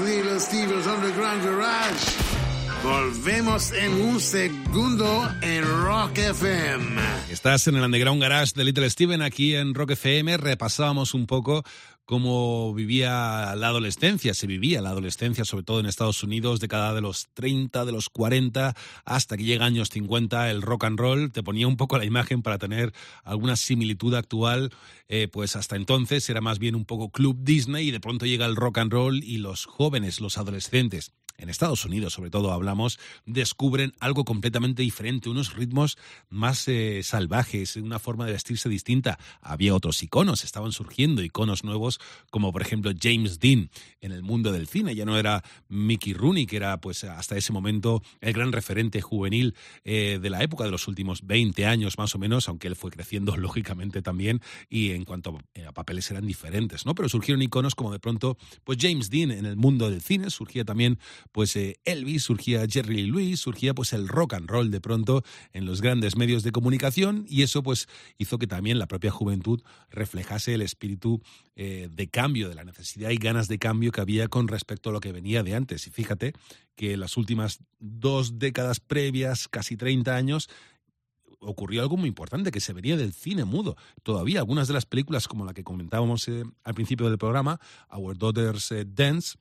Little 0.00 0.40
Steven's 0.40 0.86
Underground 0.86 1.44
Garage. 1.44 2.06
Volvemos 2.82 3.72
en 3.72 3.92
un 3.92 4.20
segundo 4.20 5.28
en 5.42 5.64
Rock 5.64 6.16
FM. 6.16 7.00
Estás 7.30 7.66
en 7.68 7.76
el 7.76 7.84
Underground 7.84 8.22
Garage 8.22 8.52
de 8.54 8.64
Little 8.64 8.88
Steven 8.88 9.20
aquí 9.20 9.54
en 9.54 9.74
Rock 9.74 9.90
FM. 9.90 10.38
Repasábamos 10.38 11.12
un 11.12 11.26
poco 11.26 11.62
cómo 12.10 12.74
vivía 12.74 13.54
la 13.54 13.68
adolescencia, 13.68 14.34
se 14.34 14.48
vivía 14.48 14.82
la 14.82 14.90
adolescencia, 14.90 15.44
sobre 15.44 15.62
todo 15.62 15.78
en 15.78 15.86
Estados 15.86 16.24
Unidos, 16.24 16.58
década 16.58 16.92
de 16.92 17.00
los 17.00 17.28
30, 17.34 17.84
de 17.84 17.92
los 17.92 18.08
40, 18.08 18.74
hasta 19.04 19.36
que 19.36 19.44
llega 19.44 19.64
años 19.64 19.90
50, 19.90 20.50
el 20.50 20.60
rock 20.60 20.86
and 20.86 20.98
roll. 20.98 21.30
Te 21.30 21.44
ponía 21.44 21.68
un 21.68 21.76
poco 21.76 21.98
la 21.98 22.04
imagen 22.04 22.42
para 22.42 22.58
tener 22.58 22.92
alguna 23.22 23.54
similitud 23.54 24.12
actual, 24.14 24.70
eh, 25.06 25.28
pues 25.28 25.54
hasta 25.54 25.76
entonces 25.76 26.28
era 26.28 26.40
más 26.40 26.58
bien 26.58 26.74
un 26.74 26.84
poco 26.84 27.10
Club 27.10 27.36
Disney 27.44 27.86
y 27.86 27.90
de 27.92 28.00
pronto 28.00 28.26
llega 28.26 28.44
el 28.46 28.56
rock 28.56 28.78
and 28.78 28.92
roll 28.92 29.22
y 29.22 29.38
los 29.38 29.66
jóvenes, 29.66 30.20
los 30.20 30.36
adolescentes 30.36 31.12
en 31.40 31.48
Estados 31.48 31.84
Unidos 31.84 32.10
sobre 32.12 32.30
todo 32.30 32.52
hablamos, 32.52 32.98
descubren 33.26 33.92
algo 34.00 34.24
completamente 34.24 34.82
diferente, 34.82 35.28
unos 35.28 35.54
ritmos 35.54 35.98
más 36.28 36.68
eh, 36.68 37.02
salvajes, 37.02 37.76
una 37.76 37.98
forma 37.98 38.26
de 38.26 38.32
vestirse 38.32 38.68
distinta. 38.68 39.18
Había 39.40 39.74
otros 39.74 40.02
iconos, 40.02 40.44
estaban 40.44 40.72
surgiendo 40.72 41.22
iconos 41.22 41.64
nuevos, 41.64 42.00
como 42.30 42.52
por 42.52 42.62
ejemplo 42.62 42.92
James 43.00 43.40
Dean 43.40 43.70
en 44.00 44.12
el 44.12 44.22
mundo 44.22 44.52
del 44.52 44.66
cine. 44.66 44.94
Ya 44.94 45.04
no 45.04 45.18
era 45.18 45.42
Mickey 45.68 46.12
Rooney, 46.12 46.46
que 46.46 46.56
era 46.56 46.80
pues 46.80 47.04
hasta 47.04 47.36
ese 47.36 47.52
momento 47.52 48.02
el 48.20 48.32
gran 48.32 48.52
referente 48.52 49.00
juvenil 49.00 49.54
eh, 49.84 50.18
de 50.20 50.30
la 50.30 50.42
época 50.42 50.64
de 50.64 50.70
los 50.70 50.88
últimos 50.88 51.26
20 51.26 51.66
años 51.66 51.98
más 51.98 52.14
o 52.14 52.18
menos, 52.18 52.48
aunque 52.48 52.68
él 52.68 52.76
fue 52.76 52.90
creciendo 52.90 53.36
lógicamente 53.36 54.02
también 54.02 54.40
y 54.68 54.90
en 54.90 55.04
cuanto 55.04 55.38
a 55.66 55.72
papeles 55.72 56.10
eran 56.10 56.26
diferentes, 56.26 56.86
¿no? 56.86 56.94
Pero 56.94 57.08
surgieron 57.08 57.42
iconos 57.42 57.74
como 57.74 57.92
de 57.92 57.98
pronto 57.98 58.36
pues 58.64 58.78
James 58.80 59.10
Dean 59.10 59.30
en 59.30 59.46
el 59.46 59.56
mundo 59.56 59.90
del 59.90 60.02
cine, 60.02 60.30
surgía 60.30 60.64
también 60.64 60.98
pues 61.32 61.54
eh, 61.56 61.80
Elvis, 61.84 62.24
surgía 62.24 62.66
Jerry 62.68 62.96
Lee 62.96 63.06
Lewis, 63.06 63.40
surgía 63.40 63.74
pues 63.74 63.92
el 63.92 64.08
rock 64.08 64.34
and 64.34 64.48
roll 64.48 64.70
de 64.70 64.80
pronto 64.80 65.22
en 65.52 65.66
los 65.66 65.80
grandes 65.80 66.16
medios 66.16 66.42
de 66.42 66.52
comunicación 66.52 67.24
y 67.28 67.42
eso 67.42 67.62
pues 67.62 67.88
hizo 68.18 68.38
que 68.38 68.46
también 68.46 68.78
la 68.78 68.86
propia 68.86 69.10
juventud 69.10 69.62
reflejase 69.90 70.54
el 70.54 70.62
espíritu 70.62 71.22
eh, 71.56 71.88
de 71.90 72.08
cambio, 72.08 72.48
de 72.48 72.54
la 72.54 72.64
necesidad 72.64 73.10
y 73.10 73.16
ganas 73.16 73.48
de 73.48 73.58
cambio 73.58 73.92
que 73.92 74.00
había 74.00 74.28
con 74.28 74.48
respecto 74.48 74.90
a 74.90 74.92
lo 74.92 75.00
que 75.00 75.12
venía 75.12 75.42
de 75.42 75.54
antes. 75.54 75.86
Y 75.86 75.90
fíjate 75.90 76.32
que 76.74 76.94
en 76.94 77.00
las 77.00 77.16
últimas 77.16 77.60
dos 77.78 78.38
décadas 78.38 78.80
previas, 78.80 79.48
casi 79.48 79.76
30 79.76 80.16
años, 80.16 80.48
ocurrió 81.40 81.82
algo 81.82 81.96
muy 81.96 82.08
importante, 82.08 82.50
que 82.50 82.60
se 82.60 82.72
venía 82.72 82.96
del 82.96 83.12
cine 83.12 83.44
mudo. 83.44 83.76
Todavía 84.02 84.40
algunas 84.40 84.68
de 84.68 84.74
las 84.74 84.86
películas, 84.86 85.28
como 85.28 85.44
la 85.44 85.54
que 85.54 85.64
comentábamos 85.64 86.28
eh, 86.28 86.44
al 86.64 86.74
principio 86.74 87.08
del 87.08 87.18
programa, 87.18 87.60
Our 87.90 88.18
Daughters 88.18 88.74
Dance, 88.86 89.38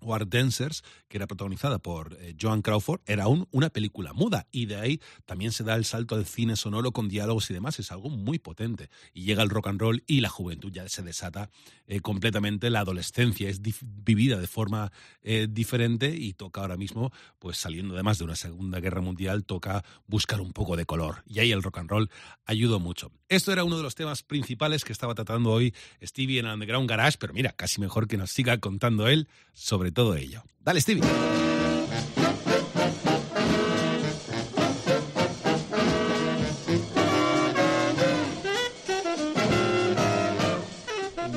o 0.00 0.14
Art 0.14 0.28
Dancers, 0.28 0.82
que 1.08 1.18
era 1.18 1.26
protagonizada 1.26 1.78
por 1.78 2.16
eh, 2.20 2.34
Joan 2.40 2.62
Crawford, 2.62 3.00
era 3.06 3.24
aún 3.24 3.46
una 3.50 3.70
película 3.70 4.12
muda. 4.12 4.46
Y 4.50 4.66
de 4.66 4.76
ahí 4.76 5.00
también 5.26 5.52
se 5.52 5.64
da 5.64 5.74
el 5.74 5.84
salto 5.84 6.14
al 6.14 6.26
cine 6.26 6.56
sonoro 6.56 6.92
con 6.92 7.08
diálogos 7.08 7.50
y 7.50 7.54
demás. 7.54 7.78
Es 7.78 7.92
algo 7.92 8.08
muy 8.08 8.38
potente. 8.38 8.90
Y 9.12 9.24
llega 9.24 9.42
el 9.42 9.50
rock 9.50 9.68
and 9.68 9.80
roll 9.80 10.02
y 10.06 10.20
la 10.20 10.28
juventud 10.28 10.72
ya 10.72 10.88
se 10.88 11.02
desata 11.02 11.50
eh, 11.86 12.00
completamente. 12.00 12.70
La 12.70 12.80
adolescencia 12.80 13.48
es 13.48 13.60
vivida 13.82 14.38
de 14.38 14.46
forma 14.46 14.92
eh, 15.22 15.46
diferente 15.50 16.14
y 16.16 16.32
toca 16.32 16.60
ahora 16.62 16.76
mismo, 16.76 17.12
pues 17.38 17.58
saliendo 17.58 17.94
además 17.94 18.18
de 18.18 18.24
una 18.24 18.36
Segunda 18.36 18.80
Guerra 18.80 19.00
Mundial, 19.00 19.44
toca 19.44 19.84
buscar 20.06 20.40
un 20.40 20.52
poco 20.52 20.76
de 20.76 20.86
color. 20.86 21.22
Y 21.26 21.40
ahí 21.40 21.52
el 21.52 21.62
rock 21.62 21.78
and 21.78 21.90
roll 21.90 22.10
ayudó 22.46 22.80
mucho. 22.80 23.12
Esto 23.28 23.52
era 23.52 23.64
uno 23.64 23.76
de 23.76 23.82
los 23.82 23.94
temas 23.94 24.22
principales 24.22 24.84
que 24.84 24.92
estaba 24.92 25.14
tratando 25.14 25.50
hoy 25.52 25.74
Stevie 26.02 26.40
en 26.40 26.46
Underground 26.46 26.88
Garage, 26.88 27.16
pero 27.18 27.32
mira, 27.32 27.52
casi 27.52 27.80
mejor 27.80 28.08
que 28.08 28.16
nos 28.16 28.30
siga 28.30 28.58
contando 28.58 29.06
él 29.08 29.28
sobre 29.52 29.79
todo 29.88 30.12
ello. 30.12 30.42
Dale, 30.62 30.80
Stevie. 30.80 31.00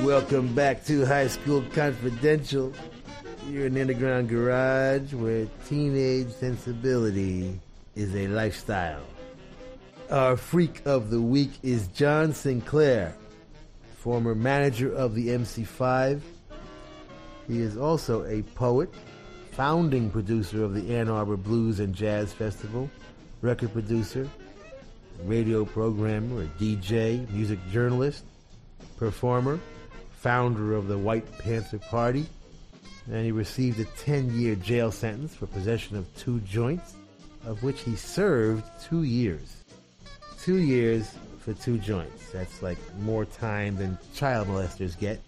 Welcome 0.04 0.54
back 0.54 0.84
to 0.84 1.04
High 1.06 1.28
School 1.28 1.64
Confidential. 1.72 2.72
You're 3.48 3.66
in 3.66 3.74
the 3.74 3.80
underground 3.80 4.28
garage 4.28 5.12
where 5.14 5.46
teenage 5.66 6.28
sensibility 6.28 7.58
is 7.96 8.14
a 8.14 8.28
lifestyle. 8.28 9.02
Our 10.10 10.36
freak 10.36 10.82
of 10.84 11.10
the 11.10 11.20
week 11.20 11.50
is 11.62 11.88
John 11.88 12.32
Sinclair, 12.32 13.16
former 13.96 14.34
manager 14.34 14.94
of 14.94 15.14
the 15.14 15.28
MC5. 15.28 16.20
He 17.46 17.60
is 17.60 17.76
also 17.76 18.24
a 18.24 18.42
poet, 18.54 18.92
founding 19.52 20.10
producer 20.10 20.64
of 20.64 20.74
the 20.74 20.96
Ann 20.96 21.08
Arbor 21.08 21.36
Blues 21.36 21.80
and 21.80 21.94
Jazz 21.94 22.32
Festival, 22.32 22.90
record 23.42 23.72
producer, 23.72 24.28
radio 25.24 25.64
programmer, 25.64 26.46
DJ, 26.58 27.28
music 27.30 27.58
journalist, 27.70 28.24
performer, 28.96 29.60
founder 30.16 30.74
of 30.74 30.88
the 30.88 30.96
White 30.96 31.38
Panther 31.38 31.78
Party, 31.78 32.26
and 33.10 33.24
he 33.24 33.32
received 33.32 33.78
a 33.80 33.84
10 33.84 34.34
year 34.38 34.54
jail 34.54 34.90
sentence 34.90 35.34
for 35.34 35.46
possession 35.46 35.96
of 35.96 36.16
two 36.16 36.40
joints, 36.40 36.94
of 37.44 37.62
which 37.62 37.82
he 37.82 37.94
served 37.94 38.64
two 38.82 39.02
years. 39.02 39.64
Two 40.40 40.56
years 40.56 41.14
for 41.40 41.52
two 41.52 41.78
joints. 41.78 42.30
That's 42.30 42.62
like 42.62 42.78
more 43.00 43.26
time 43.26 43.76
than 43.76 43.98
child 44.14 44.48
molesters 44.48 44.98
get. 44.98 45.20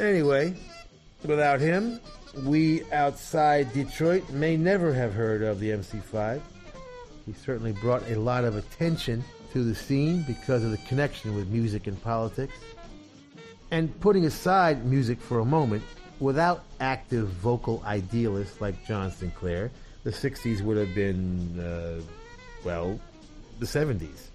Anyway, 0.00 0.54
without 1.24 1.60
him, 1.60 2.00
we 2.44 2.84
outside 2.92 3.72
Detroit 3.72 4.28
may 4.30 4.56
never 4.56 4.92
have 4.92 5.12
heard 5.12 5.42
of 5.42 5.60
the 5.60 5.70
MC5. 5.70 6.40
He 7.26 7.32
certainly 7.32 7.72
brought 7.72 8.08
a 8.08 8.18
lot 8.18 8.44
of 8.44 8.56
attention 8.56 9.24
to 9.52 9.64
the 9.64 9.74
scene 9.74 10.22
because 10.22 10.64
of 10.64 10.70
the 10.70 10.78
connection 10.78 11.34
with 11.34 11.48
music 11.48 11.86
and 11.86 12.00
politics. 12.02 12.54
And 13.70 13.98
putting 14.00 14.26
aside 14.26 14.84
music 14.84 15.20
for 15.20 15.40
a 15.40 15.44
moment, 15.44 15.82
without 16.18 16.64
active 16.80 17.28
vocal 17.28 17.82
idealists 17.86 18.60
like 18.60 18.86
John 18.86 19.10
Sinclair, 19.10 19.70
the 20.04 20.10
60s 20.10 20.60
would 20.62 20.76
have 20.76 20.94
been, 20.94 21.58
uh, 21.60 22.00
well, 22.64 23.00
the 23.58 23.66
70s. 23.66 24.28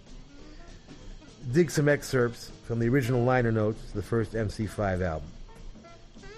Dig 1.52 1.70
some 1.70 1.88
excerpts 1.88 2.52
from 2.66 2.80
the 2.80 2.90
original 2.90 3.24
liner 3.24 3.52
notes 3.52 3.92
to 3.92 3.96
the 3.96 4.04
first 4.04 4.34
MC5 4.34 5.02
album. 5.02 5.30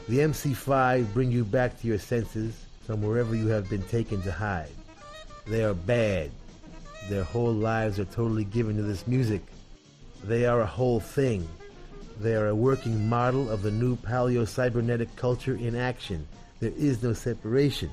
The 0.07 0.19
MC5 0.19 1.13
bring 1.13 1.34
you 1.34 1.43
back 1.43 1.79
to 1.81 1.88
your 1.88 1.99
senses 1.99 2.55
from 2.85 3.01
wherever 3.01 3.35
you 3.35 3.47
have 3.47 3.69
been 3.69 3.84
taken 3.84 4.21
to 4.21 4.31
hide. 4.31 4.71
They 5.45 5.65
are 5.65 5.73
bad. 5.73 6.31
Their 7.09 7.25
whole 7.25 7.51
lives 7.51 7.99
are 7.99 8.05
totally 8.05 8.45
given 8.45 8.77
to 8.77 8.84
this 8.84 9.05
music. 9.05 9.41
They 10.23 10.45
are 10.45 10.61
a 10.61 10.65
whole 10.65 11.01
thing. 11.01 11.45
They 12.21 12.35
are 12.35 12.47
a 12.47 12.55
working 12.55 13.09
model 13.09 13.49
of 13.49 13.63
the 13.63 13.71
new 13.71 13.97
paleo-cybernetic 13.97 15.13
culture 15.17 15.55
in 15.55 15.75
action. 15.75 16.25
There 16.61 16.73
is 16.77 17.03
no 17.03 17.11
separation. 17.11 17.89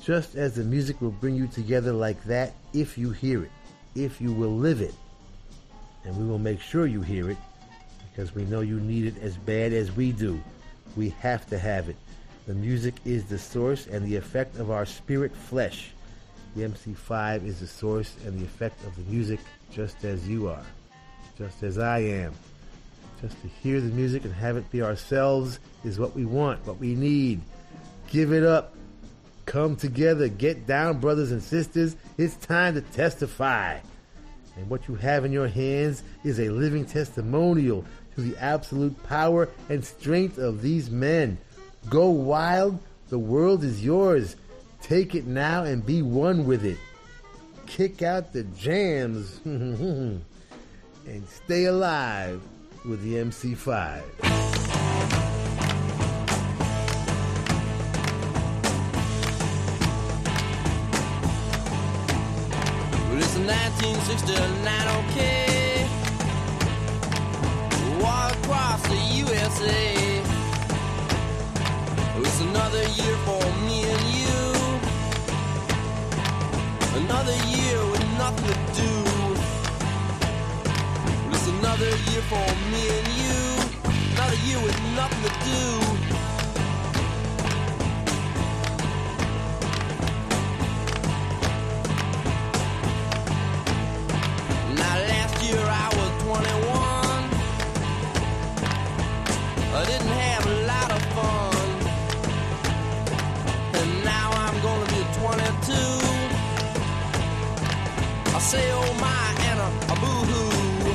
Just 0.00 0.36
as 0.36 0.54
the 0.54 0.62
music 0.62 1.00
will 1.00 1.10
bring 1.10 1.34
you 1.34 1.48
together 1.48 1.92
like 1.92 2.22
that 2.24 2.54
if 2.72 2.96
you 2.96 3.10
hear 3.10 3.42
it, 3.42 3.50
if 3.96 4.20
you 4.20 4.32
will 4.32 4.56
live 4.56 4.80
it. 4.80 4.94
And 6.04 6.16
we 6.16 6.24
will 6.24 6.38
make 6.38 6.60
sure 6.60 6.86
you 6.86 7.02
hear 7.02 7.30
it 7.30 7.38
because 8.12 8.32
we 8.32 8.44
know 8.44 8.60
you 8.60 8.78
need 8.78 9.06
it 9.06 9.20
as 9.20 9.36
bad 9.36 9.72
as 9.72 9.90
we 9.90 10.12
do. 10.12 10.40
We 10.96 11.10
have 11.20 11.46
to 11.50 11.58
have 11.58 11.88
it. 11.88 11.96
The 12.46 12.54
music 12.54 12.94
is 13.04 13.24
the 13.24 13.38
source 13.38 13.86
and 13.86 14.06
the 14.06 14.16
effect 14.16 14.56
of 14.56 14.70
our 14.70 14.86
spirit 14.86 15.34
flesh. 15.34 15.90
The 16.54 16.62
MC5 16.62 17.46
is 17.46 17.60
the 17.60 17.66
source 17.66 18.14
and 18.24 18.38
the 18.40 18.44
effect 18.44 18.82
of 18.84 18.96
the 18.96 19.02
music 19.10 19.40
just 19.70 20.04
as 20.04 20.26
you 20.28 20.48
are, 20.48 20.64
just 21.36 21.62
as 21.62 21.78
I 21.78 21.98
am. 21.98 22.32
Just 23.20 23.40
to 23.42 23.48
hear 23.48 23.80
the 23.80 23.92
music 23.92 24.24
and 24.24 24.32
have 24.34 24.56
it 24.56 24.70
be 24.70 24.82
ourselves 24.82 25.58
is 25.84 25.98
what 25.98 26.14
we 26.14 26.24
want, 26.24 26.66
what 26.66 26.78
we 26.78 26.94
need. 26.94 27.40
Give 28.08 28.32
it 28.32 28.42
up. 28.44 28.74
Come 29.44 29.76
together. 29.76 30.28
Get 30.28 30.66
down, 30.66 30.98
brothers 30.98 31.32
and 31.32 31.42
sisters. 31.42 31.96
It's 32.16 32.36
time 32.36 32.74
to 32.74 32.80
testify. 32.80 33.78
And 34.56 34.70
what 34.70 34.88
you 34.88 34.94
have 34.96 35.24
in 35.24 35.32
your 35.32 35.48
hands 35.48 36.02
is 36.24 36.40
a 36.40 36.48
living 36.48 36.84
testimonial 36.84 37.84
to 38.16 38.22
the 38.22 38.36
absolute 38.38 39.00
power 39.04 39.48
and 39.68 39.84
strength 39.84 40.38
of 40.38 40.62
these 40.62 40.90
men. 40.90 41.38
Go 41.88 42.08
wild. 42.08 42.80
The 43.10 43.18
world 43.18 43.62
is 43.62 43.84
yours. 43.84 44.34
Take 44.82 45.14
it 45.14 45.26
now 45.26 45.62
and 45.64 45.84
be 45.84 46.02
one 46.02 46.46
with 46.46 46.64
it. 46.64 46.78
Kick 47.66 48.02
out 48.02 48.32
the 48.32 48.42
jams 48.42 49.40
and 49.44 50.22
stay 51.28 51.66
alive 51.66 52.40
with 52.84 53.02
the 53.02 53.14
MC5. 53.16 54.02
Well, 63.08 63.18
it's 63.18 63.36
1969, 63.36 65.10
okay. 65.10 65.45
Across 68.76 68.88
the 68.88 69.00
USA. 69.16 70.22
It's 72.18 72.40
another 72.40 72.82
year 72.82 73.16
for 73.26 73.42
me 73.66 73.78
and 73.94 74.06
you. 74.18 74.36
Another 77.02 77.36
year 77.54 77.78
with 77.90 78.04
nothing 78.18 78.46
to 78.46 78.56
do. 78.80 78.92
It's 81.32 81.46
another 81.58 81.90
year 82.08 82.22
for 82.32 82.48
me 82.72 82.82
and 82.98 83.08
you. 83.20 83.40
Another 84.14 84.40
year 84.46 84.60
with 84.62 84.78
nothing 84.94 85.22
to 85.24 85.32
do. 85.44 86.35
Say 108.56 108.70
oh 108.72 108.92
my 109.06 109.26
and 109.48 109.58
a, 109.66 109.68
a 109.92 109.94
boo 110.02 110.20
hoo. 110.30 110.90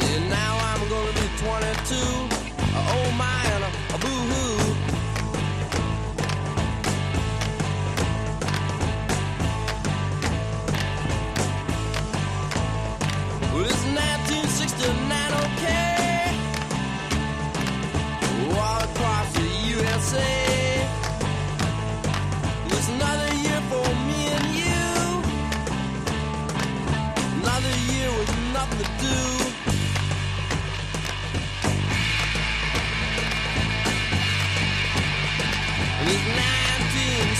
Yeah, 0.00 0.18
now 0.38 0.52
I'm 0.70 0.82
gonna 0.92 1.12
be 1.20 1.26
22. 1.38 1.94
Uh, 2.74 2.94
oh 2.96 3.08
my 3.24 3.47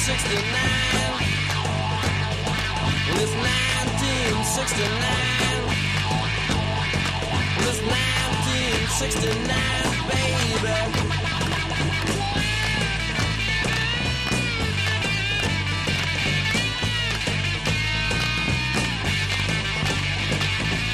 1969. 0.08 1.20
And 3.08 3.16
it's 3.20 3.34
1969. 3.36 4.88
It's 7.68 7.80
1969, 7.84 10.08
baby. 10.08 10.80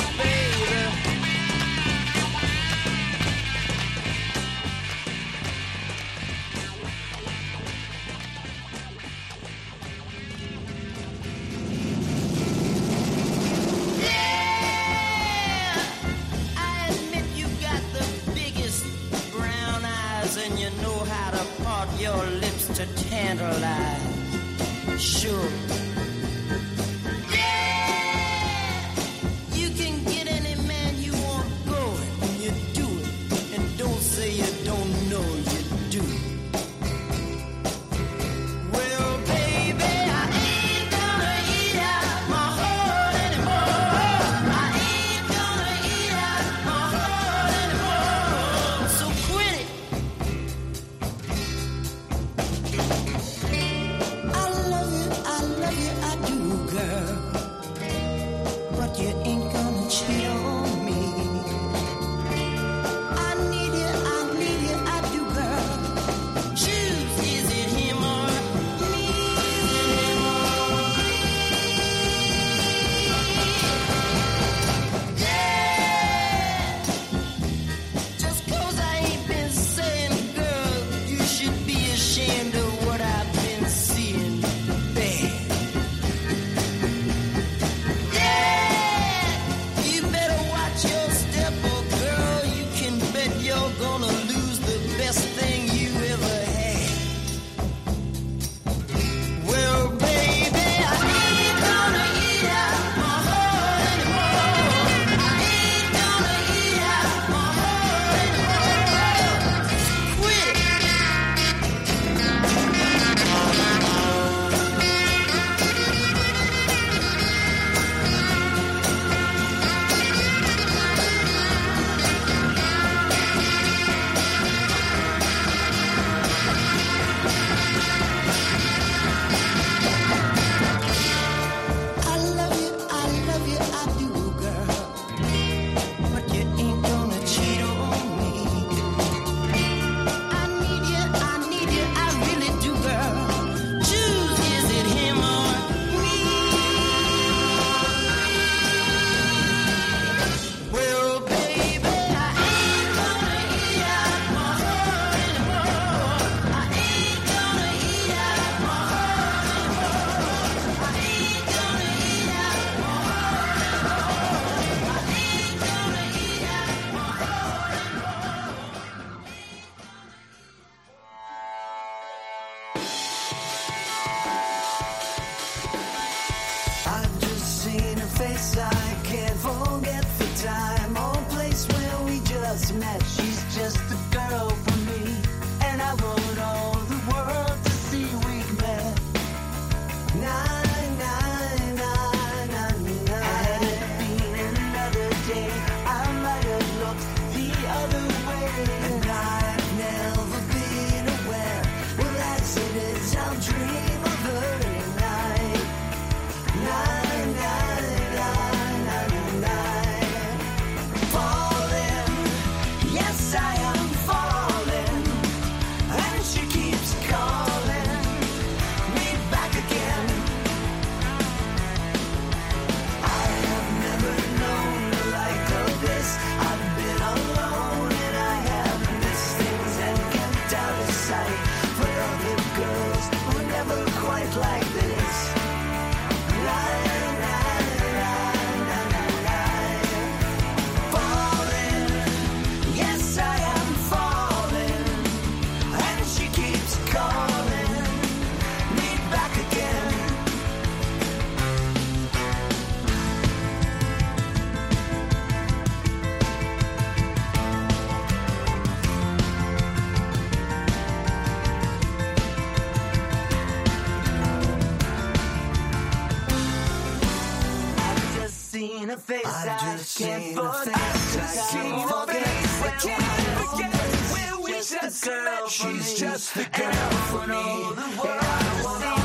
Face, 268.97 269.26
I 269.26 269.57
just 269.77 269.97
can't 269.97 270.35
forget. 270.35 270.76
I 270.76 271.26
seen 271.26 271.61
can't 271.61 271.89
forget. 271.89 272.27
I 272.63 272.77
can't 272.81 273.03
forget. 273.49 273.73
Where 274.11 274.41
we 274.43 274.51
Just 274.53 274.72
a 274.73 274.76
just 274.81 275.05
girl 275.05 275.47
she's 275.47 275.99
just 275.99 276.34
the 276.35 276.45
girl 276.57 276.91
for 277.11 277.27
me. 277.27 277.35
all 277.35 277.73
the 277.73 279.05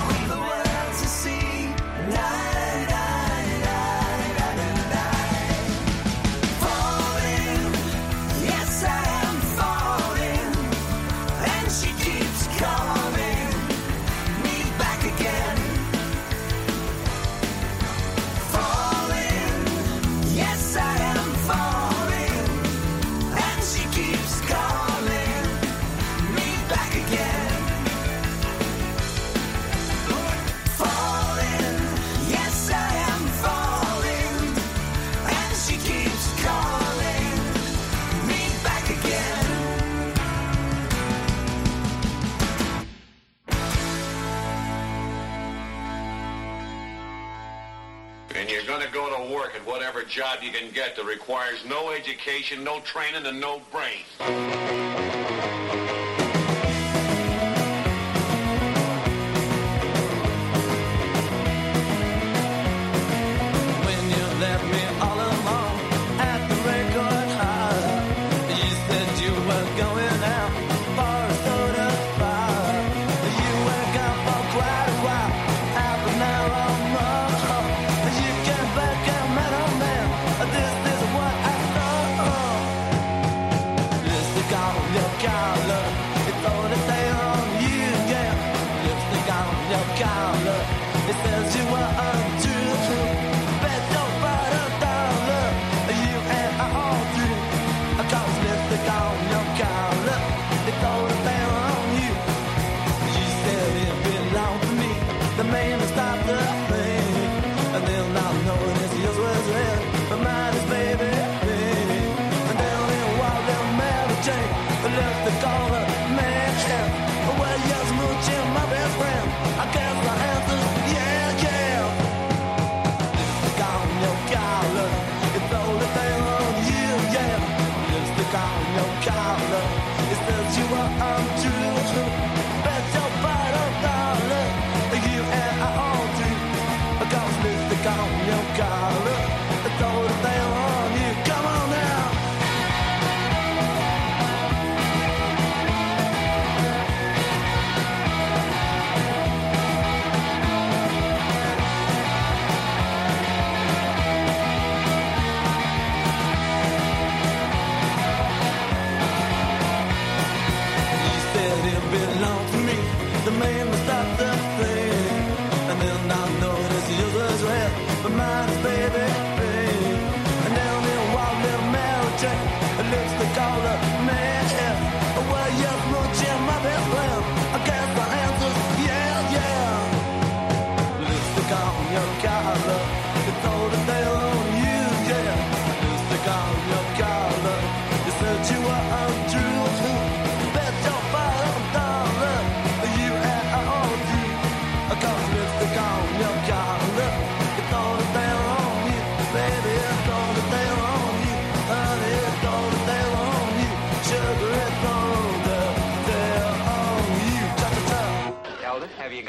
go 48.93 49.09
to 49.09 49.35
work 49.35 49.55
at 49.55 49.65
whatever 49.67 50.03
job 50.03 50.39
you 50.43 50.51
can 50.51 50.71
get 50.73 50.97
that 50.97 51.05
requires 51.05 51.65
no 51.65 51.91
education, 51.91 52.65
no 52.65 52.81
training, 52.81 53.27
and 53.27 53.41
no 53.41 53.61
brains. 53.71 55.00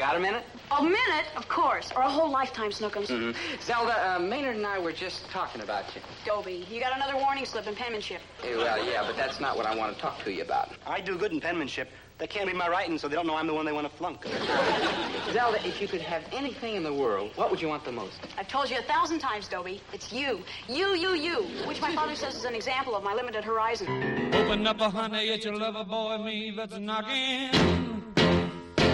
Got 0.02 0.16
a 0.16 0.18
minute? 0.18 0.42
A 0.72 0.82
minute, 0.82 1.26
of 1.36 1.48
course, 1.48 1.92
or 1.94 2.02
a 2.02 2.08
whole 2.08 2.28
lifetime, 2.28 2.72
Snookums. 2.72 3.06
Mm-hmm. 3.06 3.38
Zelda, 3.62 3.94
uh, 4.10 4.18
Maynard 4.18 4.56
and 4.56 4.66
I 4.66 4.80
were 4.80 4.90
just 4.90 5.30
talking 5.30 5.60
about 5.60 5.84
you. 5.94 6.00
Dobie, 6.26 6.66
you 6.68 6.80
got 6.80 6.96
another 6.96 7.14
warning 7.14 7.44
slip 7.44 7.68
in 7.68 7.76
penmanship. 7.76 8.20
Eh, 8.42 8.56
well, 8.56 8.84
yeah, 8.84 9.04
but 9.06 9.16
that's 9.16 9.38
not 9.38 9.56
what 9.56 9.64
I 9.64 9.76
want 9.76 9.94
to 9.94 10.02
talk 10.02 10.20
to 10.24 10.32
you 10.32 10.42
about. 10.42 10.70
I 10.84 11.00
do 11.00 11.16
good 11.16 11.30
in 11.30 11.40
penmanship. 11.40 11.88
They 12.18 12.26
can't 12.26 12.48
read 12.48 12.56
my 12.56 12.68
writing, 12.68 12.98
so 12.98 13.06
they 13.06 13.14
don't 13.14 13.28
know 13.28 13.36
I'm 13.36 13.46
the 13.46 13.54
one 13.54 13.64
they 13.64 13.72
want 13.72 13.88
to 13.88 13.96
flunk. 13.96 14.24
Zelda, 15.32 15.64
if 15.64 15.80
you 15.80 15.86
could 15.86 16.00
have 16.00 16.24
anything 16.32 16.74
in 16.74 16.82
the 16.82 16.92
world, 16.92 17.30
what 17.36 17.52
would 17.52 17.62
you 17.62 17.68
want 17.68 17.84
the 17.84 17.92
most? 17.92 18.18
I've 18.36 18.48
told 18.48 18.70
you 18.70 18.78
a 18.78 18.82
thousand 18.82 19.20
times, 19.20 19.46
Dobie. 19.46 19.80
It's 19.92 20.12
you. 20.12 20.40
You, 20.68 20.96
you, 20.96 21.14
you. 21.14 21.42
Which 21.68 21.80
my 21.80 21.94
father 21.94 22.16
says 22.16 22.34
is 22.34 22.44
an 22.44 22.56
example 22.56 22.96
of 22.96 23.04
my 23.04 23.14
limited 23.14 23.44
horizon. 23.44 23.86
Open 24.34 24.66
up 24.66 24.80
a 24.80 24.90
honey, 24.90 25.28
it's 25.28 25.44
your 25.44 25.56
lover 25.56 25.84
boy, 25.84 26.18
me 26.18 26.52
that's 26.56 26.76
knocking. 26.76 28.01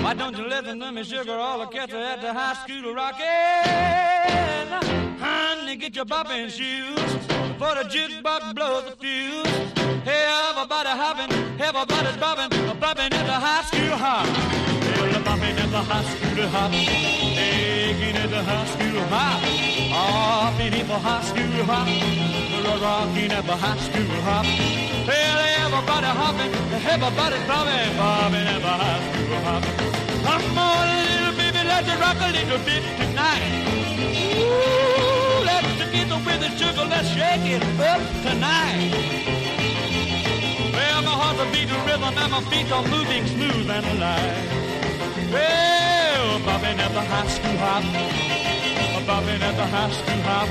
Why 0.08 0.14
don't 0.14 0.38
you 0.38 0.48
listen 0.48 0.80
to 0.80 0.90
me, 0.90 1.04
sugar? 1.04 1.32
All 1.32 1.58
the 1.58 1.66
are 1.66 1.82
at 1.82 2.22
the 2.22 2.32
high 2.32 2.54
school 2.64 2.94
rocking. 2.94 3.26
Honey, 5.20 5.76
get 5.76 5.94
your 5.96 6.06
bopping 6.06 6.48
shoes 6.48 7.12
for 7.60 7.74
the 7.76 7.84
jukebox 7.92 8.54
blows 8.54 8.84
the 8.86 8.96
fuse. 8.96 9.44
Hey, 10.08 10.24
everybody 10.48 10.88
hopping, 10.88 11.30
everybody's 11.60 12.16
bopping, 12.16 12.48
bopping 12.80 13.12
at 13.12 13.26
the 13.26 13.38
high 13.46 13.62
school 13.68 13.98
hop. 14.00 14.24
Well, 14.96 15.20
bopping 15.28 15.60
at 15.60 15.70
the 15.76 15.82
high 15.90 16.04
school 16.08 16.48
hop, 16.56 16.72
taking 16.72 18.16
at 18.16 18.30
the 18.30 18.42
high 18.42 18.64
school 18.64 19.04
hop, 19.12 19.42
hopping 19.92 20.72
at 20.72 20.86
the 20.88 20.98
high 21.06 21.22
school 21.28 21.64
hop, 21.68 21.86
rocking 22.80 23.30
at 23.30 23.44
the 23.44 23.56
high 23.56 23.76
school 23.76 24.20
hop. 24.24 24.46
Well, 25.06 25.38
everybody 25.66 26.06
hopping, 26.06 26.52
everybody's 26.72 27.44
bopping, 27.44 27.92
bopping 28.00 28.46
at 28.56 28.62
the 28.62 28.74
high 28.80 29.12
school 29.12 29.40
hop. 29.44 29.97
Come 30.28 30.58
on, 30.58 30.86
little 31.08 31.34
baby, 31.40 31.62
let's 31.64 31.88
rock 32.02 32.20
a 32.20 32.30
little 32.38 32.60
bit 32.68 32.82
tonight. 33.00 33.44
Ooh, 34.36 35.44
let's 35.48 35.72
together 35.80 36.20
with 36.26 36.40
the 36.44 36.50
sugar, 36.58 36.86
let's 36.92 37.08
shake 37.08 37.46
it 37.56 37.62
up 37.92 38.02
tonight. 38.26 38.92
Well, 40.76 41.00
my 41.08 41.14
heart's 41.20 41.40
a 41.40 41.46
beating 41.52 41.82
rhythm 41.88 42.14
and 42.22 42.30
my 42.32 42.42
feet 42.50 42.70
are 42.70 42.86
moving 42.86 43.24
smooth 43.26 43.68
and 43.76 43.86
alive. 43.94 44.48
Well, 45.32 46.38
bobbing 46.46 46.78
at 46.78 46.92
the 46.92 47.04
high 47.12 47.28
school 47.36 47.56
hop, 47.64 47.84
bobbing 49.06 49.42
at 49.48 49.56
the 49.56 49.66
high 49.66 49.90
school 49.90 50.22
hop. 50.28 50.48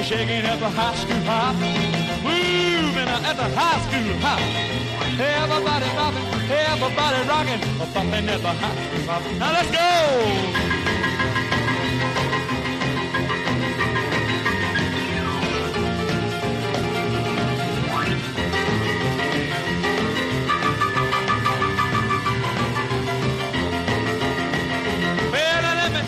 Shaking 0.00 0.46
at 0.46 0.58
the 0.58 0.70
high 0.70 0.94
school 0.94 1.20
hop. 1.28 2.09
Moving 3.10 3.26
at 3.26 3.36
the 3.36 3.42
high 3.42 3.80
school 3.80 4.14
hop. 4.22 4.40
Everybody 5.18 5.86
bopping, 5.98 6.26
everybody 6.48 7.20
rocking, 7.28 7.60
bopping 7.78 8.28
at 8.28 8.40
the 8.40 8.48
high 8.48 8.76
school 8.86 9.04
hop. 9.06 9.22
Now 9.38 9.52
let's 9.52 9.70
go! 9.70 9.80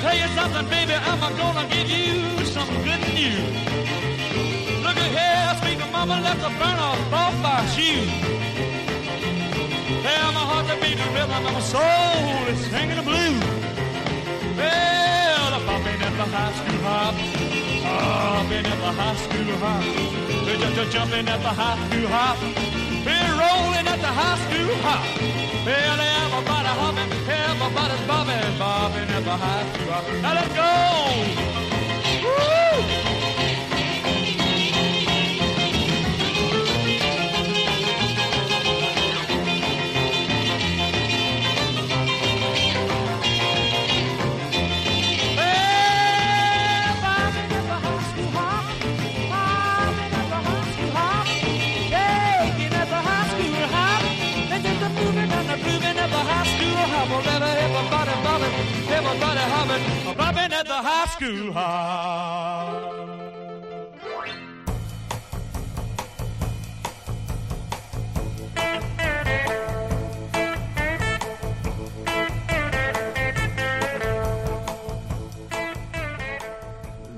Tell 0.00 0.16
you 0.16 0.28
something, 0.34 0.68
baby. 0.68 0.94
I'm 0.94 1.20
gonna 1.36 1.68
give 1.68 1.88
you 1.88 2.44
some 2.44 2.68
good 2.82 3.00
news. 3.14 3.71
Mama 6.06 6.20
left 6.20 6.40
the 6.42 6.50
burn 6.58 6.78
off 6.88 7.12
off 7.12 7.34
my 7.46 7.64
shoe. 7.74 8.02
Well, 10.04 10.28
my 10.36 10.44
heart's 10.50 10.70
a 10.74 10.76
beating 10.82 11.12
rhythm 11.14 11.46
and 11.46 11.54
my 11.58 11.62
soul 11.74 12.42
is 12.50 12.58
singing 12.72 12.98
the 13.00 13.06
blues. 13.10 13.44
Well, 14.58 15.50
I'm 15.56 15.62
bopping 15.68 16.00
at 16.08 16.14
the 16.20 16.26
high 16.34 16.52
school 16.58 16.80
hop. 16.88 17.14
Bopping 17.86 18.66
at 18.72 18.78
the 18.84 18.92
high 19.00 19.16
school 19.24 19.50
hop. 19.62 19.82
Just 20.62 20.78
a 20.82 20.84
jumping 20.90 21.28
at 21.34 21.40
the 21.46 21.54
high 21.60 21.78
school 21.86 22.08
hop. 22.16 22.38
We're 23.06 23.34
rolling 23.42 23.86
at 23.92 24.00
the 24.06 24.12
high 24.20 24.38
school 24.44 24.74
hop. 24.82 25.02
Well, 25.66 26.00
everybody 26.18 26.72
hopping, 26.82 27.12
everybody's 27.30 28.04
bobbing, 28.10 28.58
bobbing 28.58 29.10
at 29.18 29.24
the 29.30 29.36
high 29.44 29.64
school 29.70 29.92
hop. 29.92 30.04
Now 30.22 30.34
let's 30.34 30.54
go! 30.58 31.61
At 60.62 60.68
the 60.68 60.74
high 60.74 61.06
school 61.06 61.52
hop. 61.52 62.92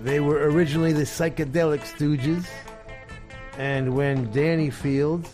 They 0.02 0.20
were 0.20 0.48
originally 0.50 0.94
the 0.94 1.02
Psychedelic 1.02 1.80
Stooges, 1.80 2.46
and 3.58 3.94
when 3.94 4.30
Danny 4.30 4.70
Fields, 4.70 5.28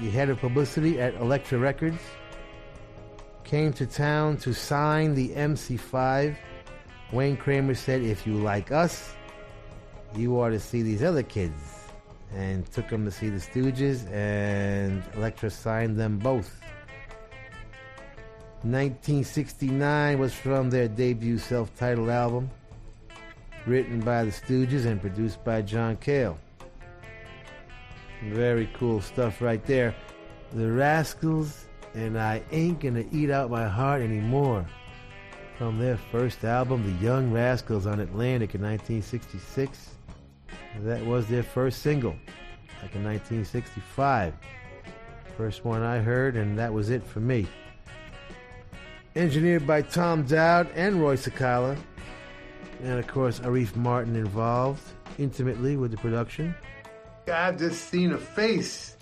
the 0.00 0.08
head 0.08 0.30
of 0.30 0.38
publicity 0.40 0.98
at 1.00 1.14
Elektra 1.16 1.58
Records, 1.58 2.00
came 3.44 3.74
to 3.74 3.86
town 3.86 4.38
to 4.38 4.54
sign 4.54 5.14
the 5.14 5.30
MC5, 5.30 6.36
Wayne 7.12 7.36
Kramer 7.36 7.74
said, 7.74 8.02
If 8.02 8.26
you 8.26 8.34
like 8.34 8.72
us, 8.72 9.14
you 10.16 10.40
ought 10.40 10.50
to 10.50 10.60
see 10.60 10.82
these 10.82 11.02
other 11.02 11.22
kids. 11.22 11.54
And 12.32 12.70
took 12.72 12.88
them 12.88 13.04
to 13.04 13.10
see 13.12 13.28
the 13.28 13.38
Stooges, 13.38 14.10
and 14.12 15.04
Elektra 15.14 15.50
signed 15.50 15.96
them 15.96 16.18
both. 16.18 16.60
1969 18.62 20.18
was 20.18 20.32
from 20.32 20.70
their 20.70 20.88
debut 20.88 21.38
self 21.38 21.72
titled 21.76 22.08
album, 22.08 22.50
written 23.66 24.00
by 24.00 24.24
the 24.24 24.30
Stooges 24.30 24.86
and 24.86 25.00
produced 25.00 25.44
by 25.44 25.62
John 25.62 25.96
Cale. 25.98 26.38
Very 28.30 28.70
cool 28.72 29.00
stuff 29.00 29.42
right 29.42 29.64
there. 29.66 29.94
The 30.54 30.72
Rascals 30.72 31.66
and 31.94 32.18
I 32.18 32.42
Ain't 32.50 32.80
Gonna 32.80 33.04
Eat 33.12 33.30
Out 33.30 33.50
My 33.50 33.68
Heart 33.68 34.02
Anymore. 34.02 34.66
From 35.58 35.78
their 35.78 35.96
first 35.96 36.44
album, 36.44 36.82
The 36.82 37.04
Young 37.04 37.30
Rascals 37.30 37.86
on 37.86 38.00
Atlantic 38.00 38.56
in 38.56 38.62
1966. 38.62 39.90
That 40.80 41.04
was 41.06 41.28
their 41.28 41.44
first 41.44 41.80
single, 41.80 42.16
back 42.82 42.92
in 42.96 43.04
1965. 43.04 44.34
First 45.36 45.64
one 45.64 45.82
I 45.82 45.98
heard, 45.98 46.34
and 46.34 46.58
that 46.58 46.72
was 46.72 46.90
it 46.90 47.04
for 47.04 47.20
me. 47.20 47.46
Engineered 49.14 49.64
by 49.64 49.82
Tom 49.82 50.24
Dowd 50.24 50.68
and 50.74 51.00
Roy 51.00 51.14
Sakala. 51.14 51.78
And 52.82 52.98
of 52.98 53.06
course, 53.06 53.38
Arif 53.38 53.74
Mardin 53.74 54.16
involved 54.16 54.82
intimately 55.18 55.76
with 55.76 55.92
the 55.92 55.96
production. 55.98 56.52
I've 57.32 57.60
just 57.60 57.88
seen 57.90 58.12
a 58.12 58.18
face 58.18 58.96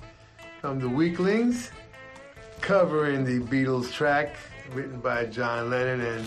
from 0.60 0.80
the 0.80 0.88
Weeklings 0.88 1.70
covering 2.60 3.24
the 3.24 3.40
Beatles 3.40 3.90
track 3.90 4.36
written 4.74 5.00
by 5.00 5.26
John 5.26 5.70
Lennon 5.70 6.00
and 6.00 6.26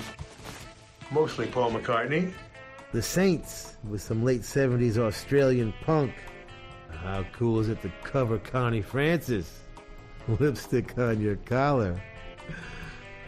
mostly 1.12 1.48
Paul 1.48 1.72
McCartney. 1.72 2.32
The 2.92 3.02
Saints 3.02 3.76
with 3.88 4.02
some 4.02 4.24
late 4.24 4.42
70s 4.42 4.98
Australian 4.98 5.74
punk. 5.82 6.14
How 6.90 7.26
cool 7.34 7.60
is 7.60 7.70
it 7.70 7.82
to 7.82 7.92
cover 8.04 8.38
Connie 8.38 8.82
Francis? 8.82 9.62
Lipstick 10.28 10.98
on 10.98 11.22
your 11.22 11.36
collar. 11.38 12.02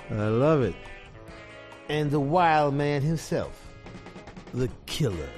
I 0.09 0.27
love 0.27 0.61
it. 0.61 0.75
And 1.89 2.11
the 2.11 2.19
wild 2.19 2.73
man 2.73 3.01
himself, 3.01 3.59
the 4.53 4.69
killer. 4.85 5.29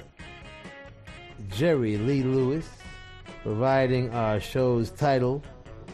Jerry 1.48 1.96
Lee 1.96 2.22
Lewis, 2.22 2.68
providing 3.42 4.12
our 4.14 4.40
show's 4.40 4.90
title, 4.90 5.42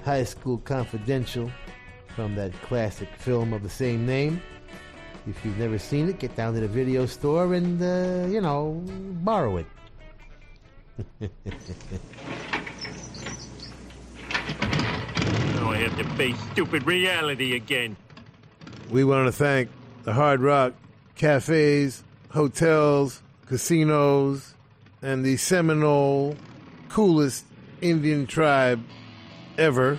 High 0.04 0.24
School 0.24 0.58
Confidential, 0.58 1.50
from 2.16 2.34
that 2.34 2.50
classic 2.62 3.10
film 3.18 3.52
of 3.52 3.62
the 3.62 3.68
same 3.68 4.06
name. 4.06 4.42
If 5.28 5.44
you've 5.44 5.58
never 5.58 5.78
seen 5.78 6.08
it, 6.08 6.18
get 6.18 6.34
down 6.34 6.54
to 6.54 6.60
the 6.60 6.68
video 6.68 7.04
store 7.04 7.52
and, 7.52 7.80
uh, 7.82 8.26
you 8.26 8.40
know, 8.40 8.82
borrow 9.22 9.58
it. 9.58 9.66
Now 15.56 15.72
I 15.72 15.78
have 15.78 15.96
to 15.98 16.04
face 16.16 16.36
stupid 16.52 16.86
reality 16.86 17.56
again. 17.56 17.96
We 18.90 19.04
want 19.04 19.26
to 19.26 19.32
thank 19.32 19.68
the 20.04 20.12
Hard 20.12 20.40
Rock 20.40 20.74
cafes, 21.16 22.04
hotels, 22.30 23.20
casinos, 23.46 24.54
and 25.02 25.24
the 25.24 25.36
Seminole 25.36 26.36
coolest 26.88 27.44
Indian 27.80 28.26
tribe 28.26 28.82
ever 29.58 29.98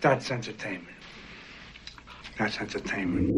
That's 0.00 0.30
entertainment. 0.30 0.96
That's 2.38 2.60
entertainment. 2.60 3.32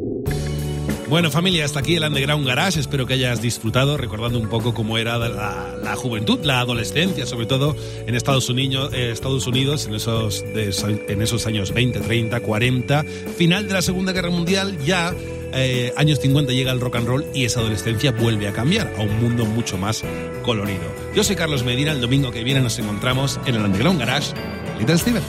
Bueno, 1.08 1.30
familia, 1.30 1.64
hasta 1.64 1.78
aquí 1.80 1.96
el 1.96 2.02
Underground 2.04 2.46
Garage. 2.46 2.78
Espero 2.80 3.06
que 3.06 3.14
hayas 3.14 3.40
disfrutado, 3.40 3.96
recordando 3.96 4.38
un 4.38 4.48
poco 4.50 4.74
cómo 4.74 4.98
era 4.98 5.16
la, 5.16 5.96
juventud, 5.96 6.40
la 6.44 6.60
adolescencia, 6.60 7.24
sobre 7.24 7.46
todo 7.46 7.74
en 8.06 8.14
Estados 8.14 8.50
Unidos, 8.50 8.90
eh, 8.92 9.10
Unidos 9.46 9.86
en, 9.86 9.94
esos, 9.94 10.42
de- 10.42 11.04
en 11.08 11.22
esos 11.22 11.46
años 11.46 11.72
20, 11.72 12.00
30, 12.00 12.40
40. 12.40 13.04
Final 13.38 13.68
de 13.68 13.72
la 13.74 13.80
Segunda 13.80 14.12
Guerra 14.12 14.28
Mundial, 14.28 14.76
ya 14.84 15.14
eh, 15.52 15.92
años 15.96 16.20
50 16.20 16.52
llega 16.52 16.72
el 16.72 16.80
rock 16.80 16.96
and 16.96 17.06
roll 17.06 17.24
y 17.34 17.44
esa 17.44 17.60
adolescencia 17.60 18.12
vuelve 18.12 18.48
a 18.48 18.52
cambiar 18.52 18.92
a 18.98 19.02
un 19.02 19.20
mundo 19.20 19.44
mucho 19.44 19.78
más 19.78 20.04
colorido. 20.42 20.82
Yo 21.14 21.24
soy 21.24 21.36
Carlos 21.36 21.64
Medina. 21.64 21.92
El 21.92 22.00
domingo 22.00 22.30
que 22.30 22.44
viene 22.44 22.60
nos 22.60 22.78
encontramos 22.78 23.40
en 23.46 23.54
el 23.54 23.64
Underground 23.64 23.98
Garage. 23.98 24.34
Little 24.78 24.98
Steven. 24.98 25.22